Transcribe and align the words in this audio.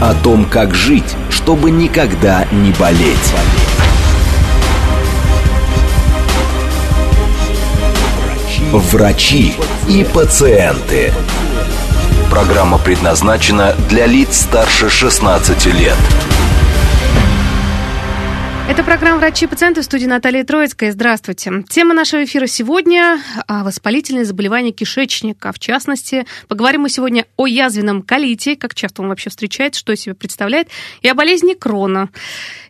О 0.00 0.14
том, 0.14 0.46
как 0.46 0.74
жить, 0.74 1.14
чтобы 1.28 1.70
никогда 1.70 2.46
не 2.52 2.72
болеть. 2.72 3.18
Врачи 8.72 9.54
и 9.88 10.04
пациенты. 10.04 11.12
Программа 12.30 12.78
предназначена 12.78 13.74
для 13.90 14.06
лиц 14.06 14.40
старше 14.40 14.88
16 14.88 15.66
лет. 15.66 15.98
Это 18.70 18.84
программа 18.84 19.18
«Врачи 19.18 19.46
и 19.46 19.48
пациенты» 19.48 19.80
в 19.80 19.84
студии 19.84 20.06
Наталья 20.06 20.44
Троицкая. 20.44 20.92
Здравствуйте. 20.92 21.64
Тема 21.68 21.92
нашего 21.92 22.22
эфира 22.22 22.46
сегодня– 22.46 23.20
воспалительные 23.48 24.24
заболевания 24.24 24.70
кишечника. 24.70 25.50
В 25.52 25.58
частности, 25.58 26.24
поговорим 26.46 26.82
мы 26.82 26.88
сегодня 26.88 27.26
о 27.36 27.48
язвенном 27.48 28.02
колите, 28.02 28.54
как 28.54 28.76
часто 28.76 29.02
он 29.02 29.08
вообще 29.08 29.28
встречается, 29.30 29.80
что 29.80 29.92
из 29.92 30.02
себя 30.02 30.14
представляет, 30.14 30.68
и 31.02 31.08
о 31.08 31.14
болезни 31.14 31.54
Крона. 31.54 32.10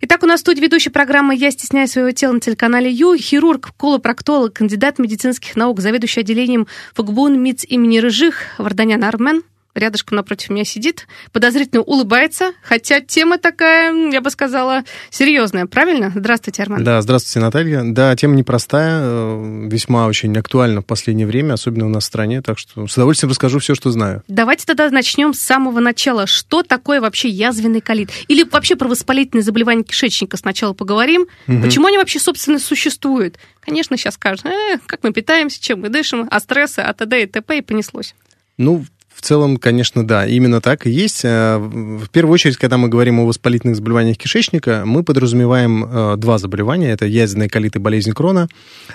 Итак, 0.00 0.22
у 0.22 0.26
нас 0.26 0.40
в 0.40 0.44
студии 0.44 0.62
ведущий 0.62 0.88
программы 0.88 1.36
«Я 1.36 1.50
стесняюсь 1.50 1.92
своего 1.92 2.12
тела» 2.12 2.32
на 2.32 2.40
телеканале 2.40 2.90
Ю, 2.90 3.14
хирург, 3.18 3.72
колопроктолог, 3.76 4.54
кандидат 4.54 4.98
медицинских 4.98 5.54
наук, 5.54 5.80
заведующий 5.80 6.20
отделением 6.20 6.66
ФГБУН 6.94 7.38
МИЦ 7.38 7.66
имени 7.68 7.98
Рыжих 7.98 8.46
Варданян 8.56 9.04
Армен 9.04 9.42
рядышком 9.80 10.16
напротив 10.16 10.50
меня 10.50 10.64
сидит, 10.64 11.06
подозрительно 11.32 11.82
улыбается, 11.82 12.52
хотя 12.62 13.00
тема 13.00 13.38
такая, 13.38 13.92
я 14.10 14.20
бы 14.20 14.30
сказала, 14.30 14.84
серьезная, 15.10 15.66
правильно? 15.66 16.12
Здравствуйте, 16.14 16.62
Арман. 16.62 16.84
Да, 16.84 17.00
здравствуйте, 17.02 17.40
Наталья. 17.40 17.82
Да, 17.84 18.14
тема 18.16 18.36
непростая, 18.36 19.00
э, 19.02 19.68
весьма 19.70 20.06
очень 20.06 20.36
актуальна 20.36 20.82
в 20.82 20.86
последнее 20.86 21.26
время, 21.26 21.54
особенно 21.54 21.86
у 21.86 21.88
нас 21.88 22.04
в 22.04 22.06
стране, 22.06 22.42
так 22.42 22.58
что 22.58 22.86
с 22.86 22.94
удовольствием 22.94 23.30
расскажу 23.30 23.58
все, 23.58 23.74
что 23.74 23.90
знаю. 23.90 24.22
Давайте 24.28 24.66
тогда 24.66 24.88
начнем 24.90 25.34
с 25.34 25.40
самого 25.40 25.80
начала. 25.80 26.26
Что 26.26 26.62
такое 26.62 27.00
вообще 27.00 27.28
язвенный 27.28 27.80
колит? 27.80 28.10
Или 28.28 28.44
вообще 28.44 28.76
про 28.76 28.88
воспалительные 28.88 29.42
заболевания 29.42 29.82
кишечника 29.82 30.36
сначала 30.36 30.72
поговорим. 30.72 31.26
Угу. 31.48 31.62
Почему 31.62 31.86
они 31.86 31.98
вообще, 31.98 32.18
собственно, 32.18 32.58
существуют? 32.58 33.38
Конечно, 33.60 33.96
сейчас 33.96 34.14
скажут, 34.14 34.46
э, 34.46 34.78
как 34.86 35.02
мы 35.02 35.12
питаемся, 35.12 35.62
чем 35.62 35.80
мы 35.80 35.88
дышим, 35.88 36.28
а 36.30 36.40
стрессы, 36.40 36.80
а 36.80 36.92
т.д. 36.92 37.22
и 37.22 37.26
т.п. 37.26 37.58
и 37.58 37.60
понеслось. 37.62 38.14
Ну, 38.56 38.84
в 39.20 39.22
целом, 39.22 39.58
конечно, 39.58 40.06
да, 40.06 40.26
именно 40.26 40.62
так 40.62 40.86
и 40.86 40.90
есть. 40.90 41.26
Э, 41.26 41.58
в 41.58 42.08
первую 42.08 42.32
очередь, 42.32 42.56
когда 42.56 42.78
мы 42.78 42.88
говорим 42.88 43.20
о 43.20 43.26
воспалительных 43.26 43.76
заболеваниях 43.76 44.16
кишечника, 44.16 44.84
мы 44.86 45.02
подразумеваем 45.04 45.84
э, 45.84 46.16
два 46.16 46.38
заболевания. 46.38 46.90
Это 46.90 47.04
язвенный 47.04 47.50
колит 47.50 47.76
и 47.76 47.78
болезнь 47.78 48.12
Крона. 48.12 48.48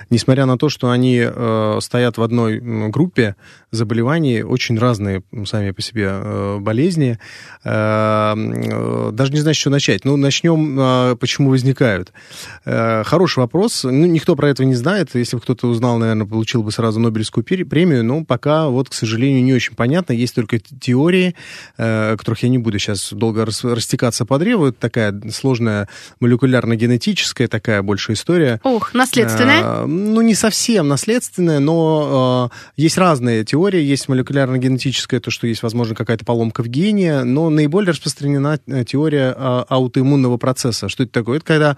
Несмотря 0.09 0.47
на 0.47 0.57
то, 0.57 0.67
что 0.69 0.89
они 0.89 1.21
э, 1.23 1.77
стоят 1.79 2.17
в 2.17 2.23
одной 2.23 2.59
группе 2.89 3.35
заболеваний, 3.69 4.41
очень 4.41 4.79
разные 4.79 5.21
сами 5.45 5.69
по 5.71 5.81
себе 5.81 6.59
болезни. 6.59 7.19
Даже 7.63 8.35
не 9.33 9.39
знаю, 9.39 9.53
с 9.53 9.57
чего 9.57 9.73
начать. 9.73 10.05
Ну, 10.05 10.15
начнем, 10.15 11.17
почему 11.17 11.49
возникают. 11.49 12.13
Хороший 12.63 13.39
вопрос. 13.39 13.83
Ну, 13.83 14.05
никто 14.05 14.37
про 14.37 14.49
это 14.49 14.63
не 14.63 14.75
знает. 14.75 15.09
Если 15.13 15.35
бы 15.35 15.41
кто-то 15.41 15.67
узнал, 15.67 15.97
наверное, 15.97 16.25
получил 16.25 16.63
бы 16.63 16.71
сразу 16.71 17.01
Нобелевскую 17.01 17.43
премию. 17.43 18.05
Но 18.05 18.23
пока, 18.23 18.69
вот, 18.69 18.87
к 18.89 18.93
сожалению, 18.93 19.43
не 19.43 19.53
очень 19.53 19.75
понятно 19.75 20.13
есть 20.15 20.35
только 20.35 20.59
теории, 20.59 21.35
э, 21.77 22.13
о 22.13 22.17
которых 22.17 22.43
я 22.43 22.49
не 22.49 22.57
буду 22.57 22.79
сейчас 22.79 23.13
долго 23.13 23.45
растекаться 23.45 24.25
по 24.25 24.39
древу. 24.39 24.67
Это 24.67 24.79
такая 24.79 25.13
сложная 25.31 25.87
молекулярно-генетическая 26.19 27.47
такая 27.47 27.81
больше 27.81 28.13
история. 28.13 28.59
Ох, 28.63 28.93
наследственная? 28.93 29.61
А, 29.63 29.85
ну, 29.85 30.21
не 30.21 30.35
совсем 30.35 30.87
наследственная, 30.87 31.59
но 31.59 32.49
а, 32.51 32.55
есть 32.75 32.97
разные 32.97 33.43
теории. 33.43 33.81
Есть 33.81 34.07
молекулярно-генетическая, 34.09 35.19
то, 35.19 35.31
что 35.31 35.47
есть, 35.47 35.63
возможно, 35.63 35.95
какая-то 35.95 36.25
поломка 36.25 36.63
в 36.63 36.67
гене, 36.67 37.23
но 37.23 37.49
наиболее 37.49 37.91
распространена 37.91 38.59
э, 38.67 38.83
теория 38.85 39.31
аутоиммунного 39.31 40.37
процесса. 40.37 40.89
Что 40.89 41.03
это 41.03 41.11
такое? 41.11 41.37
Это 41.37 41.45
когда 41.45 41.77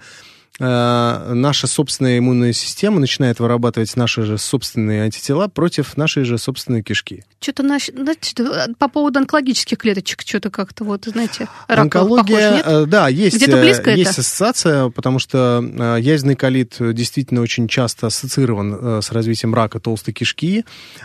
наша 0.58 1.66
собственная 1.66 2.18
иммунная 2.18 2.52
система 2.52 3.00
начинает 3.00 3.40
вырабатывать 3.40 3.94
наши 3.96 4.22
же 4.22 4.38
собственные 4.38 5.02
антитела 5.02 5.48
против 5.48 5.96
нашей 5.96 6.24
же 6.24 6.38
собственной 6.38 6.82
кишки. 6.82 7.24
Что-то 7.40 7.62
значит, 7.62 8.40
по 8.78 8.88
поводу 8.88 9.20
онкологических 9.20 9.78
клеточек, 9.78 10.22
что-то 10.26 10.50
как-то 10.50 10.82
вот, 10.82 11.04
знаете, 11.04 11.48
рак 11.68 11.78
Онкология, 11.84 12.58
похож, 12.58 12.80
нет? 12.80 12.88
да, 12.88 13.08
есть, 13.08 13.36
Где-то 13.36 13.60
близко 13.60 13.90
есть 13.90 14.10
это? 14.10 14.20
ассоциация, 14.22 14.88
потому 14.90 15.20
что 15.20 15.62
язвенный 16.00 16.34
колит 16.34 16.76
действительно 16.80 17.40
очень 17.40 17.68
часто 17.68 18.08
ассоциирован 18.08 19.00
с 19.00 19.12
развитием 19.12 19.54
рака 19.54 19.78
толстой 19.78 20.14
кишки, 20.14 20.64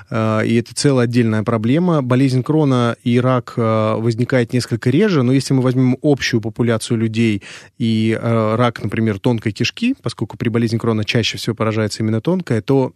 и 0.10 0.64
это 0.64 0.74
целая 0.74 1.04
отдельная 1.04 1.44
проблема. 1.44 2.02
Болезнь 2.02 2.42
Крона 2.42 2.96
и 3.04 3.20
рак 3.20 3.54
возникает 3.56 4.54
несколько 4.54 4.90
реже, 4.90 5.22
но 5.22 5.34
если 5.34 5.54
мы 5.54 5.62
возьмем 5.62 5.98
общую 6.02 6.42
популяцию 6.42 6.98
людей 6.98 7.44
и 7.78 8.18
рак, 8.20 8.84
например, 8.84 9.20
тонкой 9.20 9.43
тонкой 9.44 9.52
кишки, 9.52 9.96
поскольку 10.02 10.38
при 10.38 10.50
болезни 10.50 10.78
Крона 10.78 11.04
чаще 11.04 11.38
всего 11.38 11.56
поражается 11.56 12.02
именно 12.02 12.22
тонкая, 12.22 12.62
то 12.62 12.94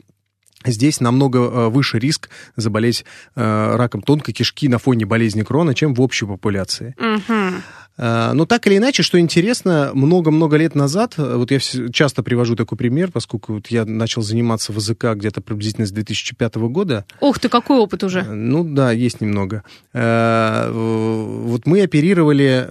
Здесь 0.66 1.00
намного 1.02 1.40
э, 1.40 1.70
выше 1.70 2.00
риск 2.00 2.30
заболеть 2.56 3.06
э, 3.36 3.76
раком 3.76 4.02
тонкой 4.02 4.34
кишки 4.34 4.68
на 4.68 4.80
фоне 4.80 5.06
болезни 5.06 5.44
Крона, 5.44 5.76
чем 5.76 5.94
в 5.94 6.02
общей 6.02 6.26
популяции. 6.26 6.96
Угу. 6.98 7.62
Но 8.00 8.46
так 8.46 8.68
или 8.68 8.78
иначе, 8.78 9.02
что 9.02 9.20
интересно, 9.20 9.90
много-много 9.96 10.56
лет 10.58 10.76
назад, 10.76 11.16
вот 11.18 11.50
я 11.50 11.58
часто 11.58 12.22
привожу 12.22 12.56
такой 12.56 12.78
пример, 12.78 13.10
поскольку 13.12 13.54
вот 13.54 13.70
я 13.70 13.86
начал 13.86 14.22
заниматься 14.22 14.72
в 14.72 14.76
языка 14.76 15.16
где-то 15.16 15.42
приблизительно 15.42 15.88
с 15.88 15.92
2005 15.92 16.56
года. 16.58 17.06
Ух 17.22 17.40
ты, 17.40 17.50
какой 17.50 17.80
опыт 17.80 18.04
уже! 18.04 18.22
Ну 18.22 18.64
да, 18.64 18.92
есть 18.92 19.20
немного. 19.20 19.64
Вот 19.94 21.62
мы 21.66 21.82
оперировали, 21.82 22.68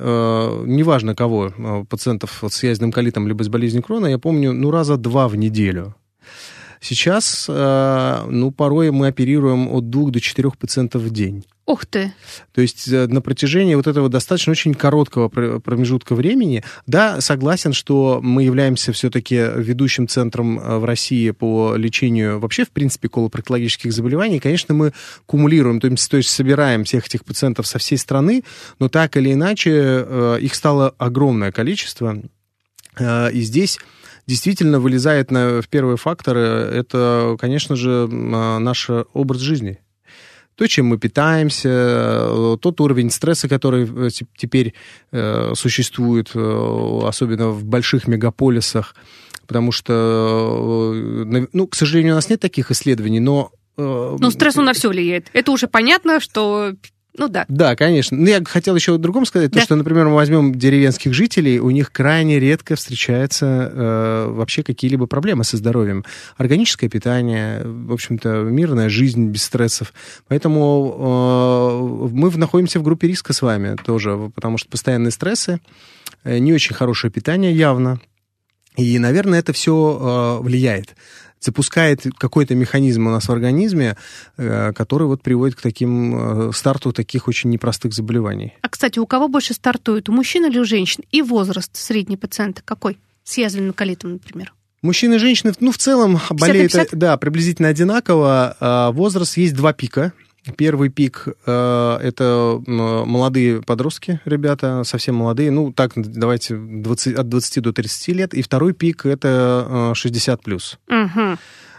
неважно 0.64 1.16
кого, 1.16 1.52
пациентов 1.90 2.44
с 2.48 2.62
язвенным 2.62 2.92
колитом 2.92 3.26
либо 3.26 3.42
с 3.42 3.48
болезнью 3.48 3.82
Крона, 3.82 4.06
я 4.06 4.18
помню, 4.20 4.52
ну 4.52 4.70
раза 4.70 4.96
два 4.96 5.26
в 5.26 5.34
неделю. 5.34 5.96
Сейчас, 6.80 7.46
э, 7.48 8.26
ну, 8.28 8.50
порой 8.50 8.90
мы 8.90 9.08
оперируем 9.08 9.68
от 9.68 9.90
двух 9.90 10.10
до 10.10 10.20
четырех 10.20 10.58
пациентов 10.58 11.02
в 11.02 11.10
день. 11.10 11.44
Ух 11.66 11.84
ты! 11.84 12.12
То 12.54 12.60
есть 12.60 12.86
э, 12.88 13.06
на 13.08 13.20
протяжении 13.20 13.74
вот 13.74 13.86
этого 13.86 14.08
достаточно 14.08 14.52
очень 14.52 14.72
короткого 14.74 15.28
промежутка 15.28 16.14
времени, 16.14 16.62
да, 16.86 17.20
согласен, 17.20 17.72
что 17.72 18.20
мы 18.22 18.44
являемся 18.44 18.92
все-таки 18.92 19.34
ведущим 19.34 20.06
центром 20.06 20.60
э, 20.60 20.78
в 20.78 20.84
России 20.84 21.30
по 21.32 21.74
лечению 21.76 22.38
вообще, 22.38 22.64
в 22.64 22.70
принципе, 22.70 23.08
колопроктологических 23.08 23.92
заболеваний. 23.92 24.38
Конечно, 24.38 24.74
мы 24.74 24.92
кумулируем, 25.26 25.80
то 25.80 25.88
есть, 25.88 26.08
то 26.10 26.18
есть 26.18 26.30
собираем 26.30 26.84
всех 26.84 27.06
этих 27.06 27.24
пациентов 27.24 27.66
со 27.66 27.78
всей 27.78 27.98
страны, 27.98 28.44
но 28.78 28.88
так 28.88 29.16
или 29.16 29.32
иначе 29.32 30.38
их 30.40 30.54
стало 30.54 30.94
огромное 30.98 31.50
количество. 31.50 32.22
И 32.98 33.40
здесь 33.40 33.78
действительно 34.26 34.80
вылезает 34.80 35.30
на, 35.30 35.62
в 35.62 35.68
первые 35.68 35.96
факторы, 35.96 36.40
это, 36.40 37.36
конечно 37.38 37.76
же, 37.76 38.08
а, 38.10 38.58
наш 38.58 38.90
образ 39.12 39.40
жизни. 39.40 39.78
То, 40.56 40.66
чем 40.66 40.86
мы 40.86 40.98
питаемся, 40.98 42.56
тот 42.62 42.80
уровень 42.80 43.10
стресса, 43.10 43.46
который 43.46 43.86
э, 44.06 44.08
теперь 44.36 44.72
э, 45.12 45.52
существует, 45.54 46.30
э, 46.34 47.00
особенно 47.04 47.50
в 47.50 47.64
больших 47.64 48.08
мегаполисах, 48.08 48.96
потому 49.46 49.70
что, 49.70 50.94
ну, 51.52 51.66
к 51.66 51.74
сожалению, 51.74 52.14
у 52.14 52.16
нас 52.16 52.30
нет 52.30 52.40
таких 52.40 52.70
исследований, 52.70 53.20
но 53.20 53.52
ну, 53.76 54.30
стресс 54.30 54.56
на 54.56 54.72
все 54.72 54.88
влияет. 54.88 55.28
Это 55.34 55.52
уже 55.52 55.66
понятно, 55.66 56.18
что 56.18 56.72
ну 57.18 57.28
да. 57.28 57.44
Да, 57.48 57.76
конечно. 57.76 58.16
Но 58.16 58.28
я 58.28 58.42
хотел 58.44 58.74
еще 58.76 58.94
о 58.94 58.98
другом 58.98 59.26
сказать, 59.26 59.50
да. 59.50 59.58
то, 59.58 59.64
что, 59.64 59.74
например, 59.76 60.06
мы 60.06 60.14
возьмем 60.14 60.54
деревенских 60.54 61.14
жителей, 61.14 61.58
у 61.58 61.70
них 61.70 61.92
крайне 61.92 62.38
редко 62.38 62.76
встречаются 62.76 63.70
э, 63.72 64.26
вообще 64.30 64.62
какие-либо 64.62 65.06
проблемы 65.06 65.44
со 65.44 65.56
здоровьем. 65.56 66.04
Органическое 66.36 66.90
питание, 66.90 67.62
в 67.64 67.92
общем-то, 67.92 68.42
мирная 68.42 68.88
жизнь 68.88 69.28
без 69.28 69.44
стрессов. 69.44 69.92
Поэтому 70.28 72.08
э, 72.10 72.14
мы 72.14 72.30
находимся 72.36 72.80
в 72.80 72.82
группе 72.82 73.08
риска 73.08 73.32
с 73.32 73.42
вами 73.42 73.76
тоже, 73.84 74.30
потому 74.34 74.58
что 74.58 74.68
постоянные 74.68 75.10
стрессы, 75.10 75.60
э, 76.24 76.38
не 76.38 76.52
очень 76.52 76.74
хорошее 76.74 77.12
питание 77.12 77.52
явно. 77.52 78.00
И, 78.76 78.98
наверное, 78.98 79.38
это 79.38 79.52
все 79.52 80.38
э, 80.38 80.42
влияет. 80.42 80.94
Запускает 81.46 82.02
какой-то 82.18 82.54
механизм 82.54 83.06
у 83.06 83.10
нас 83.10 83.28
в 83.28 83.32
организме, 83.32 83.96
э, 84.36 84.72
который 84.74 85.06
вот 85.06 85.22
приводит 85.22 85.56
к 85.56 85.62
таким 85.62 86.52
старту 86.52 86.92
таких 86.92 87.28
очень 87.28 87.50
непростых 87.50 87.94
заболеваний. 87.94 88.54
А, 88.60 88.68
кстати, 88.68 88.98
у 88.98 89.06
кого 89.06 89.28
больше 89.28 89.54
стартует, 89.54 90.08
у 90.08 90.12
мужчин 90.12 90.44
или 90.46 90.58
у 90.58 90.64
женщин? 90.64 91.04
И 91.10 91.22
возраст 91.22 91.74
средней 91.76 92.16
пациента 92.16 92.62
какой? 92.64 92.98
С 93.24 93.38
язвенным 93.38 93.72
колитом, 93.72 94.12
например. 94.12 94.52
Мужчины 94.82 95.14
и 95.14 95.18
женщины, 95.18 95.52
ну, 95.58 95.72
в 95.72 95.78
целом 95.78 96.20
болеют, 96.30 96.72
да, 96.92 97.16
приблизительно 97.16 97.68
одинаково. 97.68 98.56
А, 98.60 98.92
возраст 98.92 99.36
есть 99.36 99.54
два 99.54 99.72
пика. 99.72 100.12
Первый 100.56 100.90
пик 100.90 101.28
э, 101.46 101.98
это 102.02 102.60
молодые 102.66 103.62
подростки, 103.62 104.20
ребята, 104.24 104.82
совсем 104.84 105.16
молодые, 105.16 105.50
ну 105.50 105.72
так, 105.72 105.92
давайте 105.96 106.56
20, 106.56 107.18
от 107.18 107.28
20 107.28 107.62
до 107.62 107.72
30 107.72 108.08
лет. 108.08 108.34
И 108.34 108.42
второй 108.42 108.72
пик 108.72 109.06
это 109.06 109.92
э, 109.92 109.94
60 109.94 110.42
плюс. 110.42 110.78
Угу. 110.88 111.38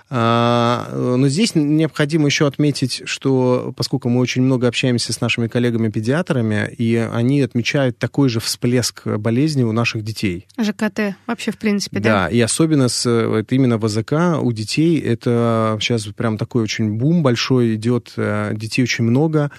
А, 0.09 0.89
но 0.93 1.27
здесь 1.27 1.53
необходимо 1.55 2.27
еще 2.27 2.47
отметить, 2.47 3.01
что 3.05 3.73
поскольку 3.75 4.07
мы 4.07 4.21
очень 4.21 4.41
много 4.41 4.67
общаемся 4.67 5.11
с 5.11 5.19
нашими 5.19 5.47
коллегами-педиатрами, 5.47 6.73
и 6.77 6.95
они 6.95 7.41
отмечают 7.41 7.97
такой 7.97 8.29
же 8.29 8.39
всплеск 8.39 9.05
болезни 9.05 9.63
у 9.63 9.73
наших 9.73 10.03
детей. 10.03 10.47
ЖКТ 10.59 11.15
вообще, 11.25 11.51
в 11.51 11.57
принципе, 11.57 11.99
да? 11.99 12.09
Да, 12.09 12.27
и 12.29 12.39
особенно 12.39 12.87
с, 12.87 13.05
вот 13.05 13.51
именно 13.51 13.77
в 13.77 13.85
АЗК 13.85 14.41
у 14.41 14.51
детей 14.53 14.99
это 14.99 15.77
сейчас 15.81 16.05
прям 16.05 16.37
такой 16.37 16.63
очень 16.63 16.97
бум 16.97 17.21
большой 17.21 17.75
идет, 17.75 18.13
э, 18.15 18.53
детей 18.55 18.83
очень 18.83 19.03
много. 19.03 19.51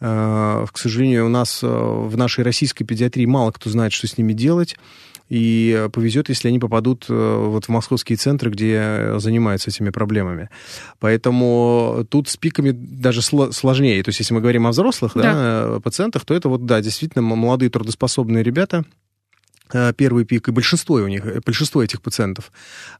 Э, 0.00 0.64
к 0.70 0.78
сожалению, 0.78 1.26
у 1.26 1.28
нас 1.28 1.60
э, 1.62 1.66
в 1.66 2.16
нашей 2.16 2.44
российской 2.44 2.84
педиатрии 2.84 3.26
мало 3.26 3.50
кто 3.50 3.68
знает, 3.68 3.92
что 3.92 4.06
с 4.06 4.16
ними 4.16 4.32
делать 4.32 4.76
и 5.28 5.88
повезет, 5.92 6.28
если 6.28 6.48
они 6.48 6.58
попадут 6.58 7.06
э, 7.08 7.12
вот 7.12 7.66
в 7.66 7.68
московские 7.68 8.16
центры, 8.16 8.50
где 8.50 9.14
занимаются 9.18 9.70
этими 9.70 9.90
проблемами. 9.90 10.48
Поэтому 11.00 12.06
тут 12.08 12.28
с 12.28 12.36
пиками 12.36 12.70
даже 12.70 13.22
сложнее. 13.22 14.02
То 14.02 14.08
есть, 14.08 14.20
если 14.20 14.34
мы 14.34 14.40
говорим 14.40 14.66
о 14.66 14.70
взрослых 14.70 15.12
да. 15.14 15.22
Да, 15.22 15.80
пациентах, 15.80 16.24
то 16.24 16.34
это 16.34 16.48
вот, 16.48 16.66
да, 16.66 16.80
действительно 16.80 17.22
молодые 17.22 17.70
трудоспособные 17.70 18.42
ребята, 18.42 18.84
Э, 18.84 19.07
первый 19.96 20.24
пик, 20.24 20.48
и 20.48 20.52
большинство 20.52 20.96
у 20.96 21.08
них, 21.08 21.24
э, 21.26 21.40
большинство 21.44 21.82
этих 21.82 22.00
пациентов. 22.02 22.52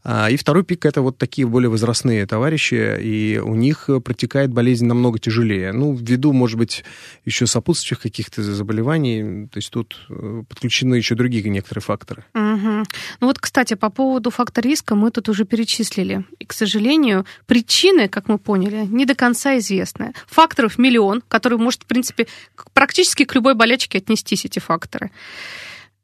А, 0.04 0.30
и 0.30 0.36
второй 0.36 0.64
пик 0.64 0.84
это 0.84 1.02
вот 1.02 1.18
такие 1.18 1.46
более 1.46 1.70
возрастные 1.70 2.26
товарищи, 2.26 2.98
и 3.00 3.38
у 3.38 3.54
них 3.54 3.88
протекает 4.04 4.50
болезнь 4.52 4.86
намного 4.86 5.18
тяжелее. 5.18 5.72
Ну, 5.72 5.94
ввиду, 5.94 6.32
может 6.32 6.58
быть, 6.58 6.84
еще 7.24 7.46
сопутствующих 7.46 8.00
каких-то 8.00 8.42
заболеваний, 8.42 9.48
то 9.48 9.58
есть 9.58 9.70
тут 9.70 9.96
э, 10.10 10.42
подключены 10.48 10.96
еще 10.96 11.14
другие 11.14 11.48
некоторые 11.48 11.82
факторы. 11.82 12.24
Угу. 12.34 12.84
Ну 13.20 13.26
вот, 13.26 13.38
кстати, 13.38 13.74
по 13.74 13.90
поводу 13.90 14.30
фактора 14.30 14.64
риска 14.64 14.94
мы 14.94 15.10
тут 15.10 15.28
уже 15.28 15.44
перечислили. 15.44 16.24
И, 16.38 16.44
к 16.44 16.52
сожалению, 16.52 17.24
причины, 17.46 18.08
как 18.08 18.28
мы 18.28 18.38
поняли, 18.38 18.86
не 18.86 19.06
до 19.06 19.14
конца 19.14 19.58
известны. 19.58 20.12
Факторов 20.26 20.78
миллион, 20.78 21.22
которые 21.28 21.58
может, 21.58 21.82
в 21.82 21.86
принципе, 21.86 22.26
практически 22.72 23.24
к 23.24 23.34
любой 23.34 23.54
болячке 23.54 23.98
отнестись 23.98 24.44
эти 24.44 24.58
факторы 24.58 25.10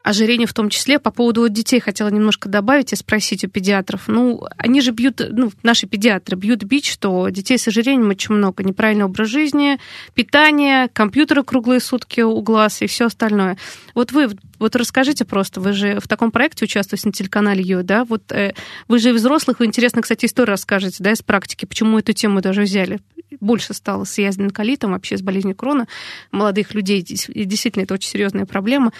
ожирение 0.04 0.46
в 0.46 0.52
том 0.52 0.68
числе. 0.68 0.98
По 0.98 1.10
поводу 1.10 1.48
детей 1.48 1.80
хотела 1.80 2.08
немножко 2.08 2.50
добавить 2.50 2.92
и 2.92 2.96
спросить 2.96 3.42
у 3.42 3.48
педиатров. 3.48 4.06
Ну, 4.06 4.44
они 4.58 4.82
же 4.82 4.92
бьют, 4.92 5.22
ну, 5.30 5.50
наши 5.62 5.86
педиатры 5.86 6.36
бьют 6.36 6.62
бич, 6.62 6.92
что 6.92 7.30
детей 7.30 7.58
с 7.58 7.66
ожирением 7.66 8.10
очень 8.10 8.34
много. 8.34 8.62
Неправильный 8.62 9.06
образ 9.06 9.28
жизни, 9.28 9.78
питание, 10.12 10.88
компьютеры 10.92 11.42
круглые 11.42 11.80
сутки 11.80 12.20
у 12.20 12.40
глаз 12.42 12.82
и 12.82 12.86
все 12.86 13.06
остальное. 13.06 13.56
Вот 13.94 14.12
вы 14.12 14.28
вот 14.58 14.76
расскажите 14.76 15.24
просто, 15.24 15.60
вы 15.60 15.72
же 15.72 15.98
в 16.00 16.06
таком 16.06 16.30
проекте 16.30 16.66
участвуете 16.66 17.08
на 17.08 17.12
телеканале 17.12 17.62
Ю, 17.62 17.82
да? 17.82 18.04
Вот 18.04 18.30
э, 18.30 18.54
вы 18.88 18.98
же 18.98 19.14
взрослых, 19.14 19.58
вы 19.58 19.66
интересно, 19.66 20.02
кстати, 20.02 20.26
историю 20.26 20.52
расскажете, 20.52 21.02
да, 21.02 21.12
из 21.12 21.22
практики, 21.22 21.64
почему 21.64 21.98
эту 21.98 22.12
тему 22.12 22.42
даже 22.42 22.62
взяли. 22.62 23.00
Больше 23.40 23.72
стало 23.72 24.04
с 24.04 24.18
язвенным 24.18 24.52
вообще 24.82 25.16
с 25.16 25.22
болезнью 25.22 25.56
крона 25.56 25.88
молодых 26.30 26.74
людей. 26.74 27.02
Действительно, 27.02 27.84
это 27.84 27.94
очень 27.94 28.10
серьезная 28.10 28.44
проблема. 28.44 28.92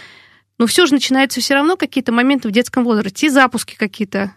Но 0.59 0.67
все 0.67 0.87
же 0.87 0.95
начинается 0.95 1.41
все 1.41 1.55
равно 1.55 1.77
какие-то 1.77 2.13
моменты 2.13 2.49
в 2.49 2.53
детском 2.53 2.85
возрасте, 2.85 3.27
и 3.27 3.31
запуски 3.31 3.77
какие-то 3.77 4.35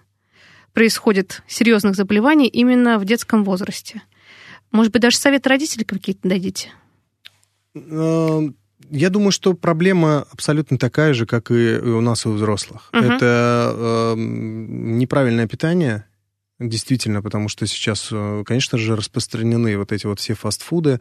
происходят 0.74 1.44
серьезных 1.48 1.96
заболеваний 1.96 2.48
именно 2.48 3.00
в 3.00 3.06
детском 3.06 3.44
возрасте. 3.44 4.02
Может 4.72 4.92
быть, 4.92 5.02
даже 5.02 5.18
совет 5.18 5.48
родителей 5.48 5.86
какие-то 5.86 6.28
дадите? 6.28 6.70
Эм, 7.76 8.56
я 8.90 9.10
думаю, 9.10 9.32
что 9.32 9.54
проблема 9.54 10.26
абсолютно 10.32 10.78
такая 10.78 11.14
же, 11.14 11.26
как 11.26 11.52
и 11.52 11.78
у 11.78 12.02
нас 12.02 12.26
и 12.26 12.30
у 12.30 12.34
взрослых. 12.34 12.90
Угу. 12.94 13.02
Это 13.02 13.74
э, 13.76 14.14
неправильное 14.18 15.48
питание, 15.48 16.06
Действительно, 16.60 17.22
потому 17.22 17.50
что 17.50 17.68
сейчас, 17.68 18.10
э, 18.12 18.44
конечно 18.44 18.80
же, 18.80 18.96
распространены 18.96 19.78
вот 19.78 19.92
эти 19.92 20.08
вот 20.08 20.20
все 20.20 20.34
фастфуды. 20.34 21.00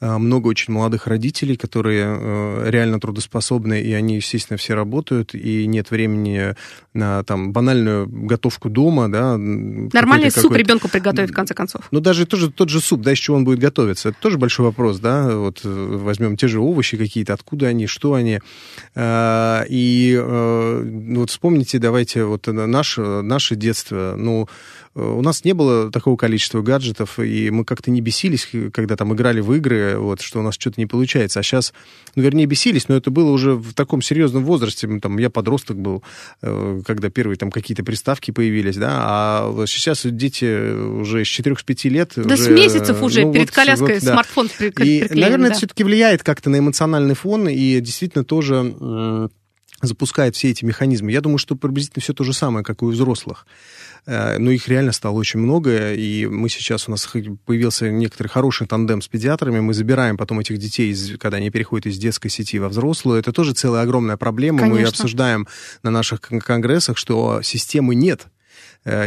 Э, 0.00 0.18
много 0.18 0.48
очень 0.48 0.74
молодых 0.74 1.06
родителей, 1.06 1.56
которые 1.56 2.04
э, 2.04 2.70
реально 2.70 3.00
трудоспособны, 3.00 3.80
и 3.80 3.90
они, 3.94 4.16
естественно, 4.16 4.58
все 4.58 4.74
работают, 4.74 5.34
и 5.34 5.66
нет 5.66 5.90
времени 5.90 6.54
на 6.92 7.24
там 7.24 7.54
банальную 7.54 8.06
готовку 8.06 8.68
дома, 8.68 9.10
да. 9.10 9.38
Нормальный 9.38 10.30
суп 10.30 10.52
ребенку 10.52 10.90
приготовить, 10.90 11.30
в 11.30 11.34
конце 11.34 11.54
концов. 11.54 11.88
Ну, 11.90 12.00
даже 12.00 12.26
тоже 12.26 12.50
тот 12.50 12.68
же 12.68 12.82
суп, 12.82 13.00
да, 13.00 13.14
из 13.14 13.18
чего 13.18 13.38
он 13.38 13.44
будет 13.44 13.60
готовиться, 13.60 14.10
это 14.10 14.18
тоже 14.20 14.36
большой 14.36 14.66
вопрос, 14.66 14.98
да. 14.98 15.34
Вот 15.34 15.60
возьмем 15.64 16.36
те 16.36 16.48
же 16.48 16.60
овощи 16.60 16.98
какие-то, 16.98 17.32
откуда 17.32 17.68
они, 17.68 17.86
что 17.86 18.12
они. 18.12 18.40
И 18.98 20.22
вот 20.22 21.30
вспомните, 21.30 21.78
давайте, 21.78 22.24
вот 22.24 22.46
наше, 22.46 23.00
наше 23.22 23.56
детство, 23.56 24.14
ну, 24.18 24.46
у 24.98 25.22
нас 25.22 25.44
не 25.44 25.52
было 25.52 25.90
такого 25.90 26.16
количества 26.16 26.60
гаджетов, 26.60 27.18
и 27.18 27.50
мы 27.50 27.64
как-то 27.64 27.90
не 27.90 28.00
бесились, 28.00 28.48
когда 28.72 28.96
там 28.96 29.14
играли 29.14 29.40
в 29.40 29.52
игры, 29.54 29.96
вот, 29.96 30.20
что 30.20 30.40
у 30.40 30.42
нас 30.42 30.54
что-то 30.54 30.80
не 30.80 30.86
получается. 30.86 31.40
А 31.40 31.42
сейчас, 31.42 31.72
ну, 32.14 32.22
вернее, 32.22 32.46
бесились, 32.46 32.88
но 32.88 32.96
это 32.96 33.10
было 33.10 33.30
уже 33.30 33.52
в 33.54 33.74
таком 33.74 34.02
серьезном 34.02 34.44
возрасте. 34.44 34.88
Там, 35.00 35.18
я 35.18 35.30
подросток 35.30 35.78
был, 35.78 36.02
э, 36.42 36.82
когда 36.84 37.10
первые 37.10 37.36
там 37.36 37.50
какие-то 37.50 37.84
приставки 37.84 38.30
появились, 38.30 38.76
да, 38.76 38.98
а 39.00 39.64
сейчас 39.66 40.04
дети 40.04 40.72
уже 40.74 41.24
с 41.24 41.28
4-5 41.28 41.88
лет... 41.88 42.12
Да 42.16 42.34
уже, 42.34 42.44
с 42.44 42.48
месяцев 42.48 43.02
уже 43.02 43.24
ну, 43.24 43.32
перед 43.32 43.48
вот, 43.48 43.54
коляской 43.54 43.94
вот, 43.94 44.02
да. 44.02 44.12
смартфон 44.12 44.48
приклеен. 44.56 45.06
И, 45.06 45.14
наверное, 45.14 45.46
да. 45.46 45.52
это 45.52 45.58
все-таки 45.58 45.84
влияет 45.84 46.22
как-то 46.22 46.50
на 46.50 46.58
эмоциональный 46.58 47.14
фон, 47.14 47.48
и 47.48 47.80
действительно 47.80 48.24
тоже 48.24 49.30
запускает 49.80 50.34
все 50.34 50.50
эти 50.50 50.64
механизмы. 50.64 51.12
Я 51.12 51.20
думаю, 51.20 51.38
что 51.38 51.54
приблизительно 51.54 52.02
все 52.02 52.12
то 52.12 52.24
же 52.24 52.32
самое, 52.32 52.64
как 52.64 52.82
и 52.82 52.84
у 52.84 52.88
взрослых. 52.88 53.46
Э, 54.08 54.38
но 54.38 54.50
их 54.50 54.66
реально 54.68 54.92
стало 54.92 55.16
очень 55.16 55.38
много, 55.38 55.92
и 55.92 56.24
мы 56.24 56.48
сейчас, 56.48 56.88
у 56.88 56.90
нас 56.90 57.06
появился 57.44 57.90
некоторый 57.90 58.28
хороший 58.28 58.66
тандем 58.66 59.02
с 59.02 59.08
педиатрами, 59.08 59.60
мы 59.60 59.74
забираем 59.74 60.16
потом 60.16 60.40
этих 60.40 60.56
детей, 60.56 60.96
когда 61.18 61.36
они 61.36 61.50
переходят 61.50 61.86
из 61.86 61.98
детской 61.98 62.30
сети 62.30 62.58
во 62.58 62.70
взрослую. 62.70 63.18
Это 63.18 63.32
тоже 63.32 63.52
целая 63.52 63.82
огромная 63.82 64.16
проблема. 64.16 64.60
Конечно. 64.60 64.80
Мы 64.80 64.88
обсуждаем 64.88 65.46
на 65.82 65.90
наших 65.90 66.22
конгрессах, 66.22 66.96
что 66.96 67.42
системы 67.42 67.94
нет 67.94 68.28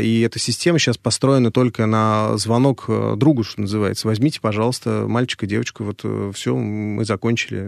и 0.01 0.21
эта 0.21 0.39
система 0.39 0.79
сейчас 0.79 0.97
построена 0.97 1.51
только 1.51 1.85
на 1.85 2.37
звонок 2.37 2.85
э, 2.87 3.15
другу, 3.17 3.43
что 3.43 3.61
называется. 3.61 4.07
Возьмите, 4.07 4.39
пожалуйста, 4.41 5.05
мальчика, 5.07 5.45
девочку, 5.45 5.83
вот 5.83 6.01
э, 6.03 6.31
все, 6.33 6.55
мы 6.55 7.05
закончили. 7.05 7.59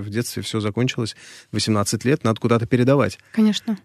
В 0.00 0.10
детстве 0.10 0.42
все 0.42 0.60
закончилось. 0.60 1.16
18 1.52 2.04
лет, 2.04 2.24
надо 2.24 2.40
куда-то 2.40 2.66
передавать. 2.66 3.18
Конечно. 3.32 3.78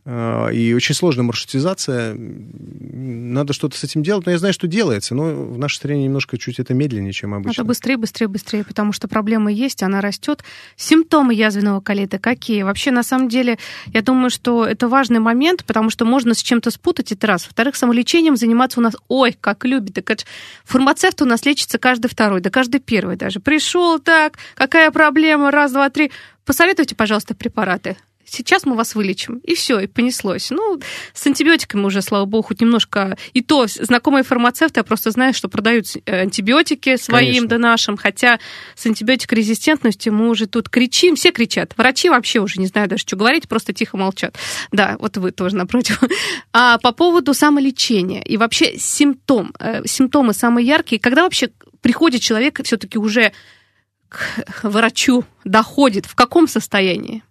И 0.54 0.74
очень 0.76 0.96
сложная 0.96 1.24
маршрутизация. 1.24 2.16
Надо 2.18 3.54
что-то 3.54 3.78
с 3.78 3.84
этим 3.84 4.04
делать. 4.04 4.26
Но 4.26 4.32
я 4.32 4.38
знаю, 4.38 4.54
что 4.54 4.68
делается, 4.68 5.16
но 5.16 5.34
в 5.34 5.58
нашей 5.58 5.76
стране 5.76 6.06
немножко 6.06 6.38
чуть 6.38 6.60
это 6.60 6.74
медленнее, 6.74 7.14
чем 7.14 7.34
обычно. 7.34 7.62
Это 7.62 7.64
быстрее, 7.64 7.98
быстрее, 7.98 8.28
быстрее, 8.28 8.64
потому 8.64 8.94
что 8.94 9.08
проблема 9.08 9.52
есть, 9.52 9.84
она 9.84 10.02
растет. 10.02 10.44
Симптомы 10.76 11.34
язвенного 11.34 11.82
колита 11.82 12.20
какие? 12.20 12.64
Вообще, 12.64 12.92
на 12.92 13.04
самом 13.04 13.30
деле, 13.30 13.58
я 13.88 14.02
думаю, 14.02 14.30
что 14.30 14.66
это 14.66 14.88
важный 14.88 15.20
момент, 15.20 15.64
потому 15.66 15.90
что 15.90 16.06
можно 16.06 16.34
с 16.34 16.42
чем-то 16.42 16.72
спутать, 16.72 17.12
это 17.12 17.28
раз. 17.28 17.44
Во-вторых, 17.68 17.76
самолечением 17.76 18.38
заниматься 18.38 18.80
у 18.80 18.84
нас, 18.84 18.96
ой, 19.10 19.36
как 19.40 19.66
любит. 19.66 19.96
Так 19.96 20.20
фармацевт 20.64 21.22
у 21.22 21.26
нас 21.26 21.46
лечится 21.46 21.78
каждый 21.78 22.08
второй, 22.08 22.40
да 22.40 22.50
каждый 22.50 22.80
первый 22.80 23.18
даже. 23.18 23.42
Пришел 23.42 24.00
так, 24.00 24.38
какая 24.56 24.90
проблема, 24.92 25.52
раз, 25.52 25.74
два, 25.74 25.90
три. 25.90 26.12
Посоветуйте, 26.46 26.96
пожалуйста, 26.96 27.36
препараты 27.36 27.98
сейчас 28.28 28.66
мы 28.66 28.76
вас 28.76 28.96
вылечим. 28.96 29.40
И 29.44 29.56
все, 29.56 29.80
и 29.80 29.88
понеслось. 29.88 30.50
Ну, 30.52 30.80
с 31.14 31.26
антибиотиками 31.26 31.84
уже, 31.84 32.02
слава 32.02 32.26
богу, 32.26 32.48
хоть 32.48 32.62
немножко... 32.62 33.18
И 33.34 33.42
то, 33.42 33.66
знакомые 33.68 34.24
фармацевты, 34.24 34.82
я 34.82 34.84
просто 34.84 35.12
знаю, 35.12 35.34
что 35.34 35.48
продают 35.48 35.88
э, 36.06 36.22
антибиотики 36.22 36.98
своим 36.98 37.28
Конечно. 37.28 37.48
да 37.48 37.58
нашим, 37.58 37.98
хотя 37.98 38.40
с 38.76 38.86
антибиотикорезистентностью 38.86 40.14
мы 40.14 40.30
уже 40.30 40.48
тут 40.48 40.70
кричим, 40.70 41.16
все 41.16 41.32
кричат. 41.32 41.74
Врачи 41.78 42.10
вообще 42.10 42.40
уже 42.40 42.60
не 42.60 42.68
знаю 42.68 42.88
даже, 42.88 43.02
что 43.02 43.16
говорить, 43.16 43.48
просто 43.48 43.74
тихо 43.74 43.98
молчат. 43.98 44.38
Да, 44.72 44.98
вот 45.00 45.18
вы 45.18 45.32
тоже 45.32 45.56
напротив. 45.56 46.02
А 46.54 46.78
по 46.80 46.92
поводу 46.92 47.34
самолечения 47.34 48.22
и 48.24 48.38
вообще 48.38 48.78
симптом, 48.78 49.54
э, 49.60 49.86
симптомы 49.86 50.34
самые 50.34 50.66
яркие, 50.66 51.00
когда 51.00 51.24
вообще 51.24 51.50
приходит 51.82 52.22
человек 52.22 52.60
все-таки 52.64 52.98
уже 52.98 53.32
к 54.10 54.64
врачу, 54.64 55.26
доходит, 55.44 56.06
в 56.06 56.16
каком 56.16 56.48
состоянии? 56.48 57.24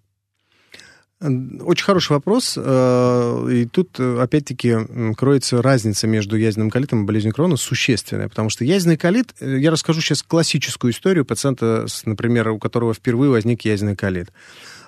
Очень 1.18 1.84
хороший 1.84 2.12
вопрос. 2.12 2.58
Э, 2.58 3.48
и 3.50 3.64
тут, 3.64 3.98
э, 3.98 4.20
опять-таки, 4.20 4.76
кроется 5.16 5.62
разница 5.62 6.06
между 6.06 6.36
язвенным 6.36 6.68
колитом 6.68 7.02
и 7.02 7.06
болезнью 7.06 7.32
Крона 7.32 7.56
существенная. 7.56 8.28
Потому 8.28 8.50
что 8.50 8.64
язвенный 8.66 8.98
колит... 8.98 9.34
Э, 9.40 9.58
я 9.58 9.70
расскажу 9.70 10.02
сейчас 10.02 10.22
классическую 10.22 10.92
историю 10.92 11.24
пациента, 11.24 11.86
например, 12.04 12.50
у 12.50 12.58
которого 12.58 12.92
впервые 12.92 13.30
возник 13.30 13.64
язвенный 13.64 13.96
колит. 13.96 14.30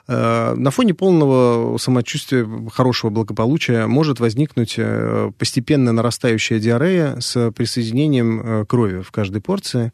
На 0.06 0.70
фоне 0.70 0.94
полного 0.94 1.76
самочувствия, 1.76 2.48
хорошего 2.72 3.10
благополучия 3.10 3.86
может 3.86 4.20
возникнуть 4.20 4.80
постепенно 5.36 5.92
нарастающая 5.92 6.58
диарея 6.58 7.20
с 7.20 7.50
присоединением 7.50 8.64
крови 8.64 9.02
в 9.02 9.10
каждой 9.10 9.42
порции. 9.42 9.92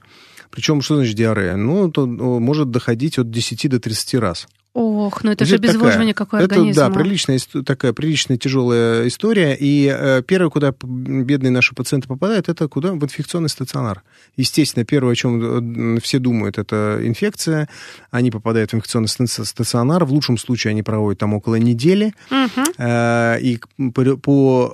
Причем, 0.53 0.83
что 0.83 0.95
значит 0.95 1.17
диарея? 1.17 1.57
Ну, 1.57 1.91
то 1.91 2.07
может 2.07 2.71
доходить 2.71 3.19
от 3.19 3.33
10 3.33 3.69
до 3.69 3.81
30 3.81 4.15
раз. 4.15 4.47
Ох, 4.75 5.23
ну 5.23 5.31
это 5.31 5.45
же 5.45 5.55
обезвоживание 5.55 6.15
какой 6.15 6.43
это, 6.43 6.61
Да, 6.75 6.91
приличная, 6.91 7.39
такая 7.65 7.93
приличная 7.93 8.37
тяжелая 8.39 9.07
история. 9.07 9.55
И 9.55 9.87
э, 9.87 10.23
первое, 10.27 10.51
куда 10.51 10.75
бедные 10.83 11.53
наши 11.53 11.77
пациенты 11.77 12.09
попадают, 12.09 12.49
это 12.49 12.67
куда? 12.67 12.93
В 12.93 13.05
инфекционный 13.05 13.49
стационар. 13.49 14.03
Естественно, 14.37 14.85
первое, 14.85 15.13
о 15.13 15.15
чем 15.15 15.97
э, 15.97 16.01
все 16.01 16.19
думают, 16.19 16.59
это 16.59 16.99
инфекция. 17.05 17.69
Они 18.11 18.33
попадают 18.33 18.73
в 18.73 18.75
инфекционный 18.75 19.07
стационар. 19.09 20.05
В 20.05 20.13
лучшем 20.13 20.39
случае 20.39 20.73
они 20.73 20.83
проводят 20.83 21.21
там 21.21 21.35
около 21.35 21.55
недели. 21.55 22.13
Угу. 22.33 22.65
Э, 22.79 23.39
и 23.41 23.61
по, 23.95 24.17
по 24.17 24.73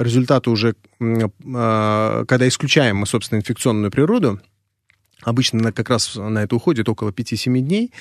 э, 0.00 0.02
результату 0.02 0.50
уже, 0.50 0.76
э, 0.98 2.24
когда 2.26 2.48
исключаем 2.48 2.96
мы, 2.96 3.06
собственно, 3.06 3.40
инфекционную 3.40 3.90
природу, 3.90 4.40
Обычно 5.26 5.72
как 5.72 5.90
раз 5.90 6.14
на 6.14 6.44
это 6.44 6.54
уходит 6.54 6.88
около 6.88 7.10
5-7 7.10 7.58
дней. 7.58 7.92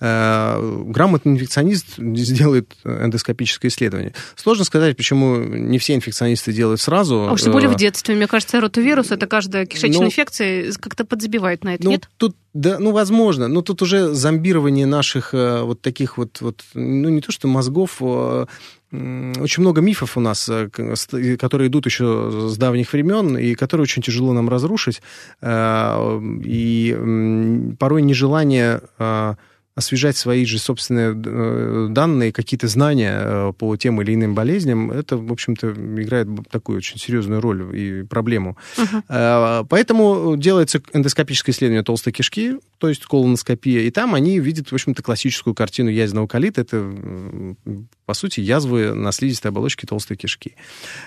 Э, 0.00 0.58
грамотный 0.86 1.32
инфекционист 1.32 1.96
сделает 1.96 2.76
эндоскопическое 2.84 3.70
исследование. 3.70 4.12
Сложно 4.36 4.64
сказать, 4.64 4.94
почему 4.94 5.36
не 5.38 5.78
все 5.78 5.94
инфекционисты 5.94 6.52
делают 6.52 6.82
сразу. 6.82 7.26
А 7.26 7.32
уж 7.32 7.40
тем 7.40 7.52
более 7.52 7.70
в 7.70 7.74
э, 7.74 7.78
детстве. 7.78 8.14
Мне 8.14 8.26
кажется, 8.26 8.60
ротовирус, 8.60 9.10
это 9.10 9.26
каждая 9.26 9.64
кишечная 9.64 10.02
ну, 10.02 10.06
инфекция 10.08 10.70
как-то 10.78 11.06
подзабивает 11.06 11.64
на 11.64 11.74
это, 11.74 11.84
ну, 11.84 11.90
нет? 11.92 12.10
Тут 12.18 12.36
да, 12.54 12.78
ну, 12.78 12.92
возможно. 12.92 13.48
Но 13.48 13.62
тут 13.62 13.82
уже 13.82 14.14
зомбирование 14.14 14.86
наших 14.86 15.34
э, 15.34 15.62
вот 15.62 15.82
таких 15.82 16.16
вот, 16.16 16.40
вот, 16.40 16.64
ну, 16.74 17.08
не 17.08 17.20
то 17.20 17.32
что 17.32 17.48
мозгов, 17.48 18.00
очень 18.00 19.62
много 19.62 19.80
мифов 19.80 20.16
у 20.16 20.20
нас, 20.20 20.48
э, 20.48 20.68
которые 21.36 21.68
идут 21.68 21.86
еще 21.86 22.48
с 22.48 22.56
давних 22.56 22.92
времен, 22.92 23.36
и 23.36 23.54
которые 23.54 23.84
очень 23.84 24.02
тяжело 24.02 24.32
нам 24.32 24.48
разрушить. 24.48 25.02
Э, 25.40 26.20
и 26.44 27.76
порой 27.78 28.02
нежелание 28.02 28.82
э, 28.98 29.34
освежать 29.74 30.16
свои 30.16 30.44
же 30.44 30.58
собственные 30.58 31.20
э, 31.24 31.86
данные, 31.90 32.32
какие-то 32.32 32.68
знания 32.68 33.18
э, 33.20 33.52
по 33.58 33.76
тем 33.76 34.00
или 34.00 34.14
иным 34.14 34.34
болезням, 34.34 34.92
это, 34.92 35.16
в 35.16 35.32
общем-то, 35.32 35.72
играет 35.72 36.28
такую 36.50 36.78
очень 36.78 36.98
серьезную 36.98 37.40
роль 37.40 37.76
и 37.76 38.02
проблему. 38.04 38.56
Uh-huh. 38.76 39.66
Поэтому 39.68 40.36
делается 40.36 40.80
эндоскопическое 40.92 41.52
исследование 41.52 41.82
толстой 41.82 42.12
кишки, 42.12 42.56
то 42.78 42.88
есть 42.88 43.04
колоноскопия, 43.06 43.80
и 43.80 43.90
там 43.90 44.14
они 44.14 44.38
видят, 44.38 44.70
в 44.70 44.74
общем-то, 44.74 45.02
классическую 45.02 45.54
картину 45.54 45.90
язвенного 45.90 46.26
колита. 46.26 46.60
Это, 46.60 46.92
по 48.06 48.14
сути, 48.14 48.40
язвы 48.40 48.94
на 48.94 49.10
слизистой 49.10 49.50
оболочке 49.50 49.86
толстой 49.86 50.16
кишки. 50.16 50.54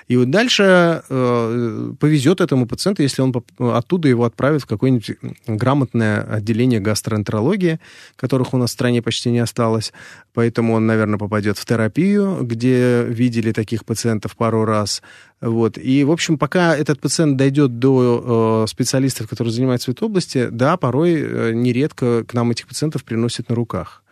И 0.08 0.18
вот 0.18 0.30
дальше 0.30 1.04
повезет 1.08 2.42
этому 2.42 2.68
пациенту, 2.68 3.04
если 3.04 3.22
он 3.22 3.34
оттуда 3.60 4.08
его 4.10 4.26
отправит 4.26 4.64
в 4.64 4.66
какое-нибудь 4.66 5.12
грамотное 5.48 6.22
отделение 6.22 6.80
гастроэнтерологии, 6.80 7.80
которых 8.16 8.54
у 8.58 8.60
нас 8.60 8.72
в 8.72 8.74
стране 8.74 9.02
почти 9.02 9.32
не 9.32 9.40
осталось, 9.40 9.94
поэтому 10.34 10.74
он, 10.74 10.86
наверное, 10.86 11.18
попадет 11.18 11.58
в 11.58 11.66
терапию, 11.66 12.40
где 12.42 13.04
видели 13.04 13.52
таких 13.52 13.86
пациентов 13.86 14.36
пару 14.36 14.66
раз. 14.66 15.02
Вот. 15.42 15.78
И, 15.78 16.04
в 16.04 16.12
общем, 16.12 16.38
пока 16.38 16.76
этот 16.76 17.00
пациент 17.00 17.38
дойдет 17.38 17.80
до 17.80 18.64
э, 18.66 18.70
специалистов, 18.70 19.30
которые 19.30 19.54
занимаются 19.54 19.92
в 19.92 19.94
этой 19.94 20.04
области, 20.04 20.48
да, 20.52 20.78
порой 20.78 21.14
э, 21.22 21.52
нередко 21.54 22.24
к 22.24 22.34
нам 22.34 22.52
этих 22.52 22.68
пациентов 22.68 23.04
приносят 23.04 23.50
на 23.50 23.56
руках. 23.56 24.04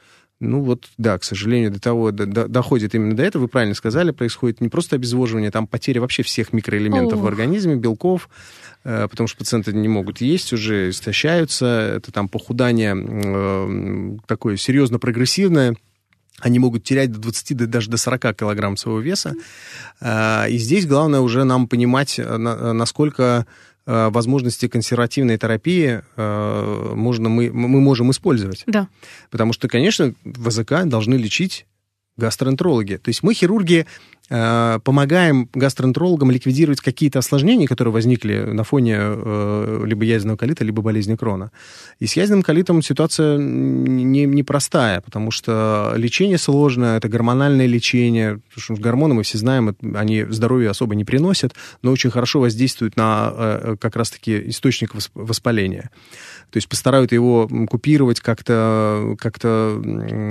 Ну 0.42 0.62
вот, 0.62 0.90
да, 0.98 1.18
к 1.18 1.24
сожалению, 1.24 1.72
до 1.72 1.80
того 1.80 2.12
до, 2.12 2.26
до, 2.26 2.48
доходит 2.48 2.94
именно 2.94 3.16
до 3.16 3.24
этого. 3.24 3.44
Вы 3.44 3.48
правильно 3.48 3.74
сказали, 3.74 4.12
происходит 4.12 4.60
не 4.60 4.68
просто 4.68 4.98
обезвоживание, 4.98 5.50
там 5.50 5.66
потеря 5.66 6.02
вообще 6.02 6.24
всех 6.24 6.52
микроэлементов 6.52 7.20
О. 7.20 7.22
в 7.22 7.28
организме, 7.28 7.76
белков, 7.76 8.30
э, 8.84 9.08
потому 9.10 9.28
что 9.28 9.38
пациенты 9.38 9.72
не 9.72 9.88
могут 9.88 10.20
есть 10.20 10.52
уже, 10.52 10.90
истощаются. 10.90 11.66
Это 11.98 12.12
там 12.12 12.28
похудание 12.28 12.96
э, 12.98 14.18
такое 14.28 14.58
серьезно 14.58 15.00
прогрессивное. 15.00 15.78
Они 16.42 16.60
могут 16.60 16.84
терять 16.84 17.14
до 17.14 17.20
20, 17.20 17.56
до, 17.56 17.68
даже 17.68 17.90
до 17.90 17.96
40 17.96 18.36
килограмм 18.36 18.76
своего 18.76 19.00
веса. 19.00 19.36
Э, 20.02 20.50
и 20.50 20.58
здесь 20.58 20.86
главное 20.86 21.22
уже 21.22 21.46
нам 21.46 21.70
понимать, 21.70 22.20
э, 22.20 22.38
на, 22.38 22.74
насколько 22.74 23.46
Э, 23.46 23.75
возможности 23.86 24.68
консервативной 24.68 25.38
терапии 25.38 26.02
э, 26.16 26.94
можно, 26.96 27.30
мы, 27.30 27.52
мы 27.52 27.80
можем 27.82 28.12
использовать. 28.12 28.64
Да. 28.66 28.88
Потому 29.30 29.54
что, 29.54 29.68
конечно, 29.68 30.14
ВЗК 30.24 30.86
должны 30.86 31.16
лечить 31.16 31.66
гастроэнтерологи. 32.18 32.96
То 32.96 33.10
есть 33.10 33.24
мы, 33.24 33.34
хирурги, 33.34 33.86
Э, 33.86 34.15
помогаем 34.28 35.50
гастроэнтерологам 35.54 36.32
ликвидировать 36.32 36.82
какие-то 36.82 37.20
осложнения, 37.20 37.68
которые 37.68 37.94
возникли 37.94 38.40
на 38.40 38.64
фоне 38.64 38.96
э, 38.98 39.84
либо 39.86 40.04
язвенного 40.04 40.38
колита, 40.38 40.64
либо 40.64 40.82
болезни 40.82 41.16
Крона. 41.16 41.52
И 42.00 42.08
с 42.08 42.16
язвенным 42.16 42.42
колитом 42.42 42.82
ситуация 42.82 43.38
не, 43.38 44.26
непростая, 44.26 45.02
потому 45.02 45.30
что 45.30 45.94
лечение 45.96 46.40
сложное, 46.40 46.98
это 46.98 47.08
гормональное 47.08 47.68
лечение, 47.68 48.40
потому 48.50 48.62
что 48.62 48.76
гормоны, 48.76 49.14
мы 49.14 49.24
все 49.24 49.38
знаем, 49.38 49.76
они 49.94 50.26
здоровье 50.30 50.72
особо 50.72 50.96
не 50.96 51.06
приносят, 51.06 51.54
но 51.84 51.92
очень 51.92 52.10
хорошо 52.10 52.40
воздействуют 52.40 52.98
на 52.98 53.32
э, 53.32 53.76
как 53.80 53.96
раз-таки 53.96 54.50
источник 54.50 54.94
воспаления. 55.14 55.92
То 56.52 56.58
есть 56.58 56.70
постараются 56.70 57.16
его 57.16 57.50
купировать, 57.70 58.20
как-то 58.20 59.16
как 59.20 59.36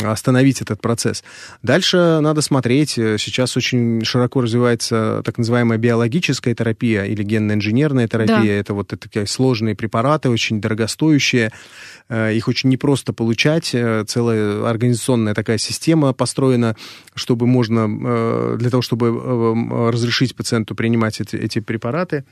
остановить 0.05 0.63
этот 0.63 0.81
процесс. 0.81 1.23
Дальше 1.63 2.19
надо 2.21 2.41
смотреть. 2.41 2.91
Сейчас 2.91 3.57
очень 3.57 4.05
широко 4.05 4.41
развивается 4.41 5.23
так 5.25 5.39
называемая 5.39 5.79
биологическая 5.79 6.55
терапия 6.55 7.05
или 7.05 7.23
генно-инженерная 7.23 8.09
терапия. 8.09 8.37
Да. 8.37 8.45
Это 8.47 8.75
вот 8.75 8.89
такие 8.89 9.27
сложные 9.27 9.75
препараты, 9.75 10.31
очень 10.31 10.61
дорогостоящие. 10.61 11.53
Э, 12.09 12.33
их 12.35 12.49
очень 12.49 12.71
непросто 12.71 13.13
получать. 13.13 13.75
Э, 13.75 14.05
целая 14.07 14.67
организационная 14.67 15.35
такая 15.35 15.59
система 15.59 16.13
построена, 16.13 16.77
чтобы 17.15 17.47
можно, 17.47 17.89
э, 17.89 18.57
для 18.59 18.71
того, 18.71 18.83
чтобы 18.83 19.91
разрешить 19.91 20.37
пациенту 20.37 20.75
принимать 20.75 21.21
эти, 21.21 21.37
эти 21.37 21.61
препараты. 21.61 22.25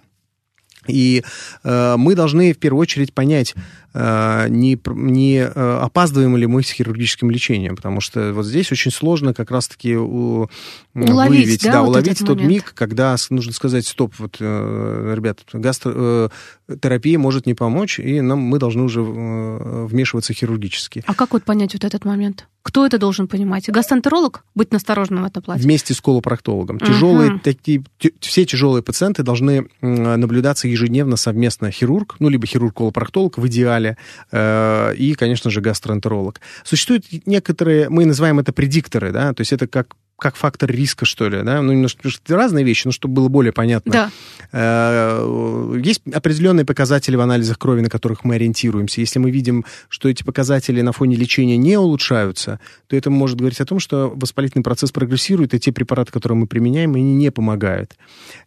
И 0.87 1.23
э, 1.65 1.95
мы 1.97 2.15
должны 2.15 2.53
в 2.53 2.59
первую 2.59 2.83
очередь 2.83 3.13
понять, 3.13 3.55
не, 3.95 4.79
не 4.87 5.39
э, 5.39 5.79
опаздываем 5.81 6.37
ли 6.37 6.47
мы 6.47 6.63
с 6.63 6.71
хирургическим 6.71 7.31
лечением, 7.31 7.77
потому 7.77 8.01
что 8.01 8.33
вот 8.33 8.47
здесь 8.47 8.73
очень 8.73 8.91
сложно 8.91 9.35
как 9.35 9.51
раз-таки 9.51 9.97
у, 9.97 10.49
уловить, 10.95 11.31
выявить, 11.31 11.63
да, 11.63 11.73
да 11.73 11.83
вот 11.83 11.89
уловить 11.89 12.19
тот 12.21 12.37
момент. 12.37 12.51
миг, 12.51 12.73
когда 12.75 13.17
нужно 13.31 13.53
сказать, 13.53 13.87
стоп, 13.87 14.15
вот, 14.19 14.37
э, 14.41 15.15
ребят, 15.15 15.41
гастротерапия 15.53 17.17
э, 17.17 17.19
может 17.19 17.47
не 17.47 17.55
помочь, 17.55 17.99
и 17.99 18.21
нам, 18.21 18.39
мы 18.39 18.59
должны 18.59 18.83
уже 18.83 19.01
э, 19.01 19.87
вмешиваться 19.87 20.33
хирургически. 20.33 21.05
А 21.07 21.15
как 21.15 21.33
вот 21.33 21.45
понять 21.45 21.75
вот 21.75 21.85
этот 21.85 22.05
момент? 22.05 22.47
Кто 22.63 22.87
это 22.87 22.99
должен 22.99 23.27
понимать? 23.27 23.69
Гастроэнтеролог? 23.69 24.45
Быть 24.55 24.73
настороженным 24.73 25.25
в 25.25 25.27
этом 25.27 25.43
плане? 25.43 25.61
Вместе 25.61 25.95
с 25.95 26.01
колопроктологом. 26.01 26.79
Тяжелые, 26.79 27.41
такие, 27.41 27.83
все 28.21 28.45
тяжелые 28.45 28.85
пациенты 28.85 29.25
должны 29.25 29.69
наблюдаться 29.81 30.69
ежедневно 30.69 31.17
совместно 31.17 31.73
хирург, 31.73 32.17
ну, 32.21 32.29
либо 32.29 32.47
хирург-колопроктолог 32.47 33.37
в 33.37 33.47
идеале, 33.49 33.82
э, 34.31 34.95
и, 34.97 35.15
конечно 35.15 35.51
же, 35.51 35.61
гастроэнтеролог. 35.61 36.41
Существуют 36.65 37.05
некоторые, 37.27 37.89
мы 37.89 38.05
называем 38.05 38.39
это 38.39 38.53
предикторы, 38.53 39.13
да, 39.13 39.33
то 39.33 39.41
есть 39.41 39.53
это 39.53 39.67
как 39.67 39.95
как 40.23 40.37
фактор 40.37 40.71
риска, 40.71 41.05
что 41.05 41.29
ли, 41.29 41.43
да, 41.43 41.61
ну, 41.61 41.73
немножко 41.73 42.09
разные 42.29 42.65
вещи, 42.65 42.87
но 42.87 42.93
чтобы 42.93 43.15
было 43.15 43.29
более 43.29 43.53
понятно. 43.53 43.93
Да. 43.93 44.11
Э, 44.53 45.81
есть 45.83 46.03
определенные 46.15 46.65
показатели 46.65 47.17
в 47.17 47.21
анализах 47.21 47.59
крови, 47.59 47.81
на 47.81 47.91
которых 47.91 48.23
мы 48.25 48.37
ориентируемся. 48.37 49.01
Если 49.01 49.19
мы 49.19 49.33
видим, 49.33 49.65
что 49.89 50.09
эти 50.09 50.23
показатели 50.23 50.81
на 50.81 50.93
фоне 50.93 51.17
лечения 51.17 51.57
не 51.57 51.77
улучшаются, 51.77 52.61
то 52.87 52.95
это 52.95 53.11
может 53.11 53.37
говорить 53.37 53.61
о 53.61 53.65
том, 53.65 53.81
что 53.81 54.13
воспалительный 54.15 54.63
процесс 54.63 54.93
прогрессирует, 54.93 55.55
и 55.55 55.59
те 55.59 55.73
препараты, 55.73 56.13
которые 56.13 56.39
мы 56.39 56.47
применяем, 56.47 56.95
они 56.95 57.15
не 57.17 57.33
помогают. 57.33 57.97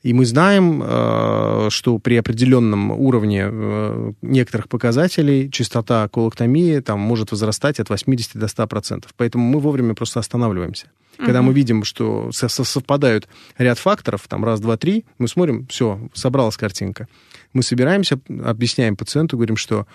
И 0.01 0.13
мы 0.13 0.25
знаем, 0.25 0.81
э, 0.81 1.67
что 1.71 1.99
при 1.99 2.15
определенном 2.15 2.91
уровне 2.91 3.49
э, 3.51 4.13
некоторых 4.21 4.69
показателей 4.69 5.51
частота 5.51 6.07
колоктомии 6.07 6.79
там 6.79 7.01
может 7.01 7.31
возрастать 7.31 7.81
от 7.81 7.89
80 7.89 8.37
до 8.37 8.45
100%. 8.45 9.07
Поэтому 9.17 9.43
мы 9.43 9.59
вовремя 9.59 9.93
просто 9.93 10.21
останавливаемся. 10.21 10.87
Когда 11.17 11.41
мы 11.41 11.53
видим, 11.53 11.64
что 11.83 12.31
совпадают 12.31 13.27
ряд 13.57 13.79
факторов, 13.79 14.27
там 14.27 14.45
раз, 14.45 14.59
два, 14.59 14.77
три, 14.77 15.05
мы 15.17 15.27
смотрим, 15.27 15.67
все, 15.67 15.99
собралась 16.13 16.57
картинка. 16.57 17.07
Мы 17.53 17.63
собираемся, 17.63 18.19
объясняем 18.43 18.95
пациенту, 18.95 19.37
говорим, 19.37 19.57
что 19.57 19.87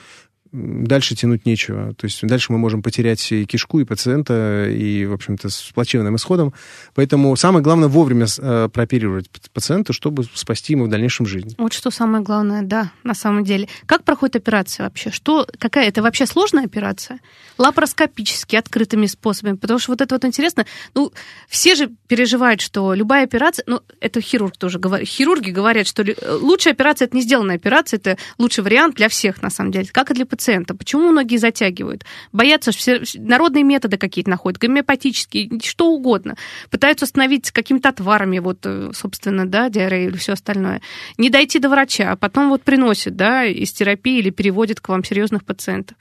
дальше 0.52 1.14
тянуть 1.14 1.46
нечего. 1.46 1.94
То 1.94 2.06
есть 2.06 2.26
дальше 2.26 2.52
мы 2.52 2.58
можем 2.58 2.82
потерять 2.82 3.30
и 3.32 3.44
кишку, 3.44 3.80
и 3.80 3.84
пациента, 3.84 4.68
и, 4.68 5.06
в 5.06 5.12
общем-то, 5.12 5.48
с 5.48 5.70
плачевным 5.74 6.16
исходом. 6.16 6.52
Поэтому 6.94 7.34
самое 7.36 7.62
главное 7.62 7.88
вовремя 7.88 8.26
э, 8.38 8.68
прооперировать 8.72 9.30
пациента, 9.52 9.92
чтобы 9.92 10.24
спасти 10.34 10.72
ему 10.72 10.86
в 10.86 10.88
дальнейшем 10.88 11.26
жизнь. 11.26 11.54
Вот 11.58 11.72
что 11.72 11.90
самое 11.90 12.24
главное, 12.24 12.62
да, 12.62 12.90
на 13.04 13.14
самом 13.14 13.44
деле. 13.44 13.68
Как 13.86 14.02
проходит 14.02 14.36
операция 14.36 14.84
вообще? 14.84 15.10
Что, 15.10 15.46
какая 15.58 15.88
это 15.88 16.02
вообще 16.02 16.26
сложная 16.26 16.64
операция? 16.64 17.20
Лапароскопически, 17.58 18.56
открытыми 18.56 19.06
способами? 19.06 19.56
Потому 19.56 19.78
что 19.78 19.92
вот 19.92 20.00
это 20.00 20.14
вот 20.14 20.24
интересно. 20.24 20.66
Ну, 20.94 21.12
все 21.48 21.74
же 21.74 21.90
переживают, 22.08 22.60
что 22.60 22.94
любая 22.94 23.24
операция, 23.24 23.64
ну, 23.66 23.82
это 24.00 24.20
хирург 24.20 24.56
тоже 24.56 24.78
говорит, 24.78 25.08
хирурги 25.08 25.50
говорят, 25.50 25.86
что 25.86 26.04
лучшая 26.40 26.74
операция 26.74 27.06
это 27.06 27.16
не 27.16 27.22
сделанная 27.22 27.56
операция, 27.56 27.98
это 27.98 28.16
лучший 28.38 28.64
вариант 28.64 28.96
для 28.96 29.08
всех, 29.08 29.42
на 29.42 29.50
самом 29.50 29.70
деле, 29.70 29.86
как 29.92 30.10
и 30.10 30.14
для 30.14 30.26
пациента. 30.26 30.39
Почему 30.74 31.10
многие 31.10 31.36
затягивают? 31.36 32.04
Боятся, 32.32 32.72
все 32.72 33.02
народные 33.14 33.64
методы 33.64 33.96
какие-то 33.96 34.30
находят, 34.30 34.58
гомеопатические, 34.58 35.60
что 35.62 35.90
угодно. 35.92 36.36
Пытаются 36.70 37.04
остановить 37.04 37.50
какими-то 37.50 37.90
отварами, 37.90 38.38
вот, 38.38 38.58
э, 38.64 38.90
собственно, 38.94 39.46
да, 39.46 39.68
диарею 39.68 40.10
или 40.10 40.16
все 40.16 40.32
остальное. 40.32 40.80
Не 41.18 41.30
дойти 41.30 41.58
до 41.58 41.68
врача, 41.68 42.12
а 42.12 42.16
потом 42.16 42.48
вот 42.48 42.62
приносят, 42.62 43.16
да, 43.16 43.44
из 43.44 43.72
терапии 43.72 44.18
или 44.18 44.30
переводят 44.30 44.80
к 44.80 44.88
вам 44.88 45.04
серьезных 45.04 45.44
пациентов. 45.44 45.96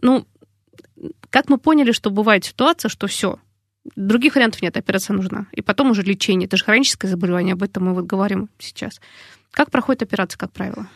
Ну, 0.00 0.26
как 1.30 1.48
мы 1.48 1.58
поняли, 1.58 1.92
что 1.92 2.10
бывает 2.10 2.44
ситуация, 2.44 2.88
что 2.88 3.06
все, 3.06 3.38
других 3.96 4.34
вариантов 4.34 4.62
нет, 4.62 4.76
операция 4.76 5.14
нужна. 5.14 5.46
И 5.52 5.62
потом 5.62 5.90
уже 5.90 6.02
лечение. 6.02 6.46
Это 6.46 6.56
же 6.56 6.64
хроническое 6.64 7.10
заболевание, 7.10 7.54
об 7.54 7.62
этом 7.62 7.86
мы 7.86 7.94
вот 7.94 8.04
говорим 8.04 8.48
сейчас. 8.58 9.00
Как 9.50 9.70
проходит 9.70 10.02
операция, 10.02 10.38
как 10.38 10.52
правило? 10.52 10.88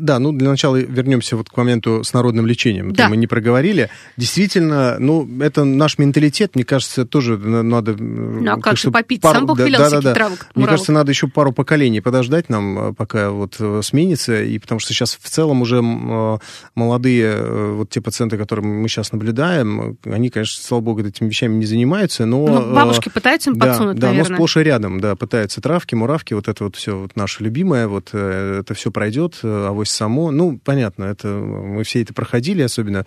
Да, 0.00 0.18
ну 0.18 0.32
для 0.32 0.48
начала 0.48 0.76
вернемся 0.76 1.36
вот 1.36 1.48
к 1.48 1.56
моменту 1.56 2.04
с 2.04 2.12
народным 2.12 2.46
лечением. 2.46 2.92
Да. 2.92 3.08
мы 3.08 3.16
не 3.16 3.26
проговорили. 3.26 3.90
Действительно, 4.16 4.96
ну 4.98 5.28
это 5.40 5.64
наш 5.64 5.98
менталитет, 5.98 6.54
мне 6.54 6.64
кажется, 6.64 7.04
тоже 7.04 7.38
надо... 7.38 7.96
Ну 7.96 8.50
а 8.50 8.60
как 8.60 8.76
же 8.76 8.90
попить? 8.90 9.20
Пару... 9.22 9.38
Сам 9.38 9.46
Бог 9.46 9.58
да, 9.58 9.64
велел 9.64 9.78
да, 9.78 9.90
да, 9.90 10.00
да. 10.00 10.14
травок. 10.14 10.46
Мне 10.54 10.66
кажется, 10.66 10.92
надо 10.92 11.10
еще 11.10 11.28
пару 11.28 11.52
поколений 11.52 12.00
подождать 12.00 12.48
нам, 12.48 12.78
э, 12.78 12.92
пока 12.94 13.30
вот 13.30 13.56
э, 13.60 13.80
сменится, 13.82 14.42
и 14.42 14.58
потому 14.58 14.80
что 14.80 14.92
сейчас 14.92 15.18
в 15.20 15.28
целом 15.28 15.62
уже 15.62 15.78
э, 15.82 16.38
молодые, 16.74 17.72
вот 17.74 17.90
те 17.90 18.00
пациенты, 18.00 18.36
которые 18.36 18.66
мы 18.66 18.88
сейчас 18.88 19.12
наблюдаем, 19.12 19.96
они, 20.04 20.30
конечно, 20.30 20.62
слава 20.62 20.82
богу, 20.82 21.00
этими 21.00 21.28
вещами 21.28 21.54
не 21.54 21.66
занимаются, 21.66 22.26
но... 22.26 22.46
Ну, 22.46 22.74
бабушки 22.74 23.08
пытаются 23.08 23.50
им 23.50 23.58
подсунуть, 23.58 23.98
да, 23.98 24.08
наверное. 24.08 24.24
Да, 24.24 24.30
но 24.30 24.36
сплошь 24.36 24.56
и 24.56 24.60
рядом, 24.60 25.00
да, 25.00 25.16
пытаются 25.16 25.60
травки, 25.60 25.94
муравки, 25.94 26.34
вот 26.34 26.48
это 26.48 26.64
вот 26.64 26.76
все 26.76 26.98
вот 26.98 27.16
наше 27.16 27.44
любимое, 27.44 27.88
вот 27.88 28.14
это 28.14 28.74
все 28.74 28.90
пройдет, 28.90 29.38
а 29.42 29.72
авось 29.78 29.90
само. 29.90 30.30
Ну, 30.30 30.58
понятно, 30.64 31.04
это 31.04 31.28
мы 31.28 31.84
все 31.84 32.02
это 32.02 32.12
проходили, 32.12 32.62
особенно 32.62 33.06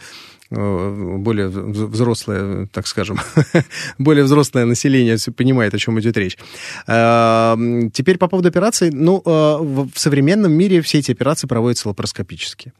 э, 0.49 1.15
более 1.17 1.47
взрослое, 1.49 2.67
так 2.71 2.87
скажем, 2.87 3.19
более 3.97 4.23
взрослое 4.23 4.65
население 4.65 5.17
понимает, 5.35 5.73
о 5.73 5.77
чем 5.77 5.99
идет 5.99 6.17
речь. 6.17 6.37
А, 6.87 7.57
теперь 7.93 8.17
по 8.17 8.27
поводу 8.27 8.47
операций. 8.49 8.91
Ну, 8.91 9.21
э, 9.25 9.29
в 9.29 9.91
современном 9.95 10.53
мире 10.53 10.81
все 10.81 10.99
эти 10.99 11.11
операции 11.11 11.47
проводятся 11.47 11.89
лапароскопически. 11.89 12.73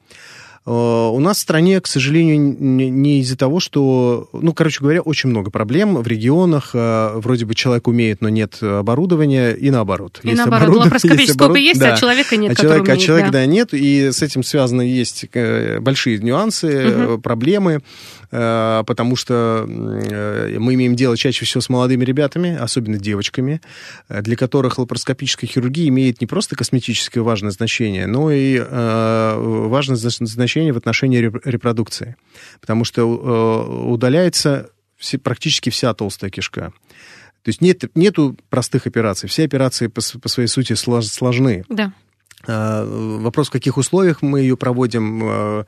Э, 0.64 0.72
у 0.72 1.20
нас 1.20 1.38
в 1.38 1.42
стране, 1.42 1.82
к 1.82 1.88
сожалению, 1.88 2.38
не 2.38 3.20
из-за 3.22 3.36
того, 3.36 3.60
что, 3.60 4.30
ну, 4.32 4.54
короче 4.54 4.80
говоря, 4.82 5.02
очень 5.02 5.30
много 5.30 5.50
проблем 5.50 5.96
в 5.96 6.08
регионах. 6.08 6.72
Э, 6.74 7.14
вроде 7.16 7.46
бы 7.46 7.56
человек 7.56 7.88
умеет, 7.88 8.22
но 8.22 8.30
нет 8.30 8.62
оборудования, 8.62 9.54
и 9.54 9.72
наоборот. 9.72 10.20
И 10.24 10.30
есть 10.30 10.38
наоборот, 10.38 10.78
лапароскопического 10.78 11.56
есть, 11.56 11.68
есть 11.70 11.80
да. 11.80 11.94
а 11.94 11.98
человека 11.98 12.38
нет, 12.38 12.52
а 12.52 12.56
человека, 12.56 12.84
умеет, 12.84 13.00
а 13.00 13.02
человека, 13.02 13.32
да. 13.32 13.40
да, 13.40 13.46
нет, 13.48 13.70
и 13.74 14.12
с 14.12 14.22
этим 14.22 14.44
связаны 14.44 14.84
есть 14.84 15.26
э, 15.34 15.80
большие 15.80 16.20
нюансы, 16.20 17.08
угу. 17.08 17.22
проблемы. 17.22 17.82
Потому 18.32 19.18
что 19.18 19.66
мы 19.68 20.76
имеем 20.76 20.96
дело 20.96 21.18
чаще 21.18 21.44
всего 21.44 21.60
с 21.60 21.68
молодыми 21.68 22.06
ребятами, 22.06 22.56
особенно 22.56 22.98
девочками, 22.98 23.60
для 24.08 24.38
которых 24.38 24.80
лапароскопическая 24.80 25.50
хирургия 25.50 25.90
имеет 25.90 26.22
не 26.22 26.28
просто 26.28 26.56
косметическое 26.56 27.26
важное 27.26 27.52
значение, 27.52 28.08
но 28.08 28.32
и 28.32 28.58
важное 28.58 29.98
значение 29.98 30.51
в 30.56 30.78
отношении 30.78 31.18
репродукции. 31.20 32.16
Потому 32.60 32.84
что 32.84 33.06
удаляется 33.88 34.70
практически 35.24 35.70
вся 35.70 35.94
толстая 35.94 36.30
кишка. 36.30 36.74
То 37.44 37.50
есть 37.50 37.62
нет, 37.62 37.84
нету 37.96 38.38
простых 38.50 38.86
операций. 38.86 39.28
Все 39.28 39.46
операции 39.46 39.88
по, 39.88 40.02
по 40.22 40.30
своей 40.30 40.48
сути 40.48 40.74
сложны. 40.74 41.66
Да. 41.70 41.94
Вопрос, 42.46 43.50
в 43.50 43.52
каких 43.52 43.78
условиях 43.78 44.22
мы 44.22 44.42
ее 44.42 44.58
проводим 44.58 45.66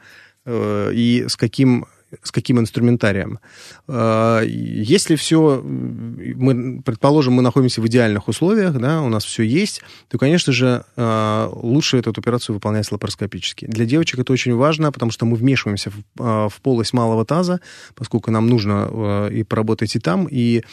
и 0.47 1.25
с 1.27 1.35
каким 1.35 1.85
с 2.21 2.31
каким 2.31 2.59
инструментарием. 2.59 3.39
А, 3.87 4.41
если 4.41 5.15
все, 5.15 5.61
мы, 5.63 6.81
предположим, 6.81 7.33
мы 7.33 7.41
находимся 7.41 7.81
в 7.81 7.87
идеальных 7.87 8.27
условиях, 8.27 8.77
да, 8.79 9.01
у 9.01 9.09
нас 9.09 9.25
все 9.25 9.43
есть, 9.43 9.81
то, 10.09 10.17
конечно 10.17 10.53
же, 10.53 10.83
а, 10.95 11.49
лучше 11.51 11.97
эту 11.97 12.11
операцию 12.11 12.55
выполнять 12.55 12.91
лапароскопически. 12.91 13.65
Для 13.65 13.85
девочек 13.85 14.19
это 14.19 14.33
очень 14.33 14.55
важно, 14.55 14.91
потому 14.91 15.11
что 15.11 15.25
мы 15.25 15.35
вмешиваемся 15.35 15.91
в, 15.91 15.95
а, 16.19 16.49
в 16.49 16.61
полость 16.61 16.93
малого 16.93 17.25
таза, 17.25 17.59
поскольку 17.95 18.31
нам 18.31 18.47
нужно 18.47 19.29
и 19.31 19.43
поработать 19.43 19.95
и 19.95 19.99
там, 19.99 20.27
и 20.29 20.63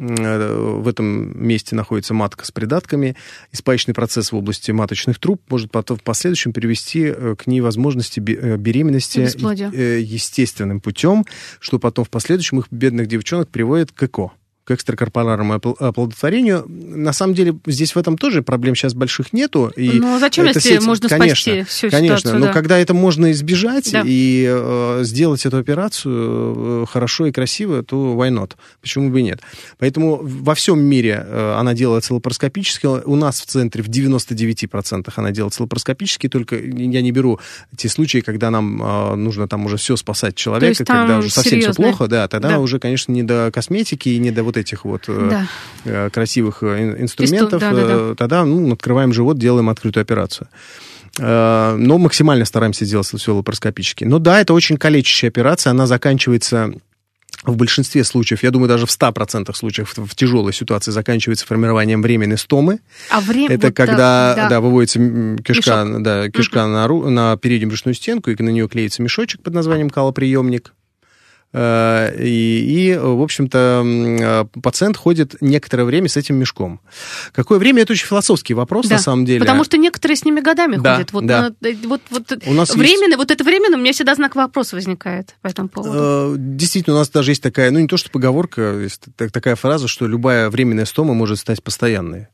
в 0.00 0.88
этом 0.88 1.46
месте 1.46 1.76
находится 1.76 2.14
матка 2.14 2.46
с 2.46 2.50
придатками, 2.50 3.16
и 3.52 3.56
спаечный 3.56 3.92
процесс 3.92 4.32
в 4.32 4.36
области 4.36 4.70
маточных 4.70 5.18
труб 5.18 5.42
может 5.50 5.70
потом 5.70 5.98
в 5.98 6.02
последующем 6.02 6.52
привести 6.52 7.02
э, 7.04 7.34
к 7.36 7.46
невозможности 7.46 8.18
э, 8.20 8.56
беременности 8.56 9.20
э, 9.20 10.00
естественным 10.00 10.80
путем, 10.80 11.26
что 11.58 11.78
потом 11.78 12.06
в 12.06 12.10
последующем 12.10 12.60
их 12.60 12.66
бедных 12.70 13.08
девчонок 13.08 13.50
приводит 13.50 13.92
к 13.92 14.02
ЭКО 14.02 14.32
к 14.70 14.74
экстракорпоральному 14.74 15.54
оплодотворению. 15.54 16.64
На 16.68 17.12
самом 17.12 17.34
деле 17.34 17.56
здесь 17.66 17.94
в 17.94 17.98
этом 17.98 18.16
тоже 18.16 18.42
проблем 18.42 18.76
сейчас 18.76 18.94
больших 18.94 19.32
нету. 19.32 19.72
И 19.76 19.90
ну 19.98 20.18
зачем, 20.20 20.46
если 20.46 20.60
сеть... 20.60 20.82
можно 20.82 21.08
конечно, 21.08 21.52
спасти 21.52 21.62
всю 21.64 21.90
Конечно, 21.90 22.18
ситуацию, 22.18 22.40
но 22.40 22.46
да. 22.46 22.52
когда 22.52 22.78
это 22.78 22.94
можно 22.94 23.32
избежать 23.32 23.90
да. 23.90 24.02
и 24.06 24.46
э, 24.48 25.00
сделать 25.02 25.44
эту 25.44 25.56
операцию 25.56 26.82
э, 26.82 26.86
хорошо 26.88 27.26
и 27.26 27.32
красиво, 27.32 27.82
то 27.82 28.14
why 28.14 28.30
not? 28.30 28.52
Почему 28.80 29.10
бы 29.10 29.20
и 29.20 29.22
нет? 29.24 29.40
Поэтому 29.78 30.20
во 30.22 30.54
всем 30.54 30.80
мире 30.80 31.24
э, 31.26 31.54
она 31.58 31.74
делается 31.74 32.14
лапароскопически. 32.14 32.86
У 32.86 33.16
нас 33.16 33.40
в 33.40 33.46
центре 33.46 33.82
в 33.82 33.88
99% 33.88 35.12
она 35.16 35.30
делается 35.32 35.62
лапароскопически, 35.62 36.28
только 36.28 36.56
я 36.56 37.02
не 37.02 37.10
беру 37.10 37.40
те 37.76 37.88
случаи, 37.88 38.18
когда 38.18 38.50
нам 38.50 38.82
э, 38.82 39.14
нужно 39.16 39.48
там 39.48 39.66
уже 39.66 39.76
все 39.76 39.96
спасать 39.96 40.36
человека, 40.36 40.84
когда 40.84 41.18
уже 41.18 41.30
совсем 41.30 41.60
серьезно? 41.60 41.72
все 41.72 41.82
плохо, 41.82 42.06
да, 42.06 42.28
тогда 42.28 42.50
да. 42.50 42.58
уже, 42.60 42.78
конечно, 42.78 43.10
не 43.10 43.22
до 43.22 43.50
косметики 43.52 44.10
и 44.10 44.18
не 44.18 44.30
до 44.30 44.44
вот 44.44 44.56
этих 44.60 44.84
вот 44.84 45.04
э, 45.08 45.28
да. 45.30 45.46
э, 45.84 46.10
красивых 46.10 46.62
э, 46.62 47.00
инструментов, 47.00 47.54
Исту, 47.54 47.58
да, 47.58 47.72
да, 47.72 48.08
да. 48.08 48.14
тогда 48.14 48.44
ну, 48.44 48.72
открываем 48.72 49.12
живот, 49.12 49.38
делаем 49.38 49.68
открытую 49.68 50.02
операцию. 50.02 50.48
Но 51.18 51.98
максимально 51.98 52.44
стараемся 52.44 52.86
делать 52.86 53.08
все 53.08 53.34
лапароскопически. 53.34 54.04
Но 54.04 54.20
да, 54.20 54.40
это 54.40 54.54
очень 54.54 54.76
калечащая 54.76 55.28
операция, 55.28 55.72
она 55.72 55.86
заканчивается 55.86 56.72
в 57.44 57.56
большинстве 57.56 58.04
случаев, 58.04 58.42
я 58.42 58.50
думаю, 58.50 58.68
даже 58.68 58.86
в 58.86 58.90
100% 58.90 59.54
случаев 59.54 59.94
в 59.96 60.14
тяжелой 60.14 60.52
ситуации 60.52 60.90
заканчивается 60.90 61.46
формированием 61.46 62.02
временной 62.02 62.36
стомы. 62.36 62.80
А 63.10 63.20
время... 63.20 63.54
Это 63.54 63.68
вот 63.68 63.76
когда 63.76 64.34
да. 64.34 64.48
Да, 64.48 64.60
выводится 64.60 64.98
кишка, 65.42 65.86
да, 65.98 66.28
кишка 66.28 66.60
mm-hmm. 66.60 67.08
на, 67.08 67.30
на 67.30 67.36
переднюю 67.36 67.70
брюшную 67.70 67.94
стенку, 67.94 68.30
и 68.30 68.42
на 68.42 68.50
нее 68.50 68.68
клеится 68.68 69.02
мешочек 69.02 69.42
под 69.42 69.54
названием 69.54 69.90
калоприемник. 69.90 70.74
Э, 71.52 72.14
и, 72.16 72.92
и, 72.92 72.96
в 72.96 73.22
общем-то, 73.22 73.82
э, 73.84 74.44
пациент 74.60 74.96
ходит 74.96 75.34
некоторое 75.40 75.84
время 75.84 76.08
с 76.08 76.16
этим 76.16 76.36
мешком. 76.36 76.80
Какое 77.32 77.58
время? 77.58 77.82
Это 77.82 77.92
очень 77.92 78.06
философский 78.06 78.54
вопрос, 78.54 78.86
да, 78.86 78.96
на 78.96 79.02
самом 79.02 79.24
деле. 79.24 79.40
Потому 79.40 79.64
что 79.64 79.76
некоторые 79.76 80.16
с 80.16 80.24
ними 80.24 80.40
годами 80.40 80.76
да, 80.76 80.96
ходят. 80.96 81.12
Вот, 81.12 81.26
да. 81.26 81.50
на, 81.60 81.70
вот, 81.88 82.02
вот, 82.10 82.38
у 82.46 82.52
нас 82.52 82.74
временно, 82.74 83.10
есть... 83.10 83.16
вот 83.16 83.30
это 83.32 83.42
временно, 83.42 83.76
у 83.76 83.80
меня 83.80 83.92
всегда 83.92 84.14
знак 84.14 84.36
вопроса 84.36 84.76
возникает 84.76 85.34
по 85.42 85.48
этому 85.48 85.68
поводу. 85.68 85.92
Э, 85.94 86.34
действительно, 86.38 86.96
у 86.96 86.98
нас 87.00 87.08
даже 87.08 87.32
есть 87.32 87.42
такая, 87.42 87.72
ну 87.72 87.80
не 87.80 87.88
то 87.88 87.96
что 87.96 88.10
поговорка, 88.10 88.78
есть 88.78 89.02
такая 89.16 89.56
фраза, 89.56 89.88
что 89.88 90.06
любая 90.06 90.50
временная 90.50 90.84
стома 90.84 91.14
может 91.14 91.40
стать 91.40 91.64
постоянной. 91.64 92.28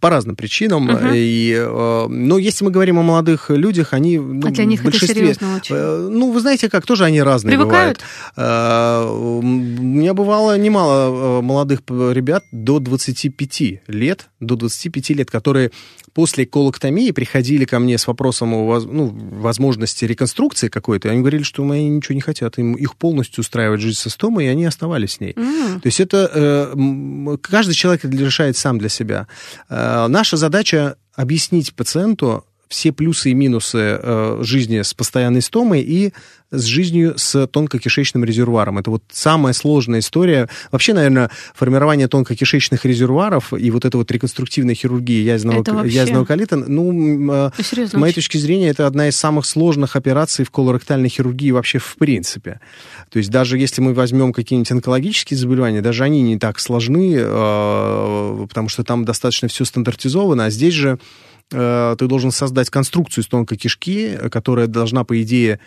По 0.00 0.10
разным 0.10 0.34
причинам. 0.34 0.88
Угу. 0.88 1.08
И, 1.12 1.64
но 2.08 2.38
если 2.38 2.64
мы 2.64 2.72
говорим 2.72 2.98
о 2.98 3.02
молодых 3.02 3.50
людях, 3.50 3.92
они 3.92 4.18
ну, 4.18 4.48
а 4.48 4.50
для 4.50 4.64
них 4.64 4.82
большинстве... 4.82 5.10
Это 5.10 5.20
серьезно 5.20 5.56
очень. 5.56 5.76
Ну, 5.76 6.32
вы 6.32 6.40
знаете 6.40 6.68
как, 6.68 6.84
тоже 6.86 7.04
они 7.04 7.22
разные 7.22 7.56
Привыкают? 7.56 7.98
бывают. 7.98 8.47
У 8.48 9.42
меня 9.42 10.14
бывало 10.14 10.56
немало 10.56 11.38
э, 11.38 11.42
молодых 11.42 11.80
ребят 11.88 12.44
до 12.52 12.78
25 12.78 13.82
лет, 13.88 14.28
до 14.40 14.56
25 14.56 15.10
лет, 15.10 15.30
которые 15.30 15.70
после 16.14 16.46
колоктомии 16.46 17.10
приходили 17.10 17.64
ко 17.64 17.78
мне 17.78 17.98
с 17.98 18.06
вопросом 18.06 18.54
о 18.54 18.80
ну, 18.80 19.06
возможности 19.40 20.04
реконструкции 20.04 20.68
какой-то, 20.68 21.10
они 21.10 21.20
говорили, 21.20 21.42
что 21.42 21.62
мои 21.64 21.86
ничего 21.88 22.14
не 22.14 22.20
хотят, 22.20 22.58
им, 22.58 22.74
их 22.74 22.96
полностью 22.96 23.42
устраивает 23.42 23.80
жизнь 23.80 23.98
со 23.98 24.10
стомой, 24.10 24.46
и 24.46 24.48
они 24.48 24.64
оставались 24.64 25.12
с 25.12 25.20
ней. 25.20 25.32
Mm. 25.32 25.80
То 25.80 25.86
есть 25.86 26.00
это 26.00 26.30
э, 26.34 27.36
каждый 27.40 27.74
человек 27.74 28.04
решает 28.04 28.56
сам 28.56 28.78
для 28.78 28.88
себя. 28.88 29.28
Э, 29.68 30.06
наша 30.08 30.36
задача 30.36 30.96
объяснить 31.14 31.74
пациенту 31.74 32.44
все 32.68 32.92
плюсы 32.92 33.30
и 33.30 33.34
минусы 33.34 33.78
э, 33.78 34.38
жизни 34.42 34.82
с 34.82 34.94
постоянной 34.94 35.42
стомой 35.42 35.80
и 35.80 36.12
с 36.50 36.64
жизнью 36.64 37.14
с 37.16 37.46
тонкокишечным 37.46 38.24
резервуаром. 38.24 38.78
Это 38.78 38.90
вот 38.90 39.02
самая 39.10 39.52
сложная 39.52 40.00
история. 40.00 40.48
Вообще, 40.72 40.94
наверное, 40.94 41.30
формирование 41.54 42.08
тонкокишечных 42.08 42.84
резервуаров 42.84 43.52
и 43.52 43.70
вот 43.70 43.84
эта 43.84 43.98
вот 43.98 44.10
реконструктивная 44.10 44.74
хирургия 44.74 45.22
язвенного, 45.22 45.62
вообще... 45.66 45.94
язвенного 45.94 46.24
колита, 46.24 46.56
ну, 46.56 46.90
а, 47.32 47.52
ну 47.56 47.64
Серьезно, 47.64 47.98
с 47.98 48.00
моей 48.00 48.14
точки 48.14 48.38
зрения, 48.38 48.68
это 48.68 48.86
одна 48.86 49.08
из 49.08 49.16
самых 49.16 49.44
сложных 49.44 49.96
операций 49.96 50.44
в 50.44 50.50
колоректальной 50.50 51.08
хирургии 51.08 51.50
вообще 51.50 51.78
в 51.78 51.96
принципе. 51.96 52.60
То 53.10 53.18
есть 53.18 53.30
даже 53.30 53.58
если 53.58 53.82
мы 53.82 53.92
возьмем 53.92 54.32
какие-нибудь 54.32 54.70
онкологические 54.70 55.36
заболевания, 55.36 55.82
даже 55.82 56.04
они 56.04 56.22
не 56.22 56.38
так 56.38 56.60
сложны, 56.60 57.14
э, 57.18 58.46
потому 58.48 58.68
что 58.68 58.84
там 58.84 59.04
достаточно 59.04 59.48
все 59.48 59.64
стандартизовано, 59.64 60.46
а 60.46 60.50
здесь 60.50 60.74
же 60.74 60.98
э, 61.52 61.96
ты 61.98 62.06
должен 62.06 62.30
создать 62.30 62.70
конструкцию 62.70 63.24
из 63.24 63.28
тонкой 63.28 63.58
кишки, 63.58 64.16
которая 64.30 64.66
должна, 64.66 65.04
по 65.04 65.20
идее, 65.20 65.60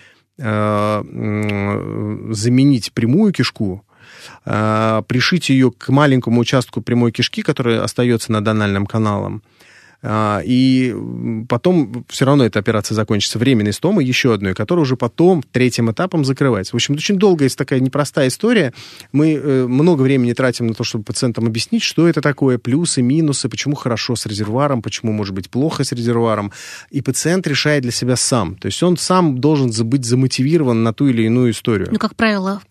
заменить 2.34 2.94
прямую 2.94 3.34
кишку, 3.34 3.86
пришить 4.44 5.50
ее 5.50 5.72
к 5.72 5.90
маленькому 5.90 6.42
участку 6.42 6.82
прямой 6.82 7.12
кишки, 7.12 7.42
который 7.42 7.80
остается 7.80 8.32
над 8.32 8.48
анальным 8.48 8.86
каналом, 8.86 9.44
и 10.04 10.96
потом 11.48 12.06
все 12.10 12.26
равно 12.26 12.44
эта 12.46 12.58
операция 12.60 12.96
закончится 12.96 13.38
временной 13.38 13.74
стомой, 13.74 14.04
еще 14.04 14.34
одной, 14.34 14.56
которая 14.56 14.84
уже 14.84 14.96
потом 14.96 15.44
третьим 15.44 15.92
этапом 15.92 16.26
закрывается. 16.26 16.72
В 16.72 16.76
общем, 16.76 16.96
очень 16.96 17.18
долгая, 17.18 17.50
такая 17.50 17.80
непростая 17.80 18.30
история. 18.30 18.74
Мы 19.12 19.34
э, 19.34 19.68
много 19.68 20.02
времени 20.02 20.34
тратим 20.34 20.68
на 20.68 20.74
то, 20.74 20.84
чтобы 20.84 21.04
пациентам 21.04 21.46
объяснить, 21.46 21.84
что 21.84 22.08
это 22.08 22.22
такое, 22.22 22.58
плюсы, 22.58 23.02
минусы, 23.02 23.50
почему 23.50 23.76
хорошо 23.76 24.16
с 24.16 24.26
резервуаром, 24.26 24.82
почему 24.82 25.12
может 25.12 25.36
быть 25.36 25.50
плохо 25.50 25.84
с 25.84 25.92
резервуаром. 25.92 26.52
И 26.90 27.02
пациент 27.02 27.46
решает 27.46 27.84
для 27.84 27.92
себя 27.92 28.16
сам. 28.16 28.56
То 28.56 28.68
есть 28.68 28.82
он 28.82 28.98
сам 28.98 29.40
должен 29.40 29.72
быть 29.88 30.06
замотивирован 30.06 30.84
на 30.84 30.94
ту 30.94 31.08
или 31.08 31.24
иную 31.24 31.52
историю. 31.52 31.90
Ну, 31.92 32.00
как 32.00 32.16
правило, 32.16 32.62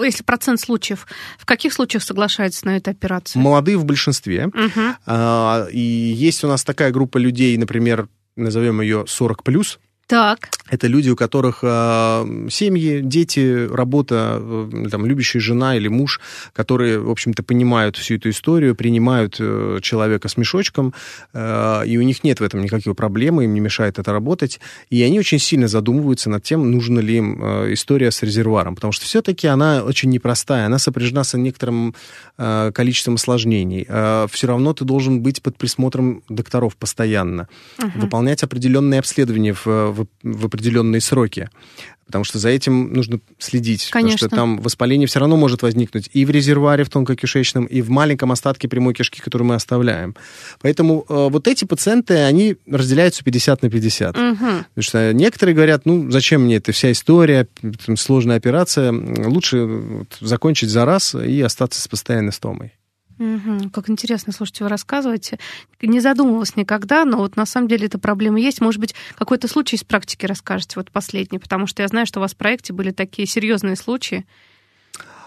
если 0.00 0.22
процент 0.22 0.60
случаев, 0.60 1.06
в 1.38 1.44
каких 1.44 1.72
случаях 1.72 2.02
соглашается 2.02 2.64
на 2.66 2.76
эту 2.76 2.90
операцию? 2.90 3.42
Молодые 3.42 3.76
в 3.76 3.84
большинстве. 3.84 4.46
Угу. 4.46 5.70
И 5.72 6.14
есть 6.16 6.44
у 6.44 6.48
нас 6.48 6.61
нас 6.62 6.64
такая 6.64 6.92
группа 6.92 7.18
людей, 7.18 7.56
например, 7.56 8.08
назовем 8.36 8.80
ее 8.80 9.04
40 9.06 9.42
плюс, 9.42 9.80
так. 10.06 10.50
Это 10.72 10.86
люди, 10.86 11.10
у 11.10 11.16
которых 11.16 11.58
э, 11.62 12.48
семьи, 12.50 13.00
дети, 13.02 13.68
работа, 13.70 14.38
э, 14.40 14.88
там, 14.90 15.04
любящая 15.04 15.40
жена 15.40 15.76
или 15.76 15.88
муж, 15.88 16.20
которые, 16.54 16.98
в 16.98 17.10
общем-то, 17.10 17.42
понимают 17.42 17.96
всю 17.96 18.14
эту 18.14 18.30
историю, 18.30 18.74
принимают 18.74 19.36
э, 19.38 19.80
человека 19.82 20.28
с 20.28 20.38
мешочком, 20.38 20.94
э, 21.34 21.82
и 21.86 21.98
у 21.98 22.02
них 22.02 22.24
нет 22.24 22.40
в 22.40 22.42
этом 22.42 22.62
никаких 22.62 22.96
проблем, 22.96 23.40
им 23.42 23.52
не 23.52 23.60
мешает 23.60 23.98
это 23.98 24.12
работать. 24.12 24.60
И 24.88 25.02
они 25.02 25.18
очень 25.18 25.38
сильно 25.38 25.68
задумываются 25.68 26.30
над 26.30 26.42
тем, 26.42 26.70
нужна 26.70 27.02
ли 27.02 27.18
им 27.18 27.42
э, 27.42 27.74
история 27.74 28.10
с 28.10 28.22
резервуаром, 28.22 28.74
потому 28.74 28.92
что 28.92 29.04
все-таки 29.04 29.46
она 29.48 29.82
очень 29.82 30.08
непростая, 30.08 30.66
она 30.66 30.78
сопряжена 30.78 31.22
с 31.22 31.36
некоторым 31.36 31.94
э, 32.38 32.72
количеством 32.74 33.14
осложнений. 33.14 33.84
Э, 33.88 34.26
все 34.30 34.46
равно 34.46 34.72
ты 34.72 34.86
должен 34.86 35.20
быть 35.20 35.42
под 35.42 35.58
присмотром 35.58 36.22
докторов 36.30 36.76
постоянно, 36.76 37.48
угу. 37.78 37.90
выполнять 37.96 38.42
определенные 38.42 39.00
обследования 39.00 39.52
в, 39.52 39.91
в 39.92 40.06
в, 40.22 40.46
определенные 40.46 41.00
сроки. 41.00 41.48
Потому 42.06 42.24
что 42.24 42.38
за 42.38 42.50
этим 42.50 42.92
нужно 42.92 43.20
следить. 43.38 43.88
Конечно. 43.90 44.28
Потому 44.28 44.28
что 44.28 44.28
там 44.28 44.58
воспаление 44.58 45.06
все 45.06 45.20
равно 45.20 45.36
может 45.36 45.62
возникнуть 45.62 46.10
и 46.12 46.24
в 46.24 46.30
резервуаре 46.30 46.84
в 46.84 46.90
тонкокишечном, 46.90 47.64
и 47.64 47.80
в 47.80 47.88
маленьком 47.90 48.32
остатке 48.32 48.68
прямой 48.68 48.92
кишки, 48.92 49.20
который 49.20 49.44
мы 49.44 49.54
оставляем. 49.54 50.14
Поэтому 50.60 51.06
э, 51.08 51.28
вот 51.30 51.48
эти 51.48 51.64
пациенты, 51.64 52.14
они 52.14 52.56
разделяются 52.66 53.24
50 53.24 53.62
на 53.62 53.70
50. 53.70 54.18
Угу. 54.18 54.36
Потому 54.36 54.64
что 54.78 55.12
некоторые 55.14 55.54
говорят, 55.54 55.86
ну, 55.86 56.10
зачем 56.10 56.42
мне 56.42 56.56
эта 56.56 56.72
вся 56.72 56.92
история, 56.92 57.48
сложная 57.96 58.36
операция, 58.36 58.92
лучше 58.92 60.06
закончить 60.20 60.68
за 60.68 60.84
раз 60.84 61.14
и 61.14 61.40
остаться 61.40 61.80
с 61.80 61.88
постоянной 61.88 62.32
стомой. 62.32 62.72
Угу, 63.22 63.70
как 63.70 63.88
интересно, 63.88 64.32
слушайте, 64.32 64.64
вы 64.64 64.70
рассказываете. 64.70 65.38
Не 65.80 66.00
задумывалась 66.00 66.56
никогда, 66.56 67.04
но 67.04 67.18
вот 67.18 67.36
на 67.36 67.46
самом 67.46 67.68
деле 67.68 67.86
эта 67.86 67.96
проблема 67.96 68.40
есть. 68.40 68.60
Может 68.60 68.80
быть, 68.80 68.96
какой-то 69.16 69.46
случай 69.46 69.76
из 69.76 69.84
практики 69.84 70.26
расскажете, 70.26 70.74
вот 70.76 70.90
последний, 70.90 71.38
потому 71.38 71.68
что 71.68 71.82
я 71.82 71.88
знаю, 71.88 72.04
что 72.04 72.18
у 72.18 72.22
вас 72.22 72.34
в 72.34 72.36
проекте 72.36 72.72
были 72.72 72.90
такие 72.90 73.28
серьезные 73.28 73.76
случаи. 73.76 74.26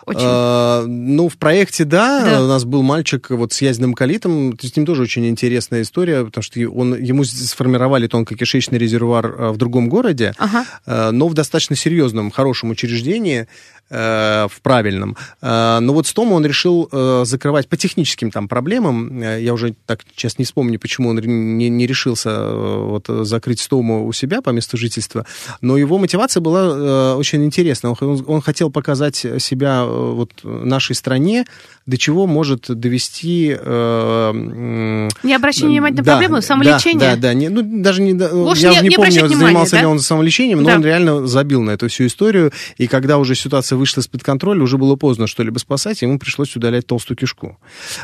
Очень. 0.05 0.19
А, 0.23 0.85
ну, 0.85 1.29
в 1.29 1.37
проекте, 1.37 1.83
да, 1.83 2.23
да, 2.23 2.43
у 2.43 2.47
нас 2.47 2.63
был 2.63 2.83
мальчик 2.83 3.29
вот 3.31 3.53
с 3.53 3.61
язвенным 3.61 3.93
колитом, 3.95 4.57
с 4.59 4.75
ним 4.75 4.85
тоже 4.85 5.01
очень 5.01 5.27
интересная 5.27 5.81
история, 5.81 6.23
потому 6.23 6.43
что 6.43 6.59
он, 6.69 6.95
ему 6.95 7.23
сформировали 7.23 8.07
тонкокишечный 8.07 8.77
резервуар 8.77 9.35
а, 9.37 9.51
в 9.51 9.57
другом 9.57 9.89
городе, 9.89 10.33
ага. 10.37 10.65
А, 10.85 11.11
но 11.11 11.27
в 11.27 11.33
достаточно 11.33 11.75
серьезном, 11.75 12.29
хорошем 12.29 12.69
учреждении, 12.69 13.47
Э, 13.87 14.47
в 14.49 14.61
правильном. 14.61 15.15
Но 15.41 15.93
вот 15.93 16.07
Стома 16.07 16.33
он 16.33 16.45
решил 16.45 16.89
закрывать 17.23 17.67
по 17.69 17.77
техническим 17.77 18.31
там 18.31 18.47
проблемам. 18.47 19.21
Я 19.21 19.53
уже 19.53 19.75
так 19.85 20.01
сейчас 20.15 20.39
не 20.39 20.45
вспомню, 20.45 20.79
почему 20.79 21.09
он 21.09 21.17
не, 21.17 21.69
не 21.69 21.85
решился 21.85 22.51
вот, 22.51 23.05
закрыть 23.07 23.59
Стому 23.59 24.07
у 24.07 24.11
себя 24.11 24.41
по 24.41 24.49
месту 24.49 24.77
жительства. 24.77 25.25
Но 25.61 25.77
его 25.77 25.99
мотивация 25.99 26.41
была 26.41 27.15
очень 27.15 27.45
интересна. 27.45 27.95
Он, 27.99 28.25
он 28.27 28.41
хотел 28.41 28.71
показать 28.71 29.17
себя 29.17 29.85
вот 29.95 30.31
нашей 30.43 30.95
стране, 30.95 31.45
до 31.85 31.97
чего 31.97 32.27
может 32.27 32.65
довести... 32.67 33.47
не 33.49 35.35
обращение 35.35 35.75
внимания 35.75 35.97
на 35.97 36.03
да, 36.03 36.11
проблему, 36.13 36.41
самолечение? 36.41 36.99
Да, 36.99 37.15
да, 37.15 37.21
да. 37.21 37.33
Не, 37.33 37.49
ну, 37.49 37.61
даже 37.63 38.01
не, 38.01 38.13
Уж 38.13 38.59
я 38.59 38.81
не, 38.81 38.89
не 38.89 38.95
помню, 38.95 39.11
внимания, 39.11 39.35
занимался 39.35 39.71
да? 39.73 39.79
ли 39.81 39.85
он 39.85 39.99
самолечением, 39.99 40.63
но 40.63 40.69
да. 40.69 40.75
он 40.75 40.83
реально 40.83 41.27
забил 41.27 41.61
на 41.61 41.71
эту 41.71 41.87
всю 41.89 42.07
историю. 42.07 42.51
И 42.77 42.87
когда 42.87 43.17
уже 43.17 43.35
ситуация 43.35 43.77
вышла 43.77 44.01
из-под 44.01 44.23
контроля, 44.23 44.61
уже 44.61 44.77
было 44.77 44.95
поздно 44.95 45.27
что-либо 45.27 45.59
спасать, 45.59 46.01
ему 46.01 46.19
пришлось 46.19 46.55
удалять 46.55 46.87
толстую 46.87 47.17
кишку. 47.17 47.57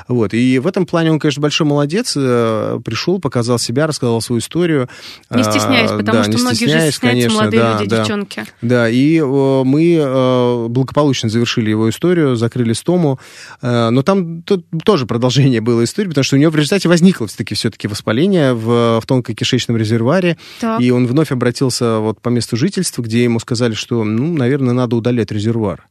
Вот. 0.07 0.33
И 0.33 0.59
в 0.59 0.67
этом 0.67 0.85
плане 0.85 1.11
он, 1.11 1.19
конечно, 1.19 1.41
большой 1.41 1.67
молодец. 1.67 2.13
Э, 2.15 2.79
пришел, 2.83 3.19
показал 3.19 3.59
себя, 3.59 3.87
рассказал 3.87 4.21
свою 4.21 4.39
историю. 4.39 4.89
Не 5.29 5.43
стесняясь, 5.43 5.91
а, 5.91 5.97
потому 5.97 6.17
да, 6.19 6.23
что 6.23 6.37
многие 6.39 6.65
же 6.65 6.91
стесняются, 6.91 7.01
конечно, 7.01 7.33
молодые 7.33 7.61
да, 7.61 7.73
люди, 7.73 7.89
да, 7.89 7.97
девчонки. 7.99 8.45
Да, 8.61 8.89
и 8.89 9.17
э, 9.17 9.23
мы 9.23 9.95
э, 9.99 10.67
благополучно 10.67 11.29
завершили 11.29 11.69
его 11.69 11.80
историю, 11.89 12.35
закрыли 12.35 12.73
стому. 12.73 13.19
Но 13.61 14.01
там 14.01 14.43
тоже 14.83 15.05
продолжение 15.05 15.61
было 15.61 15.83
истории, 15.83 16.09
потому 16.09 16.23
что 16.23 16.35
у 16.35 16.39
него 16.39 16.51
в 16.51 16.55
результате 16.55 16.89
возникло 16.89 17.27
все-таки 17.27 17.55
все-таки 17.55 17.87
воспаление 17.87 18.53
в, 18.53 18.99
в 18.99 19.03
тонкокишечном 19.05 19.77
резервуаре. 19.77 20.37
Так. 20.59 20.81
И 20.81 20.91
он 20.91 21.07
вновь 21.07 21.31
обратился 21.31 21.99
вот 21.99 22.21
по 22.21 22.29
месту 22.29 22.57
жительства, 22.57 23.01
где 23.01 23.23
ему 23.23 23.39
сказали, 23.39 23.73
что, 23.73 24.03
ну, 24.03 24.33
наверное, 24.33 24.73
надо 24.73 24.95
удалять 24.95 25.31
резервуар 25.31 25.51
резервуар. 25.51 25.87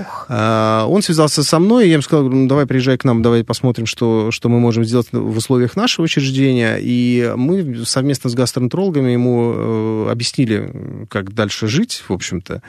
Ух. 0.00 0.26
А, 0.28 0.86
он 0.88 1.02
связался 1.02 1.42
со 1.42 1.58
мной, 1.58 1.84
и 1.84 1.86
я 1.88 1.94
ему 1.94 2.02
сказал, 2.02 2.28
ну, 2.28 2.46
давай 2.46 2.66
приезжай 2.66 2.96
к 2.96 3.04
нам, 3.04 3.22
давай 3.22 3.44
посмотрим, 3.44 3.86
что, 3.86 4.30
что 4.30 4.48
мы 4.48 4.60
можем 4.60 4.84
сделать 4.84 5.08
в 5.12 5.36
условиях 5.36 5.76
нашего 5.76 6.04
учреждения. 6.04 6.78
И 6.80 7.32
мы 7.36 7.84
совместно 7.84 8.30
с 8.30 8.34
гастроэнтерологами 8.34 9.10
ему 9.10 9.52
э, 9.54 10.10
объяснили, 10.10 11.06
как 11.08 11.34
дальше 11.34 11.66
жить, 11.66 12.04
в 12.08 12.12
общем-то. 12.12 12.62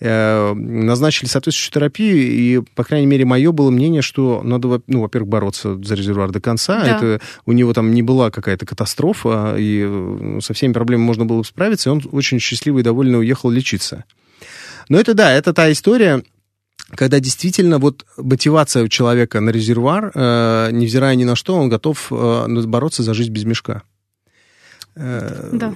Э, 0.00 0.54
назначили 0.54 1.28
соответствующую 1.28 1.72
терапию, 1.72 2.16
и, 2.16 2.60
по 2.74 2.84
крайней 2.84 3.06
мере, 3.06 3.24
мое 3.24 3.52
было 3.52 3.70
мнение, 3.70 4.02
что 4.02 4.42
надо, 4.42 4.80
ну, 4.86 5.02
во-первых, 5.02 5.28
бороться 5.28 5.76
за 5.82 5.94
резервуар 5.94 6.30
до 6.30 6.40
конца. 6.40 6.82
Да. 6.84 6.96
Это 6.96 7.20
у 7.46 7.52
него 7.52 7.72
там 7.72 7.92
не 7.92 8.02
была 8.02 8.30
какая-то 8.30 8.66
катастрофа, 8.66 9.56
и 9.58 9.84
э, 9.86 10.38
со 10.42 10.54
всеми 10.54 10.72
проблемами 10.72 11.06
можно 11.06 11.24
было 11.24 11.42
справиться, 11.42 11.90
и 11.90 11.92
он 11.92 12.02
очень 12.12 12.38
счастливый 12.38 12.80
и 12.80 12.84
довольно 12.84 13.18
уехал 13.18 13.50
лечиться. 13.50 14.04
Но 14.88 14.98
это 14.98 15.14
да, 15.14 15.32
это 15.32 15.52
та 15.52 15.70
история, 15.70 16.22
когда 16.94 17.20
действительно 17.20 17.78
вот 17.78 18.06
мотивация 18.16 18.82
у 18.82 18.88
человека 18.88 19.40
на 19.40 19.50
резервуар, 19.50 20.10
э, 20.14 20.70
невзирая 20.72 21.14
ни 21.16 21.24
на 21.24 21.36
что, 21.36 21.54
он 21.54 21.68
готов 21.68 22.10
э, 22.10 22.62
бороться 22.64 23.02
за 23.02 23.14
жизнь 23.14 23.32
без 23.32 23.44
мешка. 23.44 23.82
Э, 24.96 25.50
да. 25.52 25.74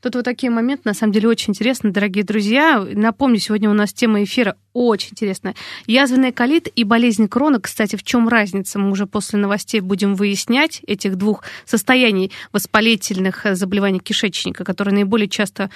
Тут 0.00 0.14
вот 0.14 0.24
такие 0.24 0.50
моменты, 0.50 0.82
на 0.84 0.94
самом 0.94 1.12
деле, 1.12 1.28
очень 1.28 1.50
интересны, 1.50 1.90
дорогие 1.90 2.24
друзья. 2.24 2.86
Напомню, 2.92 3.38
сегодня 3.38 3.68
у 3.68 3.74
нас 3.74 3.92
тема 3.92 4.22
эфира 4.22 4.56
очень 4.74 5.10
интересная. 5.12 5.54
Язвенный 5.86 6.32
колит 6.32 6.68
и 6.74 6.84
болезнь 6.84 7.28
крона, 7.28 7.60
кстати, 7.60 7.96
в 7.96 8.02
чем 8.02 8.28
разница? 8.28 8.78
Мы 8.78 8.90
уже 8.90 9.06
после 9.06 9.38
новостей 9.38 9.80
будем 9.80 10.16
выяснять 10.16 10.82
этих 10.86 11.16
двух 11.16 11.44
состояний 11.64 12.32
воспалительных 12.52 13.46
заболеваний 13.52 14.00
кишечника, 14.00 14.64
которые 14.64 14.94
наиболее 14.94 15.28
часто, 15.28 15.70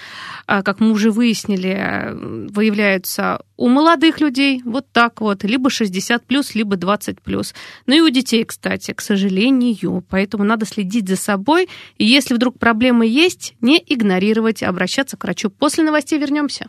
а, 0.46 0.62
как 0.62 0.80
мы 0.80 0.90
уже 0.90 1.12
выяснили, 1.12 2.12
выявляются 2.50 3.40
у 3.56 3.68
молодых 3.68 4.20
людей, 4.20 4.62
вот 4.64 4.86
так 4.92 5.20
вот, 5.20 5.44
либо 5.44 5.70
60 5.70 6.24
плюс, 6.26 6.54
либо 6.54 6.76
20 6.76 7.20
плюс. 7.20 7.54
Ну 7.86 7.94
и 7.94 8.00
у 8.00 8.08
детей, 8.08 8.44
кстати, 8.44 8.92
к 8.92 9.00
сожалению. 9.00 10.04
Поэтому 10.08 10.44
надо 10.44 10.66
следить 10.66 11.08
за 11.08 11.16
собой. 11.16 11.68
И 11.98 12.04
если 12.04 12.34
вдруг 12.34 12.58
проблемы 12.58 13.06
есть, 13.06 13.54
не 13.60 13.82
игнорировать, 13.84 14.62
обращаться 14.62 15.16
к 15.16 15.24
врачу. 15.24 15.50
После 15.50 15.84
новостей 15.84 16.18
вернемся. 16.18 16.68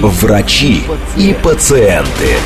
Врачи 0.00 0.84
и 1.16 1.34
пациенты. 1.42 2.36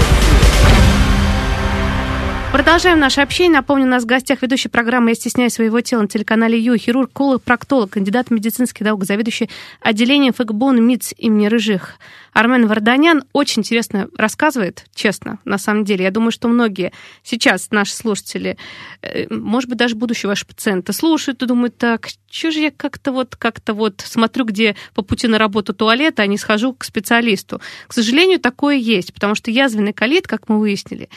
Продолжаем 2.53 3.01
наше 3.01 3.23
общение. 3.23 3.51
Напомню, 3.51 3.87
у 3.87 3.88
нас 3.88 4.03
в 4.03 4.07
гостях 4.07 4.43
ведущий 4.43 4.69
программы 4.69 5.12
«Я 5.12 5.15
стесняюсь 5.15 5.55
своего 5.55 5.81
тела» 5.81 6.03
на 6.03 6.09
телеканале 6.09 6.61
Ю, 6.61 6.77
хирург, 6.77 7.11
колог, 7.11 7.43
проктолог, 7.43 7.93
кандидат 7.93 8.31
медицинских 8.31 8.85
наук, 8.85 9.07
заведующий 9.07 9.49
отделением 9.81 10.35
ФГБУН 10.35 10.85
МИЦ 10.85 11.15
имени 11.17 11.47
Рыжих. 11.47 11.95
Армен 12.35 12.67
Варданян 12.67 13.25
очень 13.33 13.61
интересно 13.61 14.09
рассказывает, 14.19 14.85
честно, 14.95 15.38
на 15.47 15.57
самом 15.57 15.87
деле. 15.87 16.05
Я 16.05 16.11
думаю, 16.11 16.31
что 16.31 16.47
многие 16.49 16.93
сейчас 17.23 17.71
наши 17.71 17.95
слушатели, 17.95 18.59
э, 19.01 19.29
может 19.31 19.71
быть, 19.71 19.79
даже 19.79 19.95
будущие 19.95 20.29
ваши 20.29 20.47
пациенты, 20.47 20.93
слушают 20.93 21.43
и 21.43 21.47
думают, 21.47 21.79
так, 21.79 22.11
что 22.31 22.51
же 22.51 22.59
я 22.59 22.71
как-то 22.71 23.12
вот, 23.12 23.35
как-то 23.35 23.73
вот 23.73 24.03
смотрю, 24.05 24.45
где 24.45 24.77
по 24.95 25.01
пути 25.01 25.27
на 25.27 25.38
работу 25.38 25.73
туалет, 25.73 26.21
а 26.21 26.27
не 26.27 26.37
схожу 26.37 26.75
к 26.75 26.85
специалисту. 26.85 27.62
К 27.87 27.95
сожалению, 27.95 28.41
такое 28.41 28.77
есть, 28.77 29.15
потому 29.15 29.35
что 29.35 29.51
язвенный 29.51 29.95
колит, 29.95 30.27
как 30.27 30.51
мы 30.51 30.61
выяснили, 30.61 31.09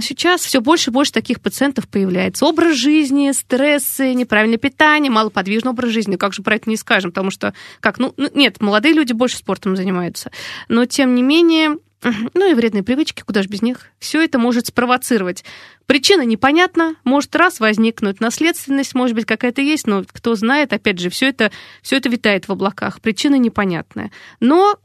Сейчас 0.00 0.42
все 0.42 0.60
больше 0.60 0.90
и 0.90 0.92
больше 0.92 1.12
таких 1.12 1.40
пациентов 1.40 1.88
появляется. 1.88 2.46
Образ 2.46 2.76
жизни, 2.76 3.32
стрессы, 3.32 4.14
неправильное 4.14 4.58
питание, 4.58 5.10
малоподвижный 5.10 5.70
образ 5.70 5.90
жизни. 5.90 6.16
Как 6.16 6.32
же 6.32 6.42
про 6.42 6.56
это 6.56 6.68
не 6.68 6.76
скажем? 6.76 7.10
Потому 7.10 7.30
что, 7.30 7.54
как, 7.80 7.98
ну 7.98 8.14
нет, 8.34 8.60
молодые 8.60 8.94
люди 8.94 9.12
больше 9.12 9.36
спортом 9.36 9.76
занимаются. 9.76 10.30
Но, 10.68 10.84
тем 10.86 11.14
не 11.14 11.22
менее, 11.22 11.78
ну 12.34 12.50
и 12.50 12.54
вредные 12.54 12.82
привычки, 12.82 13.22
куда 13.22 13.42
же 13.42 13.48
без 13.48 13.62
них. 13.62 13.86
Все 13.98 14.22
это 14.22 14.38
может 14.38 14.66
спровоцировать. 14.66 15.44
Причина 15.86 16.22
непонятна, 16.22 16.94
может 17.04 17.34
раз 17.34 17.60
возникнуть, 17.60 18.20
наследственность, 18.20 18.94
может 18.94 19.14
быть, 19.14 19.24
какая-то 19.24 19.62
есть, 19.62 19.86
но 19.86 20.04
кто 20.10 20.34
знает, 20.34 20.72
опять 20.72 20.98
же, 20.98 21.10
все 21.10 21.28
это, 21.28 21.50
все 21.82 21.96
это 21.96 22.08
витает 22.08 22.46
в 22.46 22.52
облаках. 22.52 23.00
Причина 23.00 23.36
непонятная. 23.36 24.10
Но 24.40 24.78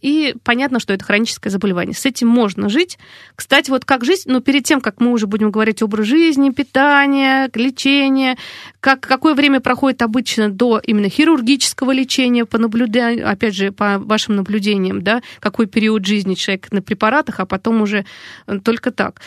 и 0.00 0.34
понятно, 0.42 0.80
что 0.80 0.92
это 0.92 1.04
хроническое 1.04 1.50
заболевание. 1.50 1.94
С 1.94 2.06
этим 2.06 2.28
можно 2.28 2.68
жить. 2.68 2.98
Кстати, 3.34 3.70
вот 3.70 3.84
как 3.84 4.04
жить, 4.04 4.22
но 4.26 4.40
перед 4.40 4.64
тем, 4.64 4.80
как 4.80 5.00
мы 5.00 5.12
уже 5.12 5.26
будем 5.26 5.50
говорить 5.50 5.82
образ 5.82 6.06
жизни, 6.06 6.50
питание, 6.50 7.50
лечение, 7.54 8.36
как, 8.80 9.00
какое 9.00 9.34
время 9.34 9.60
проходит 9.60 10.02
обычно 10.02 10.50
до 10.50 10.78
именно 10.78 11.08
хирургического 11.08 11.92
лечения, 11.92 12.44
по 12.44 12.58
наблюданию, 12.58 13.28
опять 13.28 13.54
же, 13.54 13.72
по 13.72 13.98
вашим 13.98 14.36
наблюдениям, 14.36 15.02
да, 15.02 15.22
какой 15.40 15.66
период 15.66 16.04
жизни 16.04 16.34
человек 16.34 16.72
на 16.72 16.82
препаратах, 16.82 17.40
а 17.40 17.46
потом 17.46 17.82
уже 17.82 18.04
э, 18.46 18.58
только 18.60 18.90
так. 18.90 19.20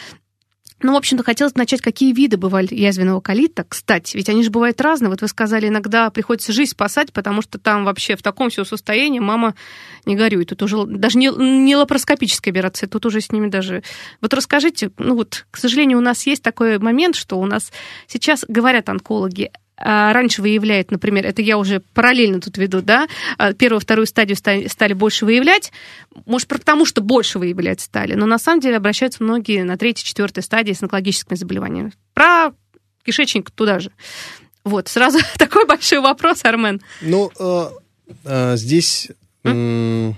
Ну, 0.84 0.94
в 0.94 0.98
общем-то, 0.98 1.24
хотелось 1.24 1.56
начать, 1.56 1.82
какие 1.82 2.14
виды 2.14 2.36
бывают 2.36 2.72
язвенного 2.72 3.22
колита. 3.22 3.66
Кстати, 3.68 4.18
ведь 4.18 4.28
они 4.28 4.44
же 4.44 4.52
бывают 4.52 4.80
разные. 4.82 5.10
Вот 5.10 5.22
вы 5.22 5.30
сказали, 5.30 5.70
иногда 5.70 6.10
приходится 6.10 6.52
жизнь 6.52 6.72
спасать, 6.72 7.14
потому 7.14 7.42
что 7.42 7.58
там 7.58 7.86
вообще 7.86 8.18
в 8.18 8.22
таком 8.22 8.50
все 8.50 8.66
состоянии 8.66 9.20
мама 9.20 9.56
не 10.06 10.16
горюет. 10.16 10.50
Тут 10.50 10.62
уже 10.62 10.86
даже 10.86 11.18
не, 11.18 11.30
не 11.64 11.76
лапароскопическая 11.78 12.54
операция, 12.54 12.88
тут 12.88 13.06
уже 13.06 13.22
с 13.22 13.32
ними 13.32 13.48
даже... 13.48 13.82
Вот 14.20 14.34
расскажите, 14.34 14.92
ну 14.98 15.16
вот, 15.16 15.46
к 15.52 15.58
сожалению, 15.58 16.00
у 16.00 16.02
нас 16.02 16.28
есть 16.28 16.44
такой 16.44 16.78
момент, 16.80 17.16
что 17.16 17.40
у 17.40 17.46
нас 17.46 17.72
сейчас 18.08 18.44
говорят 18.48 18.90
онкологи, 18.90 19.52
раньше 19.78 20.42
выявляет, 20.42 20.92
например, 20.92 21.26
это 21.26 21.42
я 21.42 21.58
уже 21.58 21.82
параллельно 21.94 22.40
тут 22.40 22.58
веду, 22.58 22.82
да, 22.82 23.08
а, 23.38 23.54
первую, 23.54 23.80
вторую 23.80 24.06
стадию 24.06 24.38
стали 24.38 24.94
больше 24.94 25.26
выявлять, 25.26 25.72
может, 26.26 26.48
потому 26.48 26.86
что 26.86 27.02
больше 27.02 27.40
выявлять 27.40 27.82
стали, 27.82 28.14
но 28.14 28.26
на 28.26 28.38
самом 28.38 28.62
деле 28.62 28.78
обращаются 28.78 29.24
многие 29.24 29.64
на 29.64 29.78
третьей, 29.78 30.06
четвертой 30.06 30.44
стадии 30.44 30.74
с 30.74 30.84
онкологическими 30.84 31.36
заболеваниями. 31.36 31.92
Про 32.14 32.54
кишечник 33.04 33.52
туда 33.52 33.80
же. 33.80 33.92
Вот, 34.64 34.88
сразу 34.88 35.20
такой 35.38 35.66
большой 35.66 36.00
вопрос, 36.00 36.46
Армен. 36.46 36.82
Ну, 37.02 37.32
э, 37.40 37.70
э, 38.26 38.58
здесь... 38.58 39.10
М- 39.44 40.16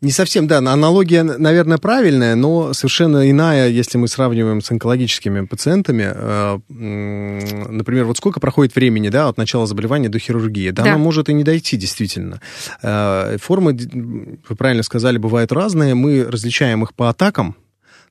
не 0.00 0.12
совсем, 0.12 0.46
да, 0.46 0.58
аналогия, 0.58 1.22
наверное, 1.22 1.76
правильная, 1.76 2.34
но 2.34 2.72
совершенно 2.72 3.30
иная, 3.30 3.68
если 3.68 3.98
мы 3.98 4.08
сравниваем 4.08 4.62
с 4.62 4.70
онкологическими 4.70 5.44
пациентами. 5.44 6.10
Э, 6.14 6.58
например, 6.68 8.06
вот 8.06 8.16
сколько 8.16 8.40
проходит 8.40 8.74
времени, 8.74 9.10
да, 9.10 9.28
от 9.28 9.36
начала 9.36 9.66
заболевания 9.66 10.08
до 10.08 10.18
хирургии? 10.18 10.70
Да, 10.70 10.84
да. 10.84 10.94
оно 10.94 10.98
может 11.04 11.28
и 11.28 11.34
не 11.34 11.44
дойти, 11.44 11.76
действительно. 11.76 12.40
Э, 12.82 13.36
формы, 13.40 13.72
вы 13.72 14.56
правильно 14.56 14.82
сказали, 14.82 15.18
бывают 15.18 15.52
разные. 15.52 15.94
Мы 15.94 16.24
различаем 16.24 16.82
их 16.82 16.94
по 16.94 17.10
атакам, 17.10 17.56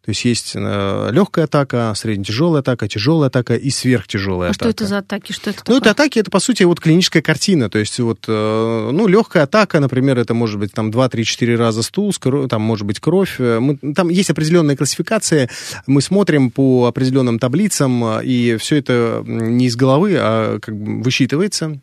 то 0.01 0.11
есть 0.11 0.23
есть 0.23 0.53
э, 0.55 1.09
легкая 1.11 1.45
атака, 1.45 1.93
средне-тяжелая 1.95 2.61
атака, 2.61 2.87
тяжелая 2.87 3.27
атака 3.27 3.55
и 3.55 3.69
сверхтяжелая 3.69 4.49
а 4.49 4.51
атака. 4.51 4.63
что 4.63 4.69
это 4.69 4.87
за 4.87 4.97
атаки? 4.99 5.33
Что 5.33 5.49
это 5.49 5.59
ну, 5.59 5.75
такое? 5.75 5.77
это 5.79 5.91
атаки, 5.91 6.19
это, 6.19 6.31
по 6.31 6.39
сути, 6.39 6.63
вот 6.63 6.79
клиническая 6.79 7.21
картина. 7.21 7.69
То 7.69 7.79
есть 7.79 7.99
вот, 7.99 8.19
э, 8.27 8.89
ну, 8.91 9.07
легкая 9.07 9.43
атака, 9.43 9.81
например, 9.81 10.17
это 10.17 10.33
может 10.33 10.57
быть 10.57 10.71
там 10.71 10.89
2-3-4 10.89 11.55
раза 11.57 11.83
стул, 11.83 12.13
там 12.13 12.61
может 12.61 12.87
быть 12.87 13.01
кровь. 13.01 13.35
Э, 13.39 13.59
мы, 13.59 13.77
там 13.93 14.09
есть 14.09 14.29
определенная 14.29 14.77
классификация. 14.77 15.49
Мы 15.85 16.01
смотрим 16.01 16.49
по 16.49 16.85
определенным 16.85 17.37
таблицам, 17.37 18.21
и 18.21 18.55
все 18.57 18.77
это 18.77 19.21
не 19.25 19.65
из 19.65 19.75
головы, 19.75 20.15
а 20.17 20.59
как 20.59 20.77
бы 20.77 21.03
высчитывается. 21.03 21.79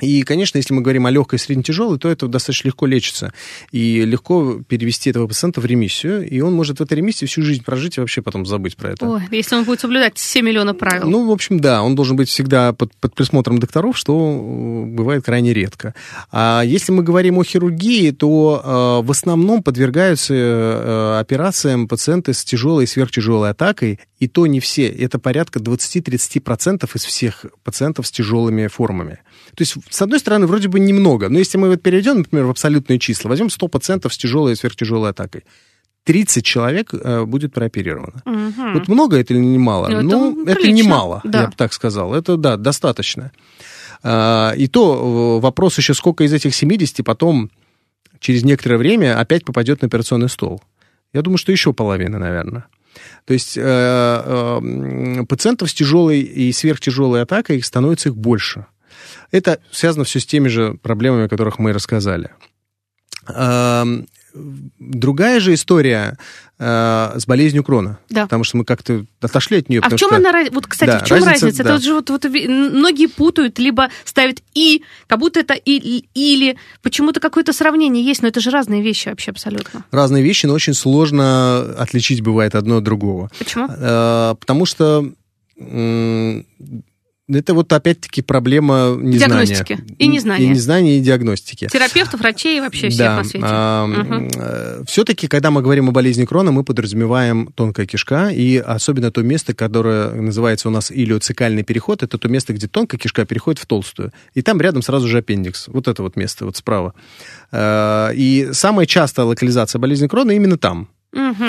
И, 0.00 0.22
конечно, 0.22 0.58
если 0.58 0.74
мы 0.74 0.82
говорим 0.82 1.06
о 1.06 1.10
легкой 1.10 1.36
и 1.36 1.38
средне-тяжелой, 1.38 1.98
то 1.98 2.08
это 2.08 2.28
достаточно 2.28 2.68
легко 2.68 2.86
лечится. 2.86 3.32
И 3.72 4.04
легко 4.04 4.60
перевести 4.66 5.10
этого 5.10 5.26
пациента 5.26 5.60
в 5.60 5.66
ремиссию, 5.66 6.28
и 6.28 6.40
он 6.40 6.54
может 6.54 6.78
в 6.78 6.82
этой 6.82 6.94
ремиссии 6.94 7.26
всю 7.26 7.42
жизнь 7.42 7.64
прожить 7.64 7.96
и 7.96 8.00
вообще 8.00 8.22
потом 8.22 8.46
забыть 8.46 8.76
про 8.76 8.90
это. 8.90 9.06
Ой, 9.06 9.22
если 9.30 9.56
он 9.56 9.64
будет 9.64 9.80
соблюдать 9.80 10.16
все 10.16 10.42
миллионы 10.42 10.74
правил. 10.74 11.08
Ну, 11.08 11.28
в 11.28 11.32
общем, 11.32 11.60
да, 11.60 11.82
он 11.82 11.94
должен 11.94 12.16
быть 12.16 12.28
всегда 12.28 12.72
под, 12.72 12.94
под 12.96 13.14
присмотром 13.14 13.58
докторов, 13.58 13.96
что 13.96 14.84
бывает 14.86 15.24
крайне 15.24 15.52
редко. 15.52 15.94
А 16.30 16.62
если 16.64 16.92
мы 16.92 17.02
говорим 17.02 17.38
о 17.38 17.44
хирургии, 17.44 18.10
то 18.10 19.00
э, 19.02 19.06
в 19.06 19.10
основном 19.10 19.62
подвергаются 19.62 20.34
э, 20.34 21.18
операциям 21.20 21.88
пациенты 21.88 22.32
с 22.32 22.44
тяжелой 22.44 22.84
и 22.84 22.86
сверхтяжелой 22.86 23.50
атакой, 23.50 24.00
и 24.18 24.28
то 24.28 24.46
не 24.46 24.60
все. 24.60 24.88
Это 24.88 25.18
порядка 25.18 25.60
20-30% 25.60 26.88
из 26.94 27.04
всех 27.04 27.46
пациентов 27.62 28.06
с 28.06 28.10
тяжелыми 28.10 28.66
формами. 28.66 29.20
То 29.54 29.62
есть, 29.62 29.76
с 29.88 30.02
одной 30.02 30.18
стороны, 30.18 30.46
вроде 30.46 30.68
бы 30.68 30.80
немного, 30.80 31.28
но 31.28 31.38
если 31.38 31.58
мы 31.58 31.68
вот 31.68 31.82
перейдем, 31.82 32.18
например, 32.18 32.46
в 32.46 32.50
абсолютные 32.50 32.98
числа, 32.98 33.28
возьмем 33.28 33.50
100 33.50 33.68
пациентов 33.68 34.14
с 34.14 34.18
тяжелой 34.18 34.52
и 34.52 34.56
сверхтяжелой 34.56 35.10
атакой, 35.10 35.44
30 36.04 36.44
человек 36.44 36.94
э, 36.94 37.24
будет 37.24 37.52
прооперировано. 37.52 38.22
Угу. 38.24 38.72
Вот 38.74 38.88
много 38.88 39.18
это 39.18 39.34
или 39.34 39.40
не 39.40 39.58
мало? 39.58 39.88
Ну, 39.88 40.02
ну 40.02 40.42
это, 40.44 40.60
это 40.60 40.72
немало, 40.72 41.20
да. 41.24 41.42
я 41.42 41.46
бы 41.48 41.52
так 41.54 41.72
сказал. 41.72 42.14
Это, 42.14 42.36
да, 42.36 42.56
достаточно. 42.56 43.30
А, 44.02 44.52
и 44.56 44.68
то 44.68 45.38
вопрос 45.38 45.76
еще, 45.78 45.94
сколько 45.94 46.24
из 46.24 46.32
этих 46.32 46.54
70 46.54 47.04
потом 47.04 47.50
через 48.20 48.42
некоторое 48.42 48.78
время 48.78 49.18
опять 49.18 49.44
попадет 49.44 49.82
на 49.82 49.86
операционный 49.88 50.28
стол. 50.28 50.62
Я 51.12 51.22
думаю, 51.22 51.38
что 51.38 51.52
еще 51.52 51.72
половина, 51.72 52.18
наверное. 52.18 52.66
То 53.24 53.34
есть 53.34 53.56
э, 53.56 53.62
э, 53.62 55.24
пациентов 55.28 55.70
с 55.70 55.74
тяжелой 55.74 56.20
и 56.20 56.52
сверхтяжелой 56.52 57.22
атакой 57.22 57.62
становится 57.62 58.08
их 58.08 58.16
больше. 58.16 58.66
Это 59.30 59.60
связано 59.70 60.04
все 60.04 60.20
с 60.20 60.26
теми 60.26 60.48
же 60.48 60.74
проблемами, 60.74 61.26
о 61.26 61.28
которых 61.28 61.58
мы 61.58 61.72
рассказали. 61.72 62.30
Другая 64.34 65.40
же 65.40 65.54
история 65.54 66.18
э, 66.58 67.12
с 67.16 67.26
болезнью 67.26 67.64
Крона. 67.64 67.98
Да. 68.10 68.24
Потому 68.24 68.44
что 68.44 68.56
мы 68.58 68.64
как-то 68.64 69.04
отошли 69.20 69.58
от 69.58 69.68
нее. 69.68 69.80
А 69.80 69.88
в 69.88 69.96
чем 69.96 70.08
что... 70.08 70.16
она 70.16 70.32
Вот, 70.50 70.66
кстати, 70.66 70.90
да, 70.90 70.98
в 71.00 71.04
чем 71.04 71.18
разница? 71.18 71.46
разница? 71.46 71.62
Да. 71.62 71.68
Это 71.70 71.72
вот 71.74 71.82
же 71.82 71.94
вот, 71.94 72.10
вот 72.10 72.24
многие 72.24 73.06
путают, 73.06 73.58
либо 73.58 73.88
ставят 74.04 74.42
и, 74.54 74.82
как 75.06 75.18
будто 75.18 75.40
это 75.40 75.54
и, 75.54 76.04
или. 76.14 76.56
Почему-то 76.82 77.20
какое-то 77.20 77.52
сравнение 77.52 78.04
есть, 78.04 78.22
но 78.22 78.28
это 78.28 78.40
же 78.40 78.50
разные 78.50 78.82
вещи 78.82 79.08
вообще 79.08 79.30
абсолютно. 79.30 79.84
Разные 79.90 80.22
вещи, 80.22 80.46
но 80.46 80.54
очень 80.54 80.74
сложно 80.74 81.60
отличить 81.78 82.20
бывает 82.20 82.54
одно 82.54 82.78
от 82.78 82.84
другого. 82.84 83.30
Почему? 83.38 83.68
Э, 83.68 84.34
потому 84.38 84.66
что 84.66 85.10
это 87.30 87.54
вот 87.54 87.72
опять-таки 87.72 88.22
проблема 88.22 88.96
незнания. 89.00 89.46
Диагностики 89.46 89.78
и 89.98 90.06
незнания. 90.06 90.44
И 90.44 90.48
незнания, 90.48 90.98
и 90.98 91.00
диагностики. 91.00 91.68
Терапевтов, 91.68 92.20
врачей 92.20 92.58
и 92.58 92.60
вообще 92.60 92.88
всех 92.88 92.98
да. 92.98 93.16
на 93.16 93.24
свете. 93.24 93.46
А, 93.48 93.84
угу. 93.84 94.84
Все-таки, 94.86 95.28
когда 95.28 95.50
мы 95.50 95.60
говорим 95.60 95.88
о 95.88 95.92
болезни 95.92 96.24
Крона, 96.24 96.52
мы 96.52 96.64
подразумеваем 96.64 97.52
тонкая 97.54 97.86
кишка, 97.86 98.30
и 98.30 98.56
особенно 98.56 99.10
то 99.10 99.22
место, 99.22 99.54
которое 99.54 100.10
называется 100.12 100.68
у 100.68 100.70
нас 100.70 100.90
илиоцикальный 100.90 101.64
переход, 101.64 102.02
это 102.02 102.16
то 102.16 102.28
место, 102.28 102.52
где 102.54 102.66
тонкая 102.66 102.98
кишка 102.98 103.26
переходит 103.26 103.60
в 103.60 103.66
толстую. 103.66 104.12
И 104.34 104.42
там 104.42 104.60
рядом 104.60 104.82
сразу 104.82 105.06
же 105.06 105.18
аппендикс. 105.18 105.68
Вот 105.68 105.88
это 105.88 106.02
вот 106.02 106.16
место, 106.16 106.46
вот 106.46 106.56
справа. 106.56 106.94
А, 107.52 108.10
и 108.10 108.48
самая 108.52 108.86
частая 108.86 109.26
локализация 109.26 109.78
болезни 109.78 110.06
Крона 110.06 110.32
именно 110.32 110.56
там. 110.56 110.88
Угу. 111.12 111.44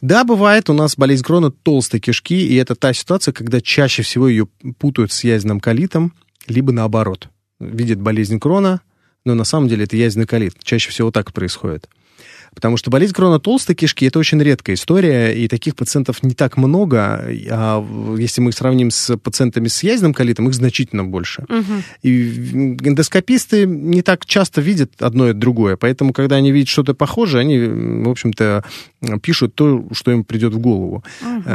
Да, 0.00 0.24
бывает 0.24 0.70
у 0.70 0.72
нас 0.72 0.96
болезнь 0.96 1.22
Крона 1.22 1.50
толстой 1.50 2.00
кишки, 2.00 2.46
и 2.46 2.54
это 2.54 2.74
та 2.74 2.92
ситуация, 2.92 3.32
когда 3.32 3.60
чаще 3.60 4.02
всего 4.02 4.28
ее 4.28 4.46
путают 4.78 5.12
с 5.12 5.24
язвенным 5.24 5.60
колитом, 5.60 6.14
либо 6.46 6.72
наоборот. 6.72 7.28
Видят 7.58 8.00
болезнь 8.00 8.38
Крона, 8.40 8.80
но 9.24 9.34
на 9.34 9.44
самом 9.44 9.68
деле 9.68 9.84
это 9.84 9.96
язвенный 9.96 10.26
колит. 10.26 10.54
Чаще 10.62 10.90
всего 10.90 11.10
так 11.10 11.32
происходит. 11.32 11.88
Потому 12.54 12.76
что 12.76 12.90
болезнь 12.90 13.14
крона 13.14 13.38
толстой 13.38 13.74
кишки– 13.76 14.04
это 14.06 14.18
очень 14.18 14.40
редкая 14.42 14.74
история, 14.76 15.32
и 15.32 15.48
таких 15.48 15.76
пациентов 15.76 16.22
не 16.22 16.34
так 16.34 16.56
много. 16.56 17.24
А 17.50 18.16
если 18.18 18.40
мы 18.40 18.52
сравним 18.52 18.90
с 18.90 19.16
пациентами 19.16 19.68
с 19.68 19.82
язвенным 19.82 20.14
колитом, 20.14 20.48
их 20.48 20.54
значительно 20.54 21.04
больше. 21.04 21.44
Угу. 21.48 21.82
И 22.02 22.76
эндоскописты 22.82 23.66
не 23.66 24.02
так 24.02 24.26
часто 24.26 24.60
видят 24.60 25.00
одно 25.00 25.30
и 25.30 25.32
другое, 25.32 25.76
поэтому, 25.76 26.12
когда 26.12 26.36
они 26.36 26.52
видят 26.52 26.68
что-то 26.68 26.94
похожее, 26.94 27.40
они, 27.40 27.58
в 28.04 28.08
общем-то, 28.08 28.64
пишут 29.22 29.54
то, 29.54 29.86
что 29.92 30.10
им 30.10 30.24
придет 30.24 30.52
в 30.52 30.58
голову. 30.58 31.04
Угу. 31.22 31.50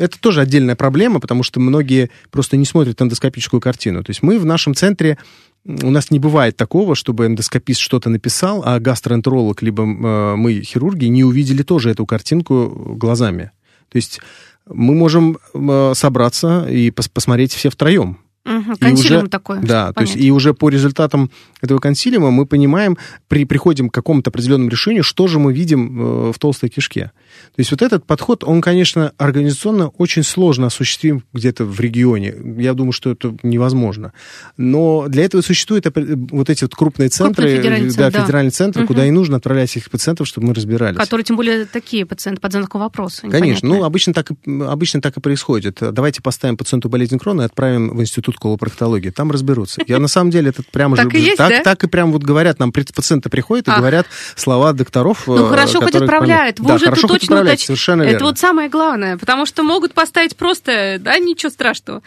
Это 0.00 0.20
тоже 0.20 0.40
отдельная 0.42 0.76
проблема, 0.76 1.20
потому 1.20 1.42
что 1.42 1.58
многие 1.60 2.10
просто 2.30 2.56
не 2.56 2.64
смотрят 2.64 3.00
эндоскопическую 3.00 3.60
картину. 3.60 4.04
То 4.04 4.10
есть 4.10 4.22
мы 4.22 4.38
в 4.38 4.44
нашем 4.44 4.74
центре 4.74 5.16
у 5.64 5.90
нас 5.90 6.10
не 6.10 6.18
бывает 6.18 6.56
такого, 6.56 6.96
чтобы 6.96 7.26
эндоскопист 7.26 7.80
что-то 7.80 8.10
написал, 8.10 8.64
а 8.66 8.80
гастроэнтеролог, 8.80 9.21
либо 9.62 9.84
э, 9.84 10.36
мы, 10.36 10.62
хирурги, 10.62 11.06
не 11.06 11.24
увидели 11.24 11.62
тоже 11.62 11.90
эту 11.90 12.06
картинку 12.06 12.96
глазами. 12.96 13.50
То 13.90 13.96
есть 13.96 14.20
мы 14.66 14.94
можем 14.94 15.38
э, 15.54 15.92
собраться 15.94 16.66
и 16.68 16.90
пос 16.90 17.08
посмотреть 17.08 17.52
все 17.52 17.70
втроем. 17.70 18.18
Угу, 18.44 18.76
консилиум 18.80 19.28
такой. 19.28 19.60
Да, 19.60 19.92
то 19.92 20.00
есть 20.00 20.16
и 20.16 20.32
уже 20.32 20.52
по 20.52 20.68
результатам 20.68 21.30
этого 21.60 21.78
консилиума 21.78 22.30
мы 22.30 22.44
понимаем, 22.44 22.98
при, 23.28 23.44
приходим 23.44 23.88
к 23.88 23.94
какому-то 23.94 24.30
определенному 24.30 24.70
решению, 24.70 25.04
что 25.04 25.28
же 25.28 25.38
мы 25.38 25.52
видим 25.52 26.28
э, 26.28 26.32
в 26.32 26.38
толстой 26.38 26.68
кишке. 26.68 27.12
То 27.54 27.60
есть 27.60 27.70
вот 27.70 27.82
этот 27.82 28.06
подход, 28.06 28.44
он, 28.44 28.60
конечно, 28.60 29.12
организационно 29.18 29.88
очень 29.88 30.22
сложно 30.22 30.68
осуществим 30.68 31.24
где-то 31.32 31.64
в 31.64 31.78
регионе. 31.80 32.34
Я 32.58 32.74
думаю, 32.74 32.92
что 32.92 33.10
это 33.10 33.36
невозможно. 33.42 34.12
Но 34.56 35.06
для 35.08 35.24
этого 35.24 35.42
существуют 35.42 35.86
вот 35.94 36.50
эти 36.50 36.64
вот 36.64 36.74
крупные 36.74 37.08
центры, 37.08 37.56
федеральный 37.56 37.88
да, 37.88 37.94
центр, 37.94 38.18
да. 38.18 38.24
федеральные 38.24 38.50
центры, 38.50 38.82
угу. 38.82 38.88
куда 38.88 39.06
и 39.06 39.10
нужно 39.10 39.36
отправлять 39.36 39.76
этих 39.76 39.90
пациентов, 39.90 40.26
чтобы 40.26 40.48
мы 40.48 40.54
разбирались. 40.54 40.96
Которые, 40.96 41.24
тем 41.24 41.36
более, 41.36 41.66
такие 41.66 42.06
пациенты 42.06 42.40
под 42.40 42.52
знаком 42.52 42.80
вопроса. 42.80 43.28
Конечно, 43.28 43.68
ну, 43.68 43.84
обычно 43.84 44.14
так, 44.14 44.28
обычно 44.46 45.00
так 45.00 45.16
и 45.16 45.20
происходит. 45.20 45.78
Давайте 45.80 46.22
поставим 46.22 46.56
пациенту 46.56 46.88
болезнь 46.88 47.18
крона 47.18 47.42
и 47.42 47.44
отправим 47.44 47.96
в 47.96 48.00
институт 48.00 48.38
колопроктологии. 48.38 49.10
Там 49.10 49.30
разберутся. 49.30 49.82
Я 49.86 49.98
на 49.98 50.08
самом 50.08 50.30
деле 50.30 50.50
это 50.50 50.62
прямо 50.70 50.96
же... 50.96 51.02
Так 51.36 51.60
и 51.60 51.62
так 51.62 51.90
прям 51.90 52.12
вот 52.12 52.22
говорят, 52.22 52.58
нам 52.58 52.72
пациенты 52.72 53.28
приходят 53.28 53.68
и 53.68 53.70
говорят 53.70 54.06
слова 54.36 54.72
докторов. 54.72 55.26
Ну, 55.26 55.46
хорошо, 55.46 55.80
хоть 55.80 55.94
отправляют. 55.94 56.60
Вы 56.60 56.74
уже 56.74 56.90
тут 56.90 57.21
точно 57.28 57.42
уточ... 57.42 57.64
Совершенно 57.64 58.02
Это 58.02 58.24
вот 58.24 58.38
самое 58.38 58.68
главное, 58.68 59.16
потому 59.18 59.46
что 59.46 59.62
могут 59.62 59.94
поставить 59.94 60.36
просто, 60.36 60.98
да, 61.00 61.18
ничего 61.18 61.50
страшного. 61.50 62.02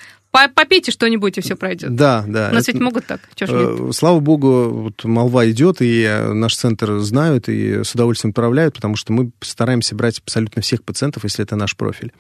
Попейте 0.53 0.91
что-нибудь, 0.91 1.37
и 1.37 1.41
все 1.41 1.55
пройдет. 1.55 1.95
Да, 1.95 2.25
да. 2.27 2.49
У 2.51 2.55
нас 2.55 2.63
это, 2.63 2.73
ведь 2.73 2.81
могут 2.81 3.05
так. 3.05 3.21
Чего 3.35 3.47
ж 3.47 3.51
нет? 3.53 3.89
Э, 3.89 3.93
слава 3.93 4.19
богу, 4.19 4.69
вот 4.69 5.05
молва 5.05 5.49
идет, 5.49 5.77
и 5.79 6.05
наш 6.33 6.57
центр 6.57 6.99
знают, 6.99 7.47
и 7.47 7.85
с 7.85 7.95
удовольствием 7.95 8.31
отправляют, 8.31 8.75
потому 8.75 8.97
что 8.97 9.13
мы 9.13 9.31
стараемся 9.39 9.95
брать 9.95 10.19
абсолютно 10.19 10.61
всех 10.61 10.83
пациентов, 10.83 11.23
если 11.23 11.45
это 11.45 11.55
наш 11.55 11.77
профиль. 11.77 12.11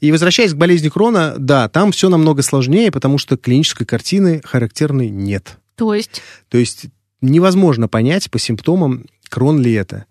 И 0.00 0.10
возвращаясь 0.10 0.54
к 0.54 0.56
болезни 0.56 0.88
Крона, 0.88 1.34
да, 1.36 1.68
там 1.68 1.92
все 1.92 2.08
намного 2.08 2.40
сложнее, 2.40 2.90
потому 2.90 3.18
что 3.18 3.36
клинической 3.36 3.86
картины 3.86 4.40
характерной 4.42 5.10
нет. 5.10 5.58
То 5.76 5.94
есть? 5.94 6.22
То 6.48 6.56
есть 6.56 6.86
невозможно 7.20 7.88
понять 7.88 8.30
по 8.30 8.38
симптомам, 8.38 9.04
крон 9.30 9.60
ли 9.60 9.72
это. 9.72 10.04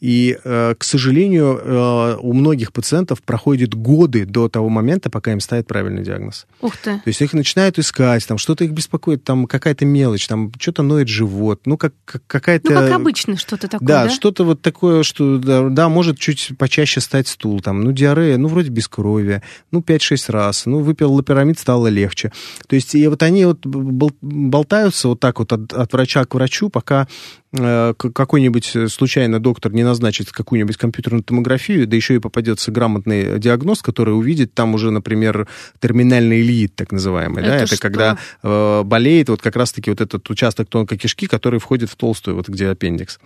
И, 0.00 0.38
э, 0.42 0.74
к 0.78 0.84
сожалению, 0.84 1.60
э, 1.62 2.16
у 2.20 2.32
многих 2.32 2.72
пациентов 2.72 3.22
проходят 3.22 3.74
годы 3.74 4.24
до 4.24 4.48
того 4.48 4.70
момента, 4.70 5.10
пока 5.10 5.32
им 5.32 5.40
ставят 5.40 5.66
правильный 5.66 6.02
диагноз. 6.02 6.46
Ух 6.62 6.76
ты. 6.78 6.92
То 6.92 7.08
есть 7.08 7.20
их 7.20 7.34
начинают 7.34 7.78
искать, 7.78 8.26
там 8.26 8.38
что-то 8.38 8.64
их 8.64 8.70
беспокоит, 8.70 9.24
там 9.24 9.46
какая-то 9.46 9.84
мелочь, 9.84 10.26
там 10.26 10.52
что-то 10.58 10.82
ноет 10.82 11.08
живот, 11.08 11.62
ну 11.66 11.76
как, 11.76 11.92
как 12.06 12.22
какая-то... 12.26 12.72
Ну 12.72 12.80
как 12.80 12.92
обычно 12.92 13.36
что-то 13.36 13.68
такое, 13.68 13.86
да? 13.86 14.04
да? 14.04 14.10
что-то 14.10 14.44
вот 14.44 14.62
такое, 14.62 15.02
что, 15.02 15.36
да, 15.36 15.68
да, 15.68 15.88
может 15.88 16.18
чуть 16.18 16.52
почаще 16.56 17.00
стать 17.00 17.28
стул, 17.28 17.60
там, 17.60 17.82
ну 17.82 17.92
диарея, 17.92 18.38
ну 18.38 18.48
вроде 18.48 18.70
без 18.70 18.88
крови, 18.88 19.42
ну 19.70 19.80
5-6 19.80 20.32
раз, 20.32 20.64
ну 20.64 20.78
выпил 20.78 21.12
лапирамид, 21.12 21.58
стало 21.58 21.88
легче. 21.88 22.32
То 22.68 22.76
есть 22.76 22.94
и 22.94 23.06
вот 23.06 23.22
они 23.22 23.44
вот 23.44 23.66
болтаются 23.66 25.08
вот 25.08 25.20
так 25.20 25.40
вот 25.40 25.52
от, 25.52 25.72
от 25.72 25.92
врача 25.92 26.24
к 26.24 26.34
врачу, 26.34 26.70
пока 26.70 27.06
э, 27.52 27.94
какой-нибудь 27.94 28.59
случайно 28.64 29.40
доктор 29.40 29.72
не 29.72 29.84
назначит 29.84 30.30
какую-нибудь 30.30 30.76
компьютерную 30.76 31.22
томографию, 31.22 31.86
да 31.86 31.96
еще 31.96 32.16
и 32.16 32.18
попадется 32.18 32.70
грамотный 32.70 33.38
диагноз, 33.38 33.82
который 33.82 34.16
увидит 34.16 34.54
там 34.54 34.74
уже, 34.74 34.90
например, 34.90 35.46
терминальный 35.80 36.42
лид, 36.42 36.74
так 36.74 36.92
называемый. 36.92 37.42
Это 37.42 37.50
да? 37.50 37.66
что? 37.66 37.74
Это 37.74 37.82
когда 37.82 38.18
э, 38.42 38.82
болеет 38.84 39.28
вот 39.28 39.42
как 39.42 39.56
раз-таки 39.56 39.90
вот 39.90 40.00
этот 40.00 40.28
участок 40.30 40.68
тонкой 40.68 40.98
кишки, 40.98 41.26
который 41.26 41.60
входит 41.60 41.90
в 41.90 41.96
толстую, 41.96 42.36
вот 42.36 42.48
где 42.48 42.68
аппендикс. 42.68 43.18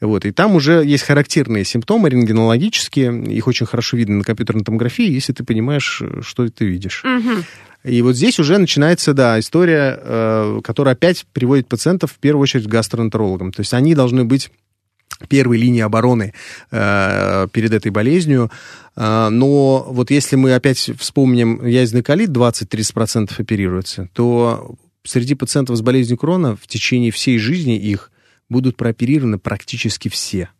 Вот. 0.00 0.24
И 0.24 0.32
там 0.32 0.54
уже 0.54 0.82
есть 0.84 1.04
характерные 1.04 1.64
симптомы 1.64 2.10
рентгенологические, 2.10 3.24
их 3.32 3.46
очень 3.46 3.66
хорошо 3.66 3.96
видно 3.96 4.18
на 4.18 4.24
компьютерной 4.24 4.64
томографии, 4.64 5.10
если 5.10 5.32
ты 5.32 5.44
понимаешь, 5.44 6.02
что 6.22 6.48
ты 6.48 6.64
видишь. 6.64 7.04
Угу. 7.04 7.44
И 7.84 8.00
вот 8.02 8.14
здесь 8.14 8.38
уже 8.38 8.58
начинается, 8.58 9.12
да, 9.12 9.40
история, 9.40 9.98
э, 10.00 10.60
которая 10.62 10.94
опять 10.94 11.26
приводит 11.32 11.66
пациентов 11.66 12.12
в 12.12 12.18
первую 12.18 12.42
очередь 12.42 12.66
к 12.66 12.68
гастроэнтерологам. 12.68 13.52
То 13.52 13.60
есть 13.60 13.74
они 13.74 13.94
должны 13.94 14.24
быть 14.24 14.50
первой 15.28 15.58
линии 15.58 15.80
обороны 15.80 16.34
э, 16.70 17.48
перед 17.52 17.72
этой 17.72 17.90
болезнью. 17.90 18.50
Э, 18.96 19.28
но 19.30 19.86
вот 19.88 20.10
если 20.10 20.36
мы 20.36 20.54
опять 20.54 20.90
вспомним 20.98 21.64
язвенный 21.66 22.02
колит, 22.02 22.30
20-30% 22.30 23.32
оперируется, 23.38 24.08
то 24.12 24.76
среди 25.04 25.34
пациентов 25.34 25.76
с 25.76 25.82
болезнью 25.82 26.18
Крона 26.18 26.56
в 26.56 26.66
течение 26.66 27.10
всей 27.10 27.38
жизни 27.38 27.76
их 27.76 28.10
будут 28.48 28.76
прооперированы 28.76 29.38
практически 29.38 30.08
все. 30.08 30.50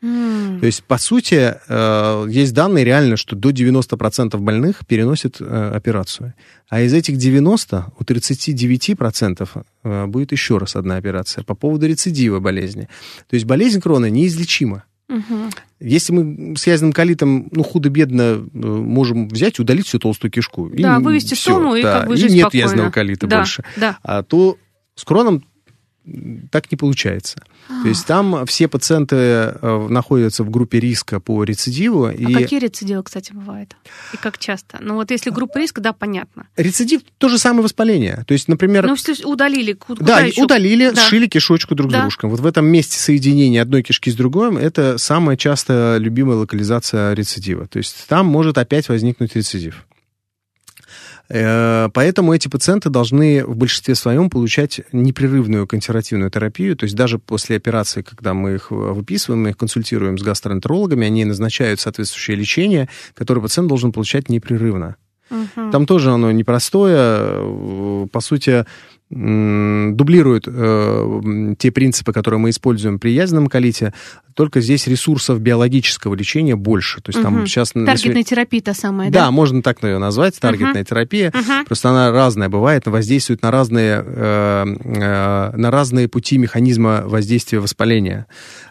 То 0.00 0.66
есть, 0.66 0.82
по 0.84 0.96
сути, 0.96 1.54
э, 1.68 2.26
есть 2.30 2.54
данные 2.54 2.84
реально, 2.86 3.16
что 3.18 3.36
до 3.36 3.50
90% 3.50 4.40
больных 4.40 4.86
переносят 4.86 5.36
э, 5.40 5.72
операцию. 5.74 6.32
А 6.70 6.80
из 6.80 6.94
этих 6.94 7.18
90 7.18 7.92
у 7.98 8.02
39% 8.02 9.48
э, 9.84 10.06
будет 10.06 10.32
еще 10.32 10.56
раз 10.58 10.76
одна 10.76 10.96
операция 10.96 11.44
по 11.44 11.54
поводу 11.54 11.86
рецидива 11.86 12.40
болезни. 12.40 12.88
То 13.28 13.34
есть 13.34 13.44
болезнь 13.44 13.80
крона 13.80 14.06
неизлечима. 14.06 14.84
Мгм. 15.08 15.50
Если 15.80 16.12
мы 16.12 16.56
с 16.56 16.66
язвенным 16.66 16.92
колитом, 16.92 17.48
ну, 17.50 17.62
худо-бедно 17.62 18.46
можем 18.54 19.28
взять, 19.28 19.58
удалить 19.58 19.86
всю 19.86 19.98
толстую 19.98 20.30
кишку. 20.30 20.68
и 20.68 20.82
Да, 20.82 20.98
вывести 21.00 21.34
всё, 21.34 21.52
стому 21.52 21.74
и 21.74 21.82
да, 21.82 22.00
как 22.00 22.08
бы 22.08 22.14
и 22.14 22.16
жить 22.16 22.30
нет 22.30 22.40
спокойно. 22.42 22.62
язвенного 22.64 22.90
колита 22.90 23.26
Да, 23.26 23.36
больше. 23.38 23.64
да. 23.76 23.98
А 24.02 24.22
то 24.22 24.56
с 24.94 25.04
кроном 25.04 25.44
так 26.50 26.70
не 26.72 26.76
получается. 26.76 27.42
То 27.82 27.88
есть 27.88 28.06
там 28.06 28.44
все 28.46 28.66
пациенты 28.68 29.14
э, 29.16 29.86
находятся 29.88 30.42
в 30.44 30.50
группе 30.50 30.80
риска 30.80 31.20
по 31.20 31.44
рецидиву. 31.44 32.06
А 32.06 32.12
и 32.12 32.32
какие 32.32 32.58
рецидивы, 32.58 33.02
кстати, 33.02 33.32
бывают? 33.32 33.76
И 34.12 34.16
как 34.16 34.38
часто? 34.38 34.78
Ну 34.80 34.94
вот 34.94 35.10
если 35.10 35.30
группа 35.30 35.58
риска, 35.58 35.80
да, 35.80 35.92
понятно. 35.92 36.46
рецидив 36.56 37.02
то 37.18 37.28
же 37.28 37.38
самое 37.38 37.62
воспаление. 37.62 38.24
То 38.26 38.32
есть, 38.34 38.48
например, 38.48 38.86
Ну, 38.86 38.94
если 38.94 39.24
удалили, 39.24 39.74
ку- 39.74 39.94
куда 39.94 40.16
да, 40.16 40.20
еще? 40.26 40.42
удалили, 40.42 40.90
Да. 40.90 41.00
сшили 41.02 41.26
кишочку 41.26 41.74
друг 41.74 41.90
с 41.90 41.94
Да. 41.94 42.00
дружкой. 42.02 42.30
Вот 42.30 42.40
в 42.40 42.46
этом 42.46 42.66
месте 42.66 42.98
соединения 42.98 43.62
одной 43.62 43.82
кишки 43.82 44.10
с 44.10 44.14
другой 44.14 44.60
это 44.60 44.98
самая 44.98 45.36
часто 45.36 45.96
любимая 45.98 46.36
локализация 46.38 47.12
рецидива. 47.14 47.66
То 47.66 47.78
есть 47.78 48.06
там 48.08 48.26
может 48.26 48.58
опять 48.58 48.88
возникнуть 48.88 49.36
рецидив. 49.36 49.84
Э, 51.30 51.88
Поэтому 51.94 52.34
эти 52.34 52.48
пациенты 52.48 52.90
должны 52.90 53.44
в 53.44 53.56
большинстве 53.56 53.94
своем 53.94 54.30
получать 54.30 54.80
непрерывную 54.92 55.66
консервативную 55.66 56.30
терапию, 56.30 56.76
то 56.76 56.84
есть 56.84 56.96
даже 56.96 57.18
после 57.18 57.56
операции, 57.56 58.02
когда 58.02 58.34
мы 58.34 58.54
их 58.54 58.70
выписываем, 58.70 59.44
мы 59.44 59.50
их 59.50 59.56
консультируем 59.56 60.18
с 60.18 60.22
гастроэнтерологами, 60.22 61.06
они 61.06 61.24
назначают 61.24 61.80
соответствующее 61.80 62.36
лечение, 62.36 62.88
которое 63.14 63.40
пациент 63.40 63.68
должен 63.68 63.92
получать 63.92 64.28
непрерывно. 64.28 64.96
Мгм. 65.30 65.70
Там 65.70 65.86
тоже 65.86 66.10
оно 66.10 66.32
непростое, 66.32 66.96
э, 66.98 68.06
по 68.10 68.20
сути, 68.20 68.64
дублирует 69.10 70.44
э, 70.46 71.54
те 71.58 71.72
принципы, 71.72 72.12
которые 72.12 72.38
мы 72.38 72.50
используем 72.50 73.00
при 73.00 73.10
язвенном 73.10 73.48
колите, 73.48 73.92
только 74.34 74.60
здесь 74.60 74.86
ресурсов 74.86 75.40
биологического 75.40 76.14
лечения 76.14 76.54
больше. 76.54 77.00
То 77.00 77.10
есть 77.10 77.20
там 77.20 77.38
Мгм. 77.38 77.46
сейчас... 77.46 77.74
на 77.74 77.86
Таргетная 77.86 78.22
терапия 78.22 78.60
та 78.60 78.72
самая, 78.72 79.10
да, 79.10 79.24
да? 79.24 79.30
можно 79.32 79.62
так 79.62 79.82
ее 79.82 79.98
назвать, 79.98 80.38
таргетная 80.38 80.84
терапия. 80.84 81.32
Мгм. 81.34 81.64
Просто 81.66 81.90
она 81.90 82.12
разная 82.12 82.48
бывает, 82.48 82.86
воздействует 82.86 83.42
на 83.42 83.50
разные, 83.50 84.00
э, 84.06 84.64
э, 84.66 85.56
на 85.56 85.70
разные 85.72 86.06
пути 86.06 86.38
механизма 86.38 87.02
воздействия 87.04 87.58
воспаления. 87.58 88.26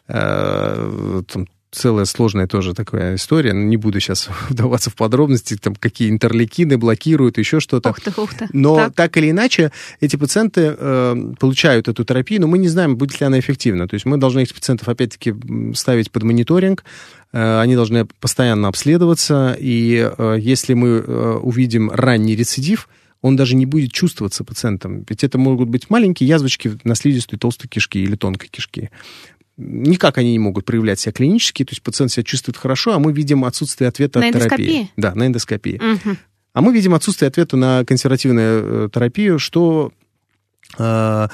Э, 0.07 1.21
там, 1.27 1.47
целая 1.71 2.05
сложная 2.05 2.47
тоже 2.47 2.73
такая 2.73 3.15
история. 3.15 3.53
Не 3.53 3.77
буду 3.77 3.99
сейчас 3.99 4.29
вдаваться 4.49 4.89
в 4.89 4.95
подробности, 4.95 5.55
там, 5.55 5.75
какие 5.75 6.09
интерлейкины 6.09 6.77
блокируют, 6.77 7.37
еще 7.37 7.59
что-то. 7.59 7.89
Ух 7.89 8.01
ты, 8.01 8.21
ух 8.21 8.33
ты. 8.33 8.47
Но 8.53 8.75
Так. 8.75 8.95
так, 8.95 9.17
или 9.17 9.31
иначе, 9.31 9.71
эти 9.99 10.15
пациенты 10.15 10.75
э, 10.77 11.33
получают 11.39 11.87
эту 11.87 12.03
терапию, 12.03 12.41
но 12.41 12.47
мы 12.47 12.57
не 12.57 12.67
знаем, 12.67 12.97
будет 12.97 13.19
ли 13.19 13.25
она 13.25 13.39
эффективна. 13.39 13.87
То 13.87 13.93
есть 13.95 14.05
мы 14.05 14.17
должны 14.17 14.41
этих 14.41 14.55
пациентов, 14.55 14.89
опять-таки, 14.89 15.35
ставить 15.75 16.11
под 16.11 16.23
мониторинг, 16.23 16.83
э, 17.31 17.59
они 17.59 17.75
должны 17.75 18.05
постоянно 18.05 18.67
обследоваться, 18.67 19.55
и 19.59 20.11
э, 20.17 20.37
если 20.39 20.73
мы 20.73 20.87
э, 20.87 21.39
увидим 21.41 21.91
ранний 21.91 22.35
рецидив, 22.35 22.89
он 23.21 23.35
даже 23.35 23.55
не 23.55 23.65
будет 23.65 23.91
чувствоваться 23.91 24.43
пациентом. 24.43 25.05
Ведь 25.09 25.23
это 25.23 25.37
могут 25.37 25.67
быть 25.67 25.89
маленькие 25.89 26.29
язвочки 26.29 26.77
на 26.83 26.95
слизистой 26.95 27.37
толстой 27.37 27.67
кишки 27.67 27.99
или 27.99 28.15
тонкой 28.15 28.47
кишки. 28.47 28.91
Никак 29.61 30.17
они 30.17 30.31
не 30.31 30.39
могут 30.39 30.63
проявлять 30.63 30.99
себя 31.01 31.11
клинически, 31.11 31.65
то 31.65 31.71
есть 31.73 31.81
пациент 31.81 32.11
себя 32.13 32.23
чувствует 32.23 32.55
хорошо, 32.55 32.93
а 32.93 32.99
мы 32.99 33.11
видим 33.11 33.43
отсутствие 33.43 33.89
ответа 33.89 34.19
На 34.19 34.27
от 34.29 34.33
терапии. 34.33 34.65
эндоскопии? 34.65 34.91
Да, 34.95 35.13
на 35.15 35.27
эндоскопии. 35.27 35.81
Мгм. 35.83 36.17
А 36.53 36.61
мы 36.61 36.73
видим 36.73 36.93
отсутствие 36.93 37.27
ответа 37.27 37.57
на 37.57 37.83
консервативную 37.85 38.85
э, 38.85 38.89
терапию, 38.91 39.37
что 39.37 39.91
э, 40.77 41.27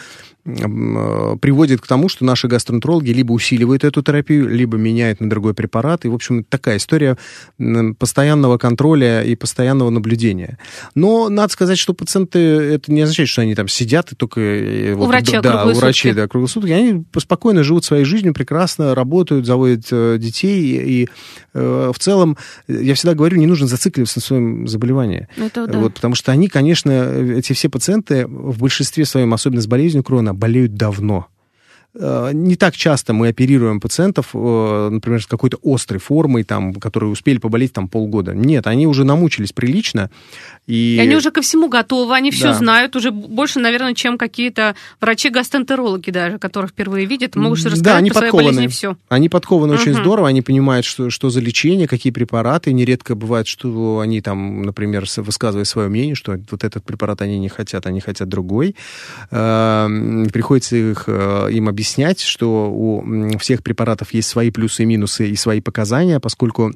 приводит 0.46 1.82
к 1.82 1.88
тому, 1.88 2.08
что 2.08 2.24
наши 2.24 2.48
гастроэнтерологи 2.48 3.10
либо 3.10 3.32
усиливают 3.34 3.84
эту 3.84 4.04
терапию, 4.04 4.48
либо 4.48 4.78
меняют 4.78 5.20
на 5.20 5.28
другой 5.28 5.56
препарат. 5.56 6.06
И, 6.06 6.08
в 6.08 6.14
общем, 6.14 6.44
такая 6.44 6.78
история 6.78 7.18
постоянного 7.98 8.60
контроля 8.60 9.24
и 9.24 9.36
постоянного 9.36 9.90
наблюдения. 9.90 10.60
Но 10.94 11.30
надо 11.30 11.52
сказать, 11.52 11.80
что 11.80 11.94
пациенты, 11.96 12.38
это 12.38 12.92
не 12.92 13.02
означает, 13.02 13.30
что 13.30 13.42
они 13.42 13.56
там 13.56 13.68
сидят 13.68 14.12
и 14.12 14.16
только... 14.16 14.40
э, 14.40 14.94
У 14.94 15.06
врача 15.06 15.42
да, 15.42 15.52
круглые 15.52 15.76
у 15.76 15.80
врачей, 15.80 16.12
сутки. 16.12 16.22
да, 16.22 16.28
круглые 16.28 16.50
сутки. 16.50 16.70
Они 16.70 17.04
спокойно 17.18 17.64
живут 17.64 17.84
своей 17.84 18.06
жизнью, 18.06 18.36
прекрасно 18.36 18.94
работают, 18.94 19.48
заводят 19.48 19.88
э, 19.92 20.18
детей. 20.20 20.78
И 21.02 21.10
э, 21.56 21.92
в 21.92 21.98
целом, 21.98 22.38
э, 22.68 22.84
я 22.84 22.94
всегда 22.94 23.16
говорю, 23.16 23.38
не 23.38 23.48
нужно 23.48 23.66
зацикливаться 23.66 24.20
на 24.20 24.22
своем 24.22 24.68
заболевании. 24.68 25.28
Это 25.38 25.66
да. 25.66 25.80
Вот, 25.80 25.96
потому 25.96 26.14
что 26.14 26.32
они, 26.32 26.50
конечно, 26.50 26.92
эти 26.92 27.54
все 27.54 27.68
пациенты 27.68 28.28
в 28.28 28.60
большинстве 28.60 29.06
своем, 29.06 29.34
особенно 29.34 29.62
с 29.62 29.68
болезнью 29.68 30.04
Крона, 30.04 30.35
болеют 30.36 30.76
давно. 30.76 31.28
Э, 31.98 32.32
Не 32.34 32.56
так 32.56 32.76
часто 32.76 33.14
мы 33.14 33.30
оперируем 33.30 33.80
пациентов, 33.80 34.30
э, 34.34 34.90
например, 34.92 35.22
с 35.22 35.28
какой-то 35.28 35.58
острой 35.64 36.00
формой, 36.00 36.44
там, 36.44 36.74
которые 36.74 37.10
успели 37.10 37.38
поболеть 37.38 37.74
там 37.74 37.88
полгода. 37.88 38.34
Нет, 38.34 38.68
они 38.68 38.86
уже 38.88 39.04
намучились 39.06 39.54
прилично. 39.54 40.10
И, 40.68 40.96
И 40.98 41.00
они 41.00 41.16
уже 41.16 41.32
ко 41.32 41.42
всему 41.42 41.70
готовы, 41.70 42.14
они 42.16 42.32
все 42.32 42.46
Да. 42.50 42.54
знают 42.56 42.96
уже 42.96 43.12
больше, 43.12 43.60
наверное, 43.60 43.94
чем 43.94 44.18
какие-то 44.18 44.76
врачи-гастроэнтерологи 45.00 46.12
даже, 46.12 46.38
которых 46.38 46.72
впервые 46.72 47.06
видят, 47.06 47.36
могут 47.36 47.62
Да, 47.64 47.70
рассказать 47.70 47.96
они 47.98 48.10
про 48.10 48.16
свои 48.20 48.30
подкованы. 48.32 48.48
болезни 48.48 48.66
и 48.66 48.68
все. 48.68 48.98
Они 49.10 49.30
подкованы 49.30 49.74
очень 49.74 49.94
Мгм. 49.94 50.02
здорово, 50.02 50.28
они 50.28 50.42
понимают, 50.42 50.86
что, 50.86 51.10
что 51.10 51.30
за 51.30 51.40
лечение, 51.40 51.88
какие 51.88 52.12
препараты. 52.12 52.74
Нередко 52.74 53.16
бывает, 53.16 53.48
что 53.48 54.00
они 54.00 54.22
там, 54.22 54.64
например, 54.64 55.06
высказывают 55.18 55.68
свое 55.68 55.88
мнение, 55.90 56.16
что 56.16 56.38
вот 56.52 56.64
этот 56.64 56.84
препарат 56.84 57.22
они 57.22 57.40
не 57.40 57.50
хотят, 57.50 57.86
они 57.86 58.02
хотят 58.02 58.28
другой. 58.28 58.76
Эм, 59.32 60.28
Приходится 60.34 60.76
их, 60.76 61.04
э, 61.08 61.50
им 61.52 61.70
объяснять, 61.70 61.85
что 62.22 62.72
у 62.72 63.38
всех 63.40 63.64
препаратов 63.64 64.14
есть 64.14 64.28
свои 64.28 64.52
плюсы 64.52 64.84
и 64.84 64.86
минусы 64.86 65.30
и 65.30 65.36
свои 65.36 65.62
показания, 65.62 66.20
поскольку 66.20 66.74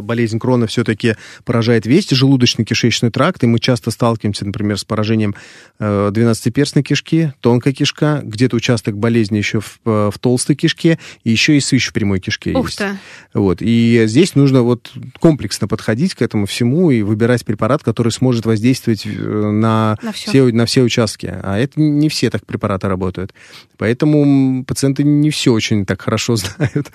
болезнь 0.00 0.38
Крона 0.38 0.66
все-таки 0.66 1.16
поражает 1.44 1.86
весь 1.86 2.10
желудочно-кишечный 2.12 3.10
тракт, 3.10 3.42
и 3.44 3.46
мы 3.46 3.58
часто 3.58 3.90
сталкиваемся, 3.90 4.44
например, 4.44 4.78
с 4.78 4.84
поражением 4.84 5.34
э, 5.78 6.10
двенадцатиперстной 6.12 6.82
кишки, 6.82 7.32
тонкой 7.40 7.72
кишка, 7.72 8.20
где-то 8.22 8.56
участок 8.56 8.96
болезни 8.96 9.38
еще 9.38 9.60
в, 9.60 9.78
э, 9.84 10.10
в 10.12 10.18
толстой 10.18 10.56
кишке, 10.56 10.98
и 11.24 11.30
еще 11.30 11.56
и 11.56 11.60
в 11.60 11.92
прямой 11.92 12.20
кишке 12.20 12.52
Ух 12.52 12.66
есть. 12.66 12.78
ты. 12.78 12.98
Вот. 13.34 13.58
И 13.60 14.04
здесь 14.06 14.34
нужно 14.34 14.62
вот 14.62 14.92
комплексно 15.20 15.68
подходить 15.68 16.14
к 16.14 16.22
этому 16.22 16.46
всему 16.46 16.90
и 16.90 17.02
выбирать 17.02 17.44
препарат, 17.44 17.82
который 17.82 18.12
сможет 18.12 18.46
воздействовать 18.46 19.06
э, 19.06 19.10
на, 19.10 19.98
На 20.02 20.12
всё. 20.12 20.30
все, 20.30 20.44
на 20.52 20.66
все 20.66 20.82
участки. 20.82 21.32
А 21.42 21.58
это 21.58 21.80
не 21.80 22.08
все 22.08 22.30
так 22.30 22.46
препараты 22.46 22.88
работают. 22.88 23.32
Поэтому 23.78 24.64
пациенты 24.64 25.04
не 25.04 25.30
все 25.30 25.52
очень 25.52 25.84
так 25.86 26.02
хорошо 26.02 26.36
знают. 26.36 26.90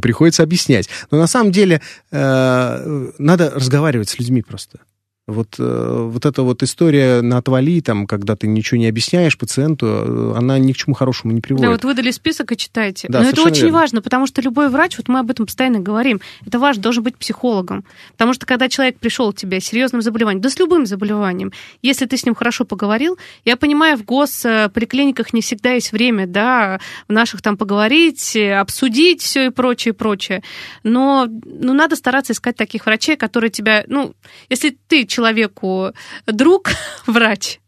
Приходится 0.00 0.42
объяснять. 0.42 0.88
Но 1.10 1.18
на 1.18 1.26
самом 1.26 1.52
деле 1.52 1.76
э, 1.76 1.80
надо 2.10 3.50
разговаривать 3.50 4.08
с 4.08 4.18
людьми 4.18 4.42
просто. 4.42 4.80
Вот, 5.28 5.56
э, 5.58 6.08
вот 6.10 6.24
эта 6.24 6.42
вот 6.42 6.62
история 6.62 7.20
на 7.20 7.36
отвали, 7.36 7.82
там, 7.82 8.06
когда 8.06 8.34
ты 8.34 8.46
ничего 8.46 8.78
не 8.78 8.88
объясняешь 8.88 9.36
пациенту, 9.36 9.86
э, 9.86 10.34
она 10.38 10.58
ни 10.58 10.72
к 10.72 10.76
чему 10.78 10.94
хорошему 10.94 11.34
не 11.34 11.42
приводит. 11.42 11.66
Да, 11.66 11.70
вот 11.70 11.84
выдали 11.84 12.10
список 12.12 12.50
и 12.52 12.56
читайте. 12.56 13.08
Да, 13.10 13.20
Но 13.20 13.28
это 13.28 13.42
очень 13.42 13.64
верно. 13.64 13.78
важно, 13.78 14.00
потому 14.00 14.26
что 14.26 14.40
любой 14.40 14.70
врач, 14.70 14.96
вот 14.96 15.08
мы 15.08 15.18
об 15.18 15.30
этом 15.30 15.44
постоянно 15.44 15.80
говорим, 15.80 16.22
это 16.46 16.58
важно, 16.58 16.82
должен 16.82 17.02
быть 17.02 17.18
психологом. 17.18 17.84
Потому 18.12 18.32
что 18.32 18.46
когда 18.46 18.70
человек 18.70 18.98
пришел 18.98 19.30
к 19.30 19.36
тебе 19.36 19.60
с 19.60 19.66
серьезным 19.66 20.00
заболеванием, 20.00 20.40
да 20.40 20.48
с 20.48 20.58
любым 20.58 20.86
заболеванием, 20.86 21.52
если 21.82 22.06
ты 22.06 22.16
с 22.16 22.24
ним 22.24 22.34
хорошо 22.34 22.64
поговорил, 22.64 23.18
я 23.44 23.58
понимаю, 23.58 23.98
в 23.98 24.04
госполиклиниках 24.04 25.34
не 25.34 25.42
всегда 25.42 25.72
есть 25.72 25.92
время, 25.92 26.26
да, 26.26 26.80
в 27.06 27.12
наших 27.12 27.42
там 27.42 27.58
поговорить, 27.58 28.34
э, 28.34 28.54
обсудить 28.54 29.20
все 29.20 29.46
и 29.46 29.50
прочее, 29.50 29.92
прочее. 29.92 30.42
Но 30.84 31.26
ну, 31.28 31.74
надо 31.74 31.96
стараться 31.96 32.32
искать 32.32 32.56
таких 32.56 32.86
врачей, 32.86 33.16
которые 33.16 33.50
тебя, 33.50 33.84
ну, 33.88 34.14
если 34.48 34.74
ты 34.88 35.04
человеку 35.18 35.92
друг, 36.26 36.70
врач, 37.06 37.58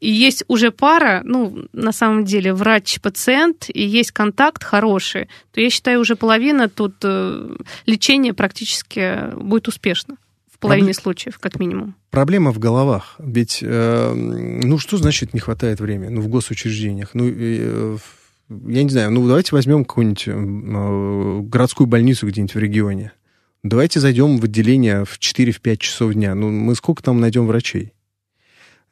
и 0.00 0.10
есть 0.10 0.44
уже 0.48 0.70
пара, 0.70 1.20
ну, 1.24 1.66
на 1.72 1.92
самом 1.92 2.24
деле, 2.24 2.54
врач-пациент, 2.54 3.66
и 3.68 3.84
есть 3.84 4.12
контакт 4.12 4.64
хороший, 4.64 5.28
то 5.52 5.60
я 5.60 5.68
считаю, 5.68 6.00
уже 6.00 6.16
половина 6.16 6.68
тут 6.68 6.94
э, 7.02 7.56
лечения 7.84 8.32
практически 8.32 9.34
будет 9.36 9.68
успешно. 9.68 10.16
В 10.50 10.58
половине 10.58 10.92
Пробле- 10.92 11.02
случаев, 11.02 11.38
как 11.38 11.60
минимум. 11.60 11.94
Проблема 12.10 12.52
в 12.52 12.58
головах. 12.58 13.16
Ведь, 13.18 13.58
э, 13.62 14.12
ну, 14.14 14.78
что 14.78 14.96
значит 14.96 15.34
не 15.34 15.40
хватает 15.40 15.80
времени? 15.80 16.10
Ну, 16.10 16.20
в 16.22 16.28
госучреждениях. 16.28 17.10
Ну, 17.14 17.24
э, 17.28 17.96
я 18.48 18.82
не 18.82 18.90
знаю, 18.90 19.10
ну, 19.10 19.26
давайте 19.26 19.50
возьмем 19.52 19.84
какую-нибудь 19.84 20.24
э, 20.26 21.40
городскую 21.48 21.86
больницу 21.86 22.26
где-нибудь 22.26 22.54
в 22.54 22.58
регионе. 22.58 23.12
Давайте 23.62 23.98
зайдем 23.98 24.38
в 24.38 24.44
отделение 24.44 25.04
в 25.04 25.18
4-5 25.18 25.76
часов 25.78 26.14
дня. 26.14 26.34
Ну, 26.34 26.50
мы 26.50 26.74
сколько 26.74 27.02
там 27.02 27.20
найдем 27.20 27.46
врачей? 27.46 27.92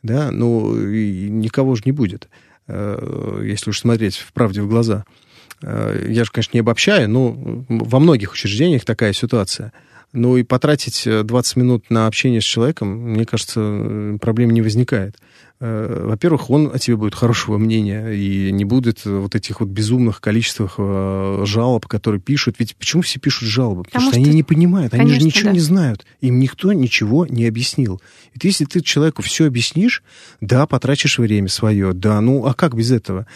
Да, 0.03 0.31
ну, 0.31 0.77
и 0.89 1.29
никого 1.29 1.75
же 1.77 1.83
не 1.85 1.93
будет, 1.93 2.29
э, 2.67 3.43
если 3.45 3.71
уж 3.71 3.81
смотреть 3.81 4.17
в 4.17 4.33
правде 4.33 4.63
в 4.63 4.69
глаза. 4.69 5.05
Э, 5.63 6.07
Я 6.09 6.25
же, 6.25 6.31
конечно, 6.31 6.51
не 6.55 6.61
обобщаю, 6.61 7.09
но 7.09 7.65
во 7.69 8.01
многих 8.01 8.33
учреждениях 8.33 8.85
такая 8.85 9.13
ситуация. 9.13 9.73
Ну 10.13 10.37
и 10.37 10.43
потратить 10.43 11.07
э, 11.07 11.23
20 11.23 11.57
минут 11.57 11.91
на 11.91 12.07
общение 12.07 12.41
с 12.41 12.45
человеком, 12.45 12.89
мне 12.89 13.25
кажется, 13.25 13.61
э, 13.63 14.19
проблем 14.21 14.51
не 14.51 14.63
возникает. 14.63 15.17
Э, 15.59 16.05
Во-первых, 16.09 16.51
он 16.51 16.71
о 16.75 16.79
тебе 16.79 16.97
будет 16.97 17.15
хорошего 17.15 17.57
мнения, 17.57 18.11
и 18.11 18.53
не 18.53 18.65
будет 18.67 19.05
вот 19.07 19.35
этих 19.35 19.61
вот 19.61 19.71
безумных 19.71 20.21
количествах 20.21 20.75
э, 20.77 21.43
жалоб, 21.47 21.87
которые 21.87 22.21
пишут. 22.21 22.57
Ведь 22.59 22.77
почему 22.77 23.03
все 23.03 23.19
пишут 23.19 23.49
жалобы? 23.49 23.85
Потому, 23.85 24.07
Потому 24.07 24.13
что, 24.13 24.21
что- 24.21 24.29
они 24.29 24.37
не 24.37 24.43
понимают, 24.43 24.93
они 24.93 25.05
же 25.13 25.19
Конечно, 25.19 25.27
ничего 25.27 25.49
да. 25.49 25.53
не 25.55 25.61
знают. 25.61 26.07
Им 26.21 26.39
никто 26.41 26.73
ничего 26.75 27.27
не 27.27 27.47
объяснил. 27.47 28.03
Ведь 28.35 28.45
если 28.45 28.67
ты 28.67 28.83
человеку 28.83 29.23
все 29.23 29.47
объяснишь, 29.47 30.03
да, 30.43 30.67
потратишь 30.67 31.19
время 31.19 31.49
свое, 31.49 31.93
да, 31.95 32.21
ну 32.21 32.45
а 32.45 32.53
как 32.53 32.75
без 32.77 32.91
этого? 32.93 33.27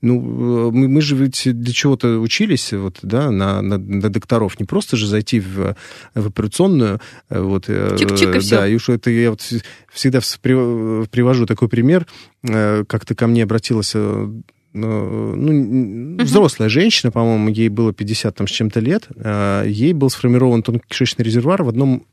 Ну, 0.00 0.68
э, 0.68 0.70
мы, 0.70 0.88
мы 0.88 1.00
же 1.00 1.16
ведь 1.16 1.42
для 1.44 1.72
чего-то 1.72 2.18
учились, 2.20 2.72
вот, 2.72 2.98
да, 3.02 3.30
на, 3.30 3.60
на, 3.62 3.78
на 3.78 4.08
докторов. 4.10 4.60
Не 4.60 4.66
просто 4.66 4.96
же 4.96 5.06
зайти 5.06 5.40
в, 5.40 5.76
в 6.14 6.26
операционную, 6.26 7.00
э, 7.30 7.40
вот, 7.40 7.68
э, 7.68 7.96
Чик-чик 7.96 8.48
да, 8.50 8.68
и 8.68 8.74
уж 8.76 8.88
это 8.88 9.10
я 9.10 9.30
вот 9.30 9.40
вс- 9.40 9.62
всегда 9.92 10.18
вс- 10.18 10.38
при- 10.40 11.06
привожу 11.06 11.46
такой 11.46 11.68
пример. 11.68 12.06
Как-то 12.42 13.14
ко 13.14 13.26
мне 13.26 13.42
обратилась 13.42 13.94
ну, 13.94 15.34
ну, 15.34 16.22
взрослая 16.22 16.68
женщина, 16.68 17.10
по-моему, 17.10 17.48
ей 17.48 17.68
было 17.68 17.92
50 17.92 18.36
там, 18.36 18.46
с 18.46 18.50
чем-то 18.50 18.80
лет, 18.80 19.08
ей 19.66 19.92
был 19.92 20.10
сформирован 20.10 20.62
тонкокишечный 20.62 21.24
резервуар 21.24 21.62
в 21.64 21.68
одном 21.68 22.06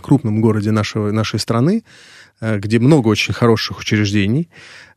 крупном 0.00 0.40
городе 0.40 0.70
нашего, 0.70 1.10
нашей 1.10 1.38
страны, 1.38 1.84
э, 2.40 2.58
где 2.58 2.78
много 2.78 3.08
очень 3.08 3.34
хороших 3.34 3.80
учреждений, 3.80 4.48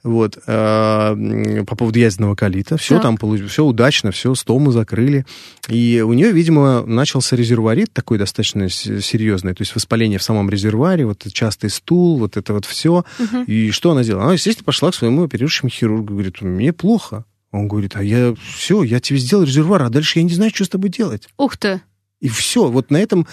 вот, 0.04 0.38
э, 0.48 1.64
по 1.66 1.76
поводу 1.76 2.00
язвенного 2.00 2.36
колита. 2.36 2.78
Все 2.78 2.96
Так. 2.96 3.04
там 3.04 3.18
получилось, 3.18 3.52
все 3.52 3.64
удачно, 3.66 4.12
все, 4.12 4.36
стому 4.36 4.72
закрыли. 4.72 5.26
И 5.70 6.04
у 6.06 6.14
нее, 6.14 6.32
видимо, 6.32 6.86
начался 6.86 7.36
резервуарит 7.36 7.92
такой 7.94 8.18
достаточно 8.18 8.70
серьезный, 8.70 9.54
то 9.54 9.62
есть 9.62 9.76
воспаление 9.76 10.20
в 10.20 10.24
самом 10.24 10.50
резервуаре, 10.50 11.06
вот 11.06 11.26
частый 11.32 11.70
стул, 11.70 12.18
вот 12.20 12.38
это 12.38 12.54
вот 12.54 12.66
все. 12.66 13.06
И 13.48 13.72
что 13.72 13.92
она 13.92 14.04
сделала? 14.04 14.26
Она, 14.26 14.34
естественно, 14.34 14.66
пошла 14.66 14.92
к 14.92 14.96
своему 14.96 15.24
оперирующему 15.24 15.70
хирургу, 15.70 16.14
говорит, 16.14 16.42
мне 16.42 16.74
плохо. 16.74 17.26
Он 17.52 17.68
говорит, 17.68 17.96
а 17.96 18.04
я 18.04 18.34
все, 18.56 18.82
я 18.84 19.00
тебе 19.00 19.20
сделал 19.20 19.44
резервуар, 19.44 19.84
а 19.84 19.90
дальше 19.90 20.20
я 20.20 20.24
не 20.24 20.34
знаю, 20.34 20.52
что 20.54 20.66
с 20.66 20.70
тобой 20.70 20.90
делать. 20.90 21.30
Ух 21.38 21.56
ты! 21.56 21.82
И 22.24 22.30
все. 22.30 22.70
Вот 22.70 22.90
на 22.90 22.96
этом... 23.02 23.28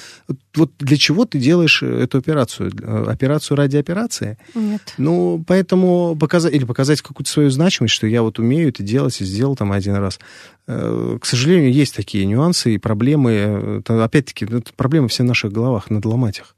Вот 0.57 0.73
для 0.81 0.97
чего 0.97 1.25
ты 1.25 1.39
делаешь 1.39 1.81
эту 1.81 2.19
операцию? 2.19 2.73
Операцию 3.09 3.57
ради 3.57 3.77
операции? 3.77 4.37
Нет. 4.53 4.95
Ну, 4.99 5.45
поэтому 5.47 6.17
показать... 6.17 6.53
Или 6.53 6.65
показать 6.65 7.01
какую-то 7.01 7.31
свою 7.31 7.51
значимость, 7.51 7.95
что 7.95 8.09
я 8.09 8.23
вот 8.23 8.41
умею 8.41 8.71
это 8.71 8.83
делать 8.83 9.21
и 9.21 9.25
сделал 9.25 9.55
там 9.55 9.71
один 9.71 9.95
раз. 9.95 10.19
Э, 10.67 11.19
к 11.21 11.25
сожалению, 11.25 11.73
есть 11.73 11.95
такие 11.95 12.27
нюансы 12.27 12.75
и 12.75 12.79
проблемы. 12.79 13.81
Опять-таки, 13.87 14.49
проблемы 14.75 15.07
все 15.07 15.23
в 15.23 15.27
наших 15.27 15.53
головах, 15.53 15.89
надо 15.89 16.09
ломать 16.09 16.41
их. 16.41 16.57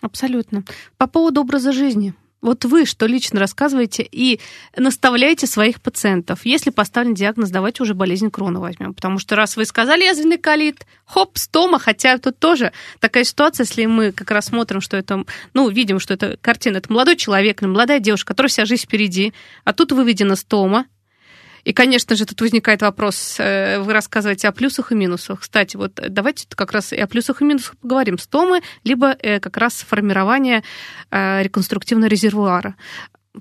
Абсолютно. 0.00 0.64
По 0.96 1.06
поводу 1.06 1.42
образа 1.42 1.70
жизни. 1.70 2.12
Вот 2.40 2.64
вы 2.64 2.86
что 2.86 3.06
лично 3.06 3.40
рассказываете 3.40 4.06
и 4.10 4.40
наставляете 4.76 5.46
своих 5.46 5.80
пациентов. 5.80 6.40
Если 6.44 6.70
поставлен 6.70 7.14
диагноз, 7.14 7.50
давайте 7.50 7.82
уже 7.82 7.94
болезнь 7.94 8.30
крона 8.30 8.60
возьмем. 8.60 8.94
Потому 8.94 9.18
что 9.18 9.34
раз 9.34 9.56
вы 9.56 9.64
сказали 9.64 10.04
язвенный 10.04 10.38
колит, 10.38 10.86
хоп, 11.04 11.36
стома, 11.36 11.78
хотя 11.78 12.16
тут 12.18 12.38
тоже 12.38 12.72
такая 13.00 13.24
ситуация, 13.24 13.64
если 13.64 13.86
мы 13.86 14.12
как 14.12 14.30
раз 14.30 14.46
смотрим, 14.46 14.80
что 14.80 14.96
это, 14.96 15.24
ну, 15.52 15.68
видим, 15.68 15.98
что 15.98 16.14
это 16.14 16.36
картина, 16.40 16.76
это 16.76 16.92
молодой 16.92 17.16
человек, 17.16 17.60
молодая 17.62 17.98
девушка, 17.98 18.28
которая 18.28 18.50
вся 18.50 18.64
жизнь 18.64 18.84
впереди, 18.84 19.32
а 19.64 19.72
тут 19.72 19.90
выведена 19.92 20.36
стома, 20.36 20.86
и, 21.68 21.74
конечно 21.74 22.16
же, 22.16 22.24
тут 22.24 22.40
возникает 22.40 22.80
вопрос, 22.80 23.36
э, 23.38 23.78
вы 23.80 23.92
рассказываете 23.92 24.48
о 24.48 24.52
плюсах 24.52 24.90
и 24.90 24.94
минусах. 24.94 25.40
Кстати, 25.40 25.76
вот 25.76 26.00
давайте 26.08 26.46
как 26.48 26.72
раз 26.72 26.94
и 26.94 26.96
о 26.96 27.06
плюсах 27.06 27.42
и 27.42 27.44
минусах 27.44 27.76
поговорим. 27.76 28.16
Стомы, 28.16 28.62
либо 28.84 29.14
э, 29.20 29.38
как 29.38 29.58
раз 29.58 29.74
формирование 29.74 30.64
э, 31.10 31.42
реконструктивного 31.42 32.08
резервуара 32.08 32.74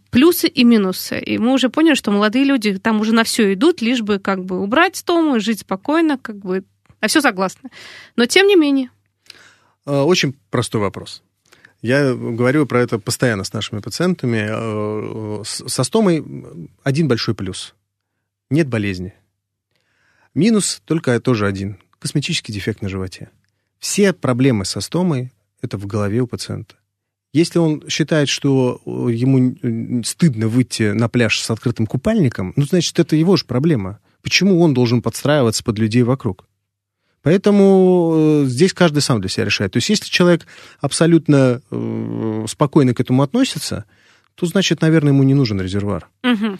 плюсы 0.09 0.49
и 0.49 0.65
минусы. 0.65 1.17
И 1.21 1.37
мы 1.37 1.53
уже 1.53 1.69
поняли, 1.69 1.95
что 1.95 2.11
молодые 2.11 2.43
люди 2.43 2.77
там 2.77 2.99
уже 2.99 3.13
на 3.13 3.23
все 3.23 3.53
идут, 3.53 3.81
лишь 3.81 4.01
бы 4.01 4.19
как 4.19 4.43
бы 4.43 4.61
убрать 4.61 4.97
стому 4.97 5.39
жить 5.39 5.61
спокойно, 5.61 6.17
как 6.17 6.35
бы 6.35 6.65
на 6.99 7.07
все 7.07 7.21
согласны. 7.21 7.69
Но 8.17 8.25
тем 8.25 8.45
не 8.47 8.57
менее. 8.57 8.89
Очень 9.85 10.35
простой 10.49 10.81
вопрос. 10.81 11.23
Я 11.81 12.13
говорю 12.13 12.65
про 12.65 12.81
это 12.81 12.99
постоянно 12.99 13.45
с 13.45 13.53
нашими 13.53 13.79
пациентами. 13.79 15.43
Со 15.45 15.83
стомой 15.85 16.25
один 16.83 17.07
большой 17.07 17.33
плюс 17.33 17.73
нет 18.49 18.67
болезни. 18.67 19.13
Минус 20.33 20.81
только 20.85 21.19
тоже 21.19 21.47
один. 21.47 21.77
Косметический 21.99 22.53
дефект 22.53 22.81
на 22.81 22.89
животе. 22.89 23.29
Все 23.79 24.13
проблемы 24.13 24.65
со 24.65 24.81
стомой– 24.81 25.31
это 25.61 25.77
в 25.77 25.85
голове 25.87 26.21
у 26.21 26.27
пациента. 26.27 26.75
Если 27.33 27.59
он 27.59 27.83
считает, 27.89 28.29
что 28.29 28.81
э, 28.85 28.89
ему 29.11 30.03
стыдно 30.03 30.47
выйти 30.47 30.91
на 30.91 31.09
пляж 31.09 31.39
с 31.39 31.49
открытым 31.51 31.85
купальником, 31.85 32.53
ну, 32.55 32.65
значит, 32.65 32.97
это 32.99 33.15
его 33.15 33.35
же 33.35 33.45
проблема. 33.45 33.99
Почему 34.21 34.61
он 34.61 34.73
должен 34.73 35.01
подстраиваться 35.01 35.63
под 35.63 35.77
людей 35.77 36.03
вокруг? 36.03 36.47
Поэтому 37.21 38.13
э, 38.15 38.45
здесь 38.45 38.73
каждый 38.73 39.01
сам 39.01 39.19
для 39.19 39.29
себя 39.29 39.45
решает. 39.45 39.73
То 39.73 39.77
есть, 39.77 39.89
если 39.89 40.09
человек 40.09 40.47
абсолютно 40.79 41.61
э, 41.69 42.45
спокойно 42.47 42.93
к 42.93 43.01
этому 43.01 43.21
относится, 43.21 43.85
то, 44.35 44.45
значит, 44.45 44.81
наверное, 44.81 45.11
ему 45.11 45.23
не 45.23 45.33
нужен 45.33 45.59
резервуар. 45.59 46.07
Угу. 46.23 46.57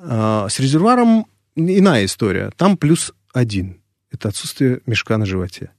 А, 0.00 0.48
с 0.48 0.60
резервуаром 0.60 1.26
иная 1.56 2.04
история. 2.04 2.50
Там 2.56 2.76
плюс 2.76 3.12
один. 3.32 3.80
Это 4.10 4.28
отсутствие 4.28 4.80
мешка 4.86 5.18
на 5.18 5.26
животе. 5.26 5.70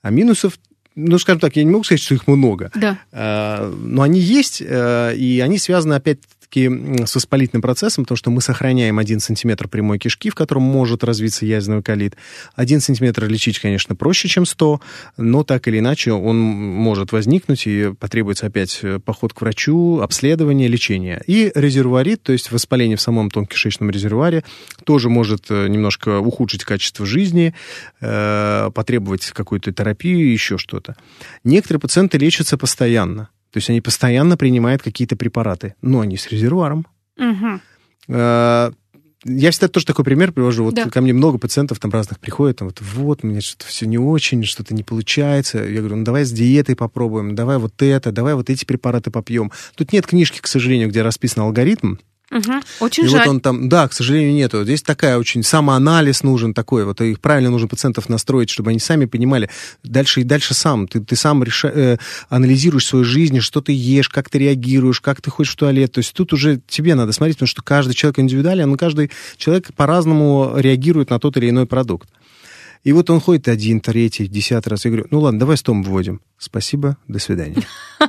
А 0.00 0.10
минусов, 0.10 0.58
ну, 0.94 1.18
скажем 1.18 1.40
так, 1.40 1.56
я 1.56 1.64
не 1.64 1.70
могу 1.70 1.84
сказать, 1.84 2.02
что 2.02 2.14
их 2.14 2.26
много. 2.26 2.70
Да. 2.74 2.98
А, 3.12 3.70
но 3.70 4.02
они 4.02 4.20
есть, 4.20 4.62
э, 4.64 5.14
и 5.16 5.40
они 5.40 5.58
связаны, 5.58 5.94
опять 5.94 6.20
все-таки 6.52 7.06
с 7.06 7.14
воспалительным 7.14 7.62
процессом, 7.62 8.04
потому 8.04 8.16
что 8.16 8.30
мы 8.30 8.40
сохраняем 8.40 8.98
1 8.98 9.20
сантиметр 9.20 9.68
прямой 9.68 9.98
кишки, 9.98 10.30
в 10.30 10.34
котором 10.34 10.62
может 10.62 11.04
развиться 11.04 11.46
язвенный 11.46 11.82
колит. 11.82 12.16
1 12.56 12.80
сантиметр 12.80 13.26
лечить, 13.26 13.58
конечно, 13.58 13.94
проще, 13.94 14.28
чем 14.28 14.46
100, 14.46 14.80
но 15.16 15.44
так 15.44 15.66
или 15.68 15.78
иначе 15.78 16.12
он 16.12 16.38
может 16.38 17.12
возникнуть, 17.12 17.66
и 17.66 17.92
потребуется 17.98 18.46
опять 18.46 18.80
э, 18.82 18.98
поход 18.98 19.32
к 19.32 19.40
врачу, 19.40 20.00
обследование, 20.00 20.68
лечение. 20.68 21.22
И 21.26 21.50
резервуарит, 21.54 22.22
то 22.22 22.32
есть 22.32 22.52
воспаление 22.52 22.96
в 22.96 23.00
самом 23.00 23.30
тонкишечном 23.30 23.90
резервуаре, 23.90 24.44
тоже 24.84 25.08
может 25.08 25.46
э, 25.50 25.68
немножко 25.68 26.18
ухудшить 26.18 26.64
качество 26.64 27.06
жизни, 27.06 27.54
э, 28.00 28.70
потребовать 28.74 29.30
какую-то 29.30 29.72
терапию, 29.72 30.30
еще 30.30 30.58
что-то. 30.58 30.96
Некоторые 31.44 31.80
пациенты 31.80 32.18
лечатся 32.18 32.58
постоянно. 32.58 33.30
То 33.52 33.58
есть 33.58 33.70
они 33.70 33.80
постоянно 33.80 34.36
принимают 34.36 34.82
какие-то 34.82 35.14
препараты, 35.14 35.74
но 35.82 36.00
они 36.00 36.16
с 36.16 36.28
резервуаром. 36.28 36.86
Угу. 37.18 37.60
Я 39.24 39.50
всегда 39.52 39.68
тоже 39.68 39.86
такой 39.86 40.04
пример 40.04 40.32
привожу. 40.32 40.64
Вот 40.64 40.74
да. 40.74 40.90
ко 40.90 41.00
мне 41.00 41.12
много 41.12 41.38
пациентов 41.38 41.78
там 41.78 41.92
разных 41.92 42.18
приходят, 42.18 42.58
там 42.58 42.68
вот, 42.68 42.80
вот, 42.80 43.22
меня 43.22 43.40
что-то 43.40 43.66
все 43.66 43.86
не 43.86 43.98
очень, 43.98 44.44
что-то 44.44 44.74
не 44.74 44.82
получается. 44.82 45.58
Я 45.58 45.78
говорю, 45.78 45.96
ну 45.96 46.04
давай 46.04 46.24
с 46.24 46.32
диетой 46.32 46.74
попробуем, 46.74 47.36
давай 47.36 47.58
вот 47.58 47.80
это, 47.82 48.10
давай 48.10 48.34
вот 48.34 48.50
эти 48.50 48.64
препараты 48.64 49.12
попьем. 49.12 49.52
Тут 49.76 49.92
нет 49.92 50.06
книжки, 50.06 50.40
к 50.40 50.48
сожалению, 50.48 50.88
где 50.88 51.02
расписан 51.02 51.44
алгоритм, 51.44 51.96
Угу. 52.32 52.52
Очень 52.80 53.04
и 53.04 53.08
жаль. 53.08 53.20
вот 53.20 53.28
он 53.28 53.40
там, 53.40 53.68
да, 53.68 53.86
к 53.86 53.92
сожалению, 53.92 54.32
нету. 54.32 54.64
Здесь 54.64 54.82
такая 54.82 55.18
очень 55.18 55.42
самоанализ 55.42 56.22
нужен 56.22 56.54
такой, 56.54 56.86
вот 56.86 57.00
их 57.02 57.20
правильно 57.20 57.50
нужно 57.50 57.68
пациентов 57.68 58.08
настроить, 58.08 58.48
чтобы 58.48 58.70
они 58.70 58.78
сами 58.78 59.04
понимали 59.04 59.50
дальше 59.84 60.22
и 60.22 60.24
дальше 60.24 60.54
сам. 60.54 60.88
Ты, 60.88 61.00
ты 61.00 61.14
сам 61.14 61.44
реша, 61.44 61.68
э, 61.68 61.96
анализируешь 62.30 62.86
свою 62.86 63.04
жизнь, 63.04 63.40
что 63.40 63.60
ты 63.60 63.72
ешь, 63.72 64.08
как 64.08 64.30
ты 64.30 64.38
реагируешь, 64.38 65.02
как 65.02 65.20
ты 65.20 65.30
ходишь 65.30 65.52
в 65.52 65.56
туалет. 65.56 65.92
То 65.92 65.98
есть 65.98 66.14
тут 66.14 66.32
уже 66.32 66.60
тебе 66.66 66.94
надо 66.94 67.12
смотреть, 67.12 67.36
потому 67.36 67.48
что 67.48 67.62
каждый 67.62 67.92
человек 67.92 68.18
индивидуален, 68.18 68.70
но 68.70 68.76
каждый 68.76 69.10
человек 69.36 69.74
по-разному 69.74 70.54
реагирует 70.56 71.10
на 71.10 71.18
тот 71.18 71.36
или 71.36 71.50
иной 71.50 71.66
продукт. 71.66 72.08
И 72.84 72.92
вот 72.92 73.10
он 73.10 73.20
ходит 73.20 73.48
один, 73.48 73.80
третий, 73.80 74.26
десятый 74.26 74.70
раз. 74.70 74.84
Я 74.84 74.90
говорю, 74.90 75.06
ну 75.10 75.20
ладно, 75.20 75.40
давай 75.40 75.56
стом 75.56 75.82
вводим. 75.82 76.20
Спасибо, 76.38 76.96
до 77.06 77.18
свидания. 77.18 77.62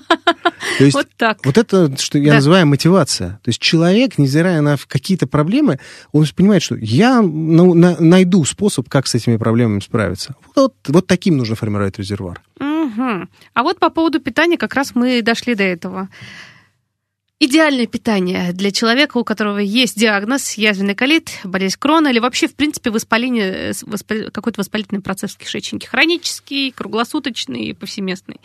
То 0.78 0.86
есть, 0.86 0.96
вот 0.96 1.08
так. 1.18 1.46
Вот 1.46 1.58
это, 1.58 1.96
что 1.98 2.18
я 2.18 2.30
да. 2.30 2.36
называю 2.36 2.66
мотивация. 2.66 3.40
То 3.44 3.50
есть 3.50 3.62
человек, 3.62 4.18
невзирая 4.18 4.62
на 4.62 4.78
какие-то 4.88 5.28
проблемы, 5.28 5.80
он 6.12 6.26
понимает, 6.36 6.64
что 6.64 6.76
я 6.76 7.22
ну, 7.22 7.74
на, 7.74 7.96
найду 8.00 8.44
способ, 8.46 8.90
как 8.90 9.06
с 9.06 9.14
этими 9.14 9.38
проблемами 9.38 9.82
справиться. 9.82 10.36
Вот, 10.56 10.74
вот 10.88 11.06
таким 11.06 11.38
нужно 11.38 11.56
формировать 11.56 12.00
резервуар. 12.00 12.42
Угу. 12.60 13.28
А 13.54 13.64
вот 13.64 13.80
по 13.80 13.90
поводу 13.90 14.20
питания 14.20 14.58
как 14.58 14.74
раз 14.74 14.96
мы 14.96 15.22
дошли 15.22 15.54
до 15.54 15.64
этого. 15.64 16.10
Идеальное 17.46 17.88
питание 17.88 18.54
для 18.54 18.72
человека, 18.72 19.18
у 19.18 19.26
которого 19.26 19.58
есть 19.58 20.00
диагноз 20.00 20.54
язвенный 20.54 20.96
колит, 20.96 21.30
болезнь 21.44 21.76
крона 21.78 22.08
или 22.08 22.20
вообще, 22.20 22.48
в 22.48 22.56
принципе, 22.56 22.90
воспаление, 22.90 23.74
воспал... 23.82 24.32
какой-то 24.32 24.62
воспалительный 24.62 25.02
процесс 25.02 25.32
в 25.32 25.38
кишечнике. 25.40 25.90
Хронический, 25.90 26.72
круглосуточный, 26.72 27.76
повсеместный 27.76 28.40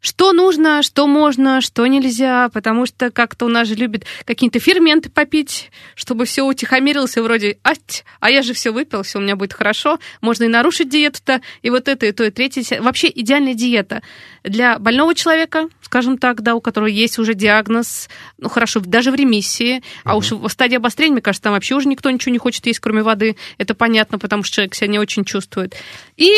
что 0.00 0.32
нужно, 0.32 0.82
что 0.82 1.06
можно, 1.06 1.60
что 1.60 1.86
нельзя, 1.86 2.48
потому 2.52 2.86
что 2.86 3.10
как-то 3.10 3.46
у 3.46 3.48
нас 3.48 3.68
же 3.68 3.74
любят 3.74 4.04
какие-то 4.24 4.58
ферменты 4.58 5.10
попить, 5.10 5.70
чтобы 5.94 6.24
все 6.24 6.42
утихомирилось, 6.42 7.16
и 7.16 7.20
вроде, 7.20 7.58
ать, 7.62 8.04
а 8.18 8.30
я 8.30 8.42
же 8.42 8.54
все 8.54 8.70
выпил, 8.70 9.02
все 9.02 9.18
у 9.18 9.22
меня 9.22 9.36
будет 9.36 9.52
хорошо, 9.52 9.98
можно 10.20 10.44
и 10.44 10.48
нарушить 10.48 10.88
диету-то, 10.88 11.42
и 11.62 11.70
вот 11.70 11.88
это, 11.88 12.06
и 12.06 12.12
то, 12.12 12.24
и 12.24 12.30
третье. 12.30 12.80
Вообще 12.80 13.10
идеальная 13.14 13.54
диета 13.54 14.02
для 14.42 14.78
больного 14.78 15.14
человека, 15.14 15.68
скажем 15.82 16.16
так, 16.16 16.40
да, 16.42 16.54
у 16.54 16.60
которого 16.60 16.88
есть 16.88 17.18
уже 17.18 17.34
диагноз, 17.34 18.08
ну 18.38 18.48
хорошо, 18.48 18.80
даже 18.80 19.10
в 19.10 19.14
ремиссии, 19.14 19.82
а 20.04 20.16
уж 20.16 20.32
в 20.32 20.48
стадии 20.48 20.76
обострения, 20.76 21.14
мне 21.14 21.22
кажется, 21.22 21.42
там 21.42 21.52
вообще 21.52 21.74
уже 21.74 21.88
никто 21.88 22.10
ничего 22.10 22.32
не 22.32 22.38
хочет 22.38 22.64
есть, 22.66 22.80
кроме 22.80 23.02
воды, 23.02 23.36
это 23.58 23.74
понятно, 23.74 24.18
потому 24.18 24.44
что 24.44 24.56
человек 24.56 24.74
себя 24.74 24.86
не 24.86 24.98
очень 24.98 25.24
чувствует. 25.24 25.74
И 26.16 26.30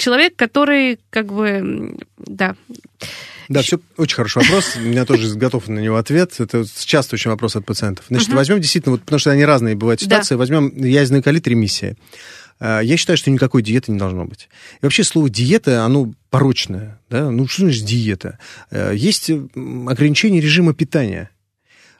человек, 0.00 0.36
который 0.36 0.98
как 1.10 1.32
бы, 1.32 1.96
да, 2.18 2.56
да, 3.48 3.62
все 3.62 3.78
очень 3.96 4.16
хороший 4.16 4.42
вопрос. 4.42 4.76
У 4.76 4.80
меня 4.80 5.04
тоже 5.04 5.34
готов 5.36 5.68
на 5.68 5.78
него 5.78 5.96
ответ. 5.96 6.34
Это 6.38 6.64
часто 6.84 7.14
очень 7.14 7.30
вопрос 7.30 7.56
от 7.56 7.64
пациентов. 7.64 8.06
Значит, 8.08 8.28
угу. 8.28 8.36
возьмем 8.36 8.60
действительно, 8.60 8.92
вот, 8.92 9.02
потому 9.02 9.18
что 9.18 9.30
они 9.30 9.44
разные 9.44 9.76
бывают 9.76 10.00
ситуации, 10.00 10.34
да. 10.34 10.38
возьмем 10.38 10.72
язвенный 10.76 11.22
колит 11.22 11.46
ремиссия. 11.46 11.96
А, 12.58 12.80
я 12.80 12.96
считаю, 12.96 13.16
что 13.16 13.30
никакой 13.30 13.62
диеты 13.62 13.92
не 13.92 13.98
должно 13.98 14.24
быть. 14.24 14.48
И 14.80 14.84
вообще 14.84 15.04
слово 15.04 15.30
диета, 15.30 15.84
оно 15.84 16.12
порочное. 16.30 17.00
Да? 17.08 17.30
Ну, 17.30 17.46
что 17.46 17.62
значит 17.62 17.84
диета? 17.84 18.38
А, 18.70 18.92
есть 18.92 19.30
ограничения 19.30 20.40
режима 20.40 20.74
питания. 20.74 21.30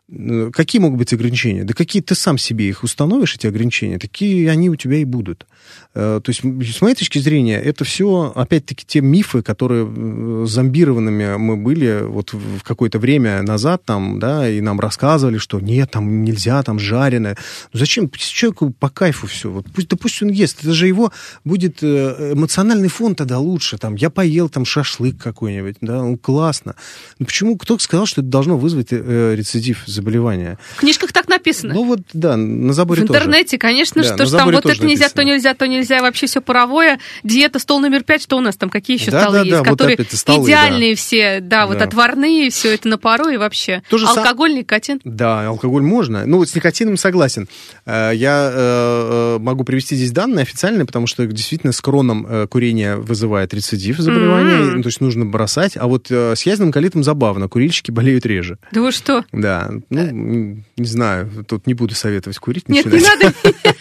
Какие 0.09 0.81
могут 0.81 0.99
быть 0.99 1.13
ограничения? 1.13 1.65
Да 1.65 1.75
какие 1.75 2.01
ты 2.01 2.15
сам 2.15 2.39
себе 2.39 2.69
их 2.69 2.85
установишь, 2.85 3.35
эти 3.35 3.49
ограничения, 3.49 3.99
такие 3.99 4.49
они 4.49 4.71
у 4.71 4.77
тебя 4.77 4.99
и 4.99 5.05
будут. 5.05 5.47
Э, 5.95 6.21
то 6.23 6.31
есть, 6.31 6.43
с 6.43 6.81
моей 6.81 6.95
точки 6.95 7.19
зрения, 7.19 7.61
это 7.61 7.85
все, 7.85 8.33
опять-таки, 8.37 8.85
те 8.87 9.01
мифы, 9.01 9.43
которые 9.43 9.85
э, 9.85 10.45
зомбированными 10.47 11.37
мы 11.39 11.57
были 11.57 12.03
вот 12.05 12.35
в 12.35 12.63
какое-то 12.63 13.01
время 13.01 13.43
назад, 13.43 13.85
там, 13.85 14.21
да, 14.21 14.49
и 14.49 14.61
нам 14.61 14.79
рассказывали, 14.79 15.39
что 15.39 15.59
нет, 15.59 15.91
там 15.91 16.23
нельзя, 16.23 16.63
там 16.63 16.79
жареное. 16.79 17.37
Ну, 17.73 17.79
зачем? 17.81 18.09
Человеку 18.11 18.71
по 18.71 18.91
кайфу 18.91 19.27
все. 19.27 19.51
Вот 19.51 19.67
пусть, 19.75 19.89
да 19.89 19.97
пусть 19.97 20.23
он 20.23 20.29
ест. 20.29 20.61
Это 20.63 20.73
же 20.73 20.87
его 20.87 21.11
будет 21.45 21.83
э, 21.83 22.35
эмоциональный 22.35 22.89
фон 22.89 23.17
тогда 23.17 23.41
лучше. 23.41 23.77
Там, 23.77 23.97
я 23.97 24.11
поел 24.11 24.49
там 24.51 24.65
шашлык 24.65 25.19
какой-нибудь, 25.19 25.79
да, 25.81 26.03
ну, 26.03 26.17
классно. 26.17 26.77
Но 27.19 27.27
почему? 27.27 27.57
Кто 27.57 27.77
сказал, 27.81 28.07
что 28.07 28.21
это 28.21 28.31
должно 28.31 28.57
вызвать 28.57 28.93
рецидив? 28.93 29.83
Заболевания. 29.97 30.59
В 30.77 30.81
книжках 30.81 31.13
так 31.13 31.29
написано. 31.29 31.75
Ну 31.75 31.85
вот, 31.85 32.01
да, 32.13 32.37
на 32.37 32.73
заборе 32.73 33.03
В 33.03 33.09
интернете, 33.09 33.57
тоже. 33.57 33.59
конечно, 33.59 34.03
Да, 34.03 34.15
что 34.15 34.27
ж 34.27 34.31
там 34.31 34.51
вот 34.53 34.63
тоже 34.63 34.77
это 34.77 34.87
нельзя, 34.87 35.05
написано. 35.07 35.23
то 35.23 35.29
нельзя, 35.29 35.55
то 35.55 35.67
нельзя, 35.67 36.01
вообще 36.03 36.27
все 36.27 36.41
паровое. 36.41 36.99
Диета 37.25 37.59
стол 37.59 37.81
номер 37.81 38.05
пять, 38.05 38.23
что 38.23 38.37
у 38.37 38.41
нас 38.41 38.57
там, 38.57 38.71
какие 38.71 38.99
еще 38.99 39.11
Да, 39.11 39.23
столы 39.23 39.39
да, 39.39 39.41
есть, 39.45 39.51
да, 39.53 39.59
вот 39.59 39.69
которые 39.69 39.95
опять 39.95 40.13
столы, 40.13 40.47
идеальные 40.47 40.95
все, 40.95 41.41
да, 41.41 41.67
вот 41.67 41.79
Да. 41.79 41.85
отварные, 41.85 42.51
все 42.51 42.75
это 42.75 42.89
на 42.89 42.99
пару 42.99 43.29
и 43.29 43.37
вообще. 43.37 43.83
То 43.91 43.99
же 43.99 44.07
сам- 44.07 44.19
Алкоголь, 44.19 44.55
никотин. 44.55 45.01
Да, 45.05 45.47
алкоголь 45.49 45.83
можно. 45.83 46.25
Ну, 46.27 46.39
вот 46.39 46.49
с 46.49 46.55
никотином 46.55 46.97
согласен. 46.97 47.49
Э, 47.85 48.13
Я 48.15 48.51
э, 48.53 49.37
э, 49.37 49.39
могу 49.41 49.65
привести 49.65 49.97
здесь 49.97 50.13
данные 50.13 50.43
официальные, 50.43 50.87
потому 50.87 51.07
что 51.07 51.27
действительно 51.27 51.73
с 51.73 51.81
кроном 51.81 52.47
курение 52.49 52.97
вызывает 52.97 53.53
рецидив 53.55 53.99
заболевания, 53.99 54.57
ну, 54.77 54.83
то 54.83 54.89
есть 54.89 55.01
нужно 55.01 55.25
бросать. 55.25 55.77
А 55.77 55.87
вот 55.87 56.11
с 56.11 56.43
язным 56.43 56.73
колитом 56.73 57.03
забавно, 57.05 57.49
курильщики 57.49 57.91
болеют 57.91 58.27
реже. 58.27 58.59
Да 58.73 58.81
вы 58.81 58.93
что? 58.93 59.25
Да, 59.33 59.71
ну, 59.91 60.63
не 60.77 60.87
знаю, 60.87 61.45
тут 61.47 61.67
не 61.67 61.75
буду 61.75 61.95
советовать 61.95 62.39
курить. 62.39 62.69
Нет, 62.69 62.87
не 62.87 62.93
начинать. 62.93 63.23
надо. 63.23 63.35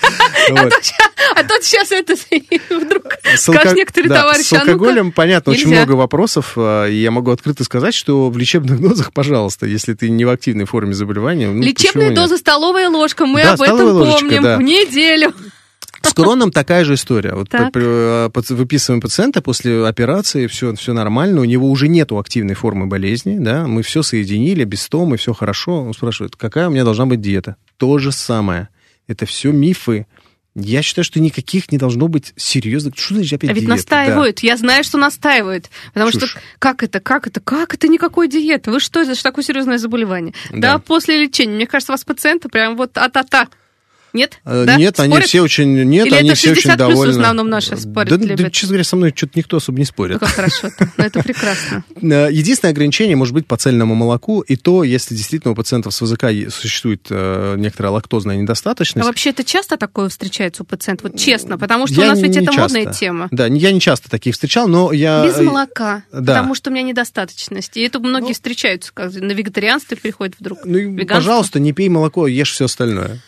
А 0.47 0.69
а 1.35 1.43
то 1.43 1.59
сейчас 1.59 1.91
это 1.91 2.13
вдруг 2.69 3.17
скажешь 3.35 3.73
некоторые 3.73 4.09
товарищи, 4.09 4.49
С 4.49 4.53
а 4.53 4.61
алкоголем, 4.61 5.11
понятно, 5.11 5.51
очень 5.51 5.67
много 5.69 5.93
вопросов. 5.93 6.57
И 6.57 7.01
я 7.01 7.11
могу 7.11 7.31
открыто 7.31 7.63
сказать, 7.63 7.95
что 7.95 8.29
в 8.29 8.37
лечебных 8.37 8.79
дозах, 8.79 9.11
пожалуйста, 9.11 9.65
если 9.65 9.93
ты 9.93 10.09
не 10.09 10.23
в 10.23 10.29
активной 10.29 10.65
форме 10.65 10.93
заболевания. 10.93 11.49
ну, 11.49 11.63
Лечебная 11.63 12.13
доза 12.13 12.37
столовая 12.37 12.89
ложка, 12.89 13.25
мы 13.25 13.41
об 13.41 13.61
этом 13.61 13.97
помним 13.97 14.57
в 14.57 14.61
неделю. 14.61 15.33
С 16.09 16.13
кроном 16.13 16.51
такая 16.51 16.83
же 16.85 16.95
история. 16.95 17.33
Вот 17.33 17.49
э, 17.53 18.29
выписываем 18.49 19.01
пациента 19.01 19.41
после 19.41 19.85
операции, 19.85 20.47
все, 20.47 20.73
все 20.75 20.93
нормально, 20.93 21.41
у 21.41 21.45
него 21.45 21.69
уже 21.69 21.87
нету 21.87 22.17
активной 22.19 22.55
формы 22.55 22.87
болезни, 22.87 23.37
да, 23.39 23.67
мы 23.67 23.81
все 23.81 24.03
соединили, 24.03 24.63
без 24.63 24.83
стомы, 24.83 25.17
все 25.17 25.33
хорошо. 25.33 25.83
Он 25.83 25.93
спрашивает, 25.93 26.35
какая 26.35 26.67
у 26.67 26.71
меня 26.71 26.83
должна 26.83 27.05
быть 27.05 27.21
диета? 27.21 27.55
То 27.77 27.97
же 27.97 28.11
самое. 28.11 28.69
Это 29.07 29.25
все 29.25 29.51
мифы. 29.51 30.07
Я 30.55 30.81
считаю, 30.81 31.03
что 31.03 31.19
никаких 31.19 31.69
не 31.71 31.77
должно 31.77 32.07
быть 32.07 32.33
серьезных... 32.37 32.97
Что 32.97 33.15
значит 33.15 33.33
опять 33.33 33.49
А 33.49 33.53
ведь 33.53 33.63
диета? 33.63 33.75
настаивают. 33.75 34.39
Я 34.39 34.55
знаю, 34.55 34.85
что 34.85 34.97
настаивают. 34.97 35.69
Потому 35.93 36.11
Чушь. 36.11 36.29
что 36.29 36.39
как 36.59 36.81
это, 36.81 37.01
как 37.01 37.27
это, 37.27 37.41
как 37.41 37.73
это 37.73 37.89
никакой 37.89 38.29
диеты? 38.29 38.71
Вы 38.71 38.79
что, 38.79 39.01
это 39.01 39.15
же 39.15 39.21
такое 39.21 39.43
серьезное 39.43 39.77
заболевание? 39.77 40.33
Да. 40.51 40.73
Да. 40.73 40.77
после 40.79 41.21
лечения. 41.21 41.55
Мне 41.55 41.67
кажется, 41.67 41.91
у 41.91 41.95
вас 41.95 42.05
пациенты 42.05 42.47
прям 42.47 42.77
вот 42.77 42.97
а-та-та. 42.97 43.49
Нет? 44.15 44.39
Э, 44.45 44.63
Да? 44.65 44.77
Нет, 44.77 44.99
они 44.99 45.11
Спорят? 45.13 45.27
все 45.27 45.41
очень, 45.41 45.83
нет, 45.83 46.07
Или 46.07 46.15
они 46.15 46.29
это 46.29 46.37
все 46.37 46.55
60 46.55 46.55
очень 46.55 46.63
плюс 46.63 46.75
в 46.75 46.77
довольны. 46.89 47.11
основном 47.11 47.49
наши 47.49 47.77
спорят, 47.77 48.09
Да, 48.09 48.17
да, 48.17 48.25
любят? 48.25 48.51
честно 48.53 48.69
говоря, 48.69 48.83
со 48.83 48.95
мной 48.95 49.13
что-то 49.15 49.33
никто 49.35 49.57
особо 49.57 49.77
не 49.77 49.83
Ну, 49.83 49.85
спорит. 49.85 50.19
как 50.19 50.29
хорошо-то. 50.29 50.89
Ну, 50.97 51.03
это 51.03 51.21
прекрасно. 51.21 51.83
Э, 52.01 52.29
Единственное 52.31 52.71
ограничение 52.71 53.15
может 53.15 53.33
быть 53.33 53.45
по 53.45 53.57
цельному 53.57 53.93
молоку, 53.93 54.41
и 54.41 54.55
то, 54.55 54.83
если 54.83 55.13
действительно 55.15 55.51
у 55.51 55.55
пациентов 55.55 55.93
с 55.93 56.01
ВЗК 56.01 56.25
существует 56.49 57.05
э, 57.09 57.55
некоторая 57.57 57.91
лактозная 57.91 58.35
А 58.35 58.39
недостаточность. 58.39 59.05
вообще 59.05 59.29
это 59.31 59.43
часто 59.43 59.77
такое 59.77 60.09
встречается 60.09 60.63
у 60.63 60.65
пациентов? 60.65 61.11
Вот 61.11 61.19
честно, 61.19 61.57
потому 61.57 61.85
что 61.87 62.01
Я 62.01 62.07
у 62.07 62.09
нас 62.11 62.19
ведь 62.21 62.37
это 62.37 62.45
часто. 62.53 62.61
модная 62.61 62.93
тема. 62.93 63.27
Да, 63.31 63.47
я 63.47 63.71
не 63.71 63.79
часто 63.81 64.09
таких 64.09 64.33
встречал, 64.33 64.67
но 64.67 64.91
я... 64.93 65.25
Без 65.25 65.37
молока, 65.39 66.03
да. 66.11 66.19
Ну, 66.19 66.25
потому 66.25 66.55
что 66.55 66.69
у 66.69 66.73
меня 66.73 66.83
недостаточность. 66.83 67.75
И 67.77 67.81
это 67.81 67.99
многие 67.99 68.33
встречаются, 68.33 68.91
как 68.93 69.13
на 69.13 69.31
вегетарианство 69.33 69.95
переходят 69.97 70.35
вдруг. 70.39 70.59
Ну, 70.65 70.97
пожалуйста, 71.07 71.59
не 71.59 71.73
пей 71.73 71.89
молоко, 71.89 72.27
ешь 72.27 72.51
все 72.51 72.65
остальное. 72.65 73.19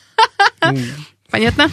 Понятно? 1.31 1.69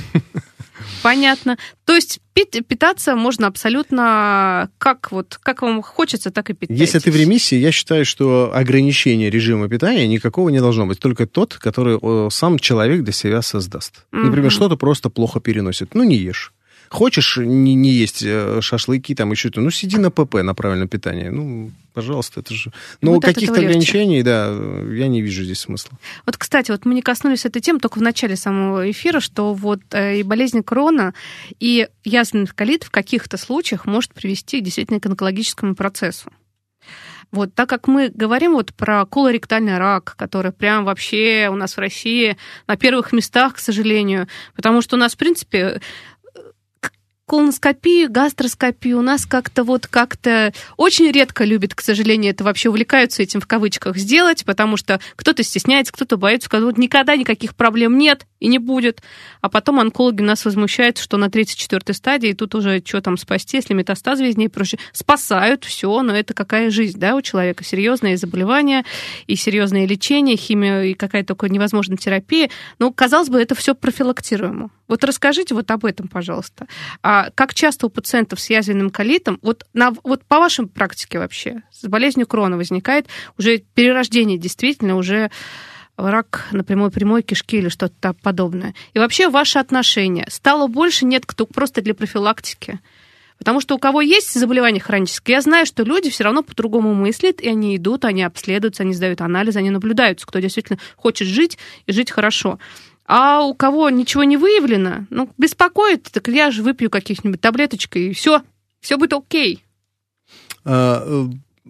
Понятно. 1.03 1.59
То 1.85 1.95
есть 1.95 2.21
питаться 2.33 3.15
можно 3.15 3.47
абсолютно 3.47 4.71
как 4.79 5.13
вот 5.13 5.39
как 5.43 5.63
вам 5.63 5.83
хочется, 5.83 6.31
так 6.31 6.51
и 6.51 6.55
питать. 6.55 6.79
Если 6.79 6.99
ты 6.99 7.11
в 7.11 7.17
ремиссии, 7.17 7.57
я 7.57 7.73
считаю, 7.73 8.05
что 8.05 8.51
ограничение 8.55 9.31
режима 9.31 9.69
питания 9.69 10.07
никакого 10.07 10.49
не 10.49 10.61
должно 10.61 10.87
быть. 10.87 10.99
Только 10.99 11.27
тот, 11.27 11.55
который 11.55 11.99
э, 12.01 12.31
сам 12.31 12.59
человек 12.59 13.03
для 13.03 13.13
себя 13.13 13.43
создаст. 13.43 14.07
Например, 14.13 14.51
что-то 14.51 14.77
просто 14.77 15.11
плохо 15.11 15.41
переносит. 15.41 15.95
Ну, 15.95 16.05
не 16.05 16.17
ешь. 16.17 16.53
Хочешь 16.95 17.39
не, 17.39 17.75
не 17.75 17.91
есть 17.91 18.23
э, 18.25 18.61
шашлыки, 18.61 19.17
там 19.17 19.33
еще 19.33 19.49
что-то, 19.49 19.63
ну, 19.63 19.71
сиди 19.71 19.99
на 19.99 20.13
ПП, 20.13 20.35
на 20.45 20.55
правильное 20.55 20.87
питание. 20.87 21.29
Ну, 21.33 21.73
пожалуйста, 21.93 22.39
это 22.39 22.55
же... 22.55 22.71
Но 23.01 23.15
Вот 23.15 23.25
от 23.25 23.35
каких-то 23.35 23.59
ограничений, 23.59 24.23
да, 24.23 24.47
я 24.93 25.09
не 25.09 25.21
вижу 25.21 25.43
здесь 25.43 25.59
смысла. 25.59 25.99
Вот, 26.25 26.37
кстати, 26.37 26.71
вот 26.71 26.85
мы 26.85 26.95
не 26.95 27.03
коснулись 27.03 27.47
этой 27.47 27.61
темы 27.61 27.81
только 27.81 27.99
в 27.99 28.03
начале 28.03 28.37
самого 28.37 28.89
эфира, 28.89 29.19
что 29.19 29.55
вот 29.55 29.81
э, 29.91 30.21
и 30.21 30.23
болезнь 30.23 30.63
крона, 30.63 31.15
и 31.59 31.89
язвенный 32.05 32.47
колит 32.47 32.85
в 32.85 32.93
каких-то 32.93 33.39
случаях 33.39 33.87
может 33.87 34.15
привести 34.15 34.61
действительно 34.61 35.01
к 35.01 35.07
онкологическому 35.07 35.75
процессу. 35.75 36.31
Вот, 37.33 37.53
так 37.53 37.69
как 37.69 37.89
мы 37.89 38.11
говорим 38.15 38.53
вот 38.53 38.73
про 38.73 39.05
колоректальный 39.07 39.79
рак, 39.79 40.15
который 40.17 40.53
прям 40.53 40.85
вообще 40.85 41.49
у 41.51 41.57
нас 41.57 41.77
в 41.77 41.81
России 41.81 42.37
на 42.69 42.77
первых 42.77 43.13
местах, 43.13 43.55
к 43.55 43.59
сожалению, 43.59 44.29
потому 44.55 44.81
что 44.83 44.95
у 44.95 44.99
нас, 45.01 45.15
в 45.15 45.17
принципе, 45.17 45.81
колоноскопию, 47.27 48.11
гастроскопию 48.11 48.99
у 48.99 49.03
нас 49.03 49.27
как-то 49.27 49.65
вот 49.65 49.87
как-то 49.87 50.53
очень 50.77 51.11
редко 51.11 51.45
любят, 51.45 51.75
к 51.75 51.81
сожалению, 51.81 52.33
это 52.33 52.45
вообще 52.45 52.69
увлекаются 52.69 53.23
этим 53.23 53.41
в 53.41 53.47
кавычках 53.47 53.97
сделать, 53.97 54.45
потому 54.45 54.77
что 54.77 55.01
кто-то 55.17 55.43
стесняется, 55.43 55.93
кто-то 55.93 56.17
боится, 56.17 56.49
вот 56.53 56.79
никогда 56.79 57.17
никаких 57.17 57.55
проблем 57.55 57.99
нет 57.99 58.27
и 58.41 58.49
не 58.49 58.59
будет. 58.59 59.03
А 59.41 59.49
потом 59.49 59.81
онкологи 59.81 60.21
нас 60.21 60.45
возмущают, 60.45 60.99
что 60.99 61.17
на 61.17 61.27
34-й 61.27 61.95
стадии 61.95 62.33
тут 62.35 62.55
уже 62.55 62.83
что 62.85 63.01
там 63.01 63.17
спасти, 63.17 63.57
если 63.57 63.73
метастазы 63.73 64.25
везде 64.25 64.45
и 64.45 64.49
прочее. 64.49 64.79
Спасают, 64.93 65.65
все, 65.65 66.03
но 66.03 66.15
это 66.15 66.35
какая 66.35 66.71
жизнь, 66.71 66.99
да, 66.99 67.17
у 67.17 67.23
человека. 67.23 67.65
Серьезные 67.65 68.19
заболевания 68.19 68.85
и 69.27 69.37
серьезное 69.37 69.87
лечение, 69.87 70.37
химия 70.37 70.83
и 70.83 70.95
какая-то 70.95 71.35
невозможная 71.49 71.97
терапия. 71.97 72.51
Ну, 72.79 72.93
казалось 72.93 73.31
бы, 73.31 73.41
это 73.41 73.55
все 73.55 73.75
профилактируемо. 73.75 74.71
Вот 74.89 75.03
расскажите 75.05 75.55
вот 75.55 75.71
об 75.71 75.85
этом, 75.85 76.09
пожалуйста. 76.09 76.67
А 77.03 77.31
как 77.35 77.55
часто 77.55 77.87
у 77.87 77.91
пациентов 77.91 78.41
с 78.41 78.51
язвенным 78.51 78.91
колитом, 78.91 79.39
вот, 79.43 79.65
на, 79.73 79.93
вот 80.03 80.25
по 80.25 80.39
вашей 80.39 80.67
практике 80.67 81.19
вообще, 81.19 81.63
с 81.71 81.85
болезнью 81.85 82.27
крона 82.27 82.57
возникает 82.57 83.07
уже 83.39 83.59
перерождение 83.59 84.39
действительно, 84.39 84.97
уже 84.97 85.31
рак 85.97 86.49
на 86.51 86.65
прямой 86.65 86.91
прямой 86.91 87.23
кишки 87.23 87.59
или 87.59 87.69
что-то 87.69 88.15
подобное. 88.15 88.75
И 88.95 88.99
вообще 88.99 89.29
ваши 89.29 89.59
отношения. 89.59 90.27
Стало 90.29 90.67
больше, 90.67 91.05
нет, 91.05 91.25
кто 91.25 91.47
просто 91.47 91.83
для 91.83 91.95
профилактики. 91.95 92.81
Потому 93.39 93.61
что 93.61 93.75
у 93.75 93.79
кого 93.79 94.01
есть 94.01 94.33
заболевание 94.33 94.81
хроническое, 94.81 95.37
я 95.37 95.43
знаю, 95.43 95.67
что 95.67 95.83
люди 95.83 96.09
все 96.09 96.25
равно 96.25 96.43
по-другому 96.43 96.95
мыслят, 96.95 97.41
и 97.41 97.49
они 97.49 97.77
идут, 97.77 98.05
они 98.05 98.23
обследуются, 98.23 98.85
они 98.85 98.95
сдают 98.95 99.21
анализы, 99.21 99.59
они 99.59 99.71
наблюдаются, 99.71 100.27
кто 100.27 100.39
действительно 100.39 100.79
хочет 100.97 101.27
жить 101.27 101.59
и 101.87 101.93
жить 101.93 102.11
хорошо. 102.11 102.59
А 103.07 103.43
у 103.45 103.55
кого 103.55 103.91
ничего 103.91 104.25
не 104.25 104.37
выявлено, 104.37 105.07
ну, 105.11 105.29
беспокоит, 105.37 106.05
так 106.11 106.29
я 106.29 106.51
же 106.51 106.63
выпью 106.63 106.89
каких-нибудь 106.91 107.41
таблеточек, 107.41 107.97
и 107.97 108.13
все, 108.15 108.41
все 108.81 108.97
будет 108.97 109.13
окей. 109.13 109.63
А, 110.65 111.03
э, 111.07 111.27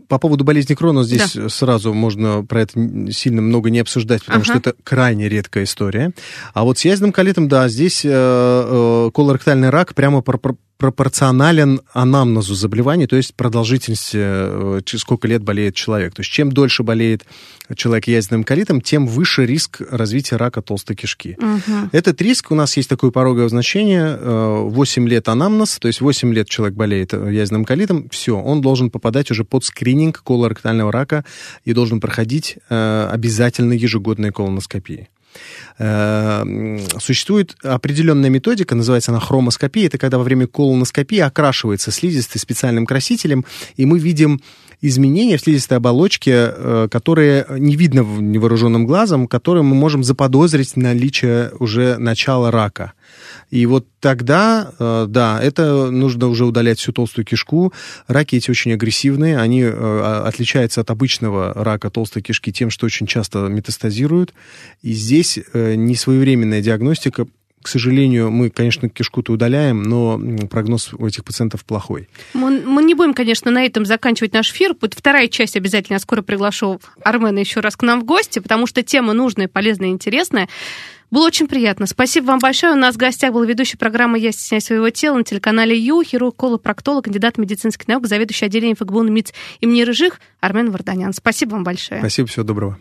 По 0.09 0.19
поводу 0.19 0.45
болезни 0.45 0.75
Крона 0.75 1.03
здесь 1.03 1.37
сразу 1.53 1.95
можно 1.95 2.45
про 2.45 2.63
это 2.63 2.75
сильно 3.11 3.41
много 3.43 3.71
не 3.71 3.79
обсуждать, 3.81 4.23
потому 4.25 4.43
Ага. 4.43 4.45
что 4.45 4.59
это 4.59 4.75
крайне 4.85 5.29
редкая 5.29 5.65
история. 5.65 6.13
А 6.53 6.63
вот 6.65 6.79
с 6.79 6.85
язвенным 6.85 7.13
колитом, 7.13 7.49
да, 7.49 7.69
здесь 7.69 8.05
э, 8.05 8.11
э, 8.13 9.11
колоректальный 9.15 9.71
рак 9.71 9.95
прямо 9.95 10.21
пр- 10.21 10.39
пр- 10.39 10.57
пропорционален 10.79 11.81
анамнезу 11.93 12.55
заболевания, 12.55 13.07
то 13.07 13.17
есть 13.17 13.35
продолжительности, 13.35 14.19
э, 14.21 14.81
через 14.85 15.03
сколько 15.03 15.29
лет 15.29 15.43
болеет 15.43 15.75
человек. 15.75 16.15
То 16.15 16.21
есть 16.21 16.31
чем 16.31 16.51
дольше 16.51 16.83
болеет 16.83 17.25
человек 17.77 18.09
язвенным 18.09 18.45
колитом, 18.45 18.81
тем 18.81 19.07
выше 19.07 19.47
риск 19.47 19.81
развития 19.91 20.37
рака 20.37 20.63
толстой 20.63 20.97
кишки. 20.97 21.37
Мгм. 21.39 21.91
Этот 21.93 22.21
риск, 22.21 22.51
у 22.51 22.55
нас 22.55 22.77
есть 22.77 22.89
такое 22.89 23.11
пороговое 23.11 23.49
значение, 23.49 24.19
э, 24.19 24.59
8 24.63 25.09
лет 25.09 25.29
анамнез, 25.29 25.79
то 25.79 25.89
есть 25.89 26.01
8 26.01 26.35
лет 26.35 26.49
человек 26.49 26.77
болеет 26.77 27.15
э, 27.15 27.33
язвенным 27.33 27.65
колитом, 27.65 28.09
все, 28.11 28.37
он 28.37 28.61
должен 28.61 28.91
попадать 28.91 29.31
уже 29.31 29.45
под 29.45 29.65
скрининг 29.65 30.23
колоректального 30.23 30.91
рака 30.91 31.25
и 31.65 31.73
должен 31.73 32.01
проходить 32.01 32.59
э, 32.69 33.09
обязательно 33.11 33.73
ежегодные 33.73 34.33
колоноскопии. 34.33 35.09
Э, 35.79 36.43
м, 36.43 36.81
Существует 36.99 37.57
определенная 37.63 38.31
методика, 38.31 38.75
называется 38.75 39.11
она 39.11 39.21
хромоскопия. 39.21 39.87
Это 39.87 39.99
когда 39.99 40.19
во 40.19 40.25
время 40.25 40.47
колоноскопии 40.47 41.19
окрашивается 41.19 41.91
слизистый 41.91 42.41
специальным 42.41 42.87
красителем, 42.87 43.45
и 43.77 43.87
мы 43.87 43.99
видим 43.99 44.41
изменения 44.81 45.37
в 45.37 45.41
слизистой 45.41 45.79
оболочке, 45.79 46.33
э, 46.33 46.89
которые 46.91 47.47
не 47.51 47.77
видно 47.77 48.01
невооруженным 48.01 48.87
глазом, 48.87 49.27
которые 49.27 49.63
мы 49.63 49.75
можем 49.75 50.05
заподозрить 50.05 50.77
наличие 50.77 51.53
уже 51.59 51.97
начала 51.99 52.51
рака. 52.51 52.93
И 53.51 53.67
вот 53.67 53.87
тогда, 54.01 54.73
э, 54.79 55.07
да, 55.09 55.41
это 55.43 55.91
нужно 55.91 56.29
уже 56.29 56.45
удалять 56.45 56.79
всю 56.79 56.93
толстую 56.93 57.25
кишку. 57.25 57.73
Раки 58.07 58.37
эти 58.37 58.51
очень 58.51 58.73
агрессивные, 58.73 59.39
они 59.39 59.63
э, 59.63 60.23
отличаются 60.27 60.81
от 60.81 60.91
обычного 60.91 61.53
рака 61.55 61.91
толстой 61.91 62.23
кишки 62.23 62.53
тем, 62.53 62.71
что 62.71 62.87
очень 62.87 63.07
часто 63.07 63.39
метастазируют. 63.49 64.35
И 64.83 64.93
здесь 64.93 65.39
несвоевременная 65.55 66.61
диагностика 66.61 67.27
К 67.65 67.69
сожалению, 67.69 68.31
мы, 68.31 68.51
конечно, 68.51 68.91
кишку-то 68.91 69.33
удаляем, 69.33 69.85
но 69.85 70.21
прогноз 70.51 70.93
у 70.93 71.07
этих 71.07 71.25
пациентов 71.25 71.65
плохой. 71.65 72.11
Мы, 72.35 72.61
мы 72.61 72.83
не 72.83 72.93
будем, 72.93 73.15
конечно, 73.15 73.51
на 73.51 73.65
этом 73.65 73.87
заканчивать 73.87 74.35
наш 74.35 74.53
эфир. 74.53 74.75
Будет 74.75 74.93
вторая 74.93 75.29
часть 75.29 75.57
обязательно. 75.57 75.95
Я 75.95 76.01
скоро 76.01 76.21
приглашу 76.21 76.79
Армена 77.03 77.39
еще 77.39 77.61
раз 77.61 77.75
к 77.77 77.83
нам 77.83 78.03
в 78.03 78.05
гости, 78.05 78.39
потому 78.39 78.67
что 78.67 78.83
тема 78.83 79.15
нужная, 79.15 79.49
полезная 79.49 79.89
интересная. 79.89 80.51
Было 81.11 81.29
очень 81.29 81.49
приятно. 81.49 81.87
Спасибо 81.87 82.27
вам 82.27 82.39
большое. 82.39 82.75
У 82.75 82.77
нас 82.77 82.97
в 82.97 82.99
гостях 82.99 83.33
был 83.33 83.45
ведущий 83.45 83.79
программы 83.79 84.19
«Я 84.19 84.31
стесняюсь 84.31 84.65
своего 84.65 84.91
тела» 84.91 85.17
на 85.17 85.25
телеканале 85.25 85.75
Ю, 85.75 86.03
хирург, 86.03 86.37
колопроктолог, 86.37 87.05
кандидат 87.05 87.39
медицинских 87.39 87.89
наук, 87.89 88.07
заведующий 88.07 88.45
отделением 88.45 88.77
ФГБУ 88.77 89.05
МИЦ 89.05 89.33
имени 89.61 89.85
Рыжих 89.85 90.21
Армен 90.41 90.71
Варданян. 90.71 91.15
Спасибо 91.15 91.53
вам 91.53 91.65
большое. 91.65 92.01
Спасибо, 92.01 92.29
всего 92.29 92.45
доброго. 92.45 92.79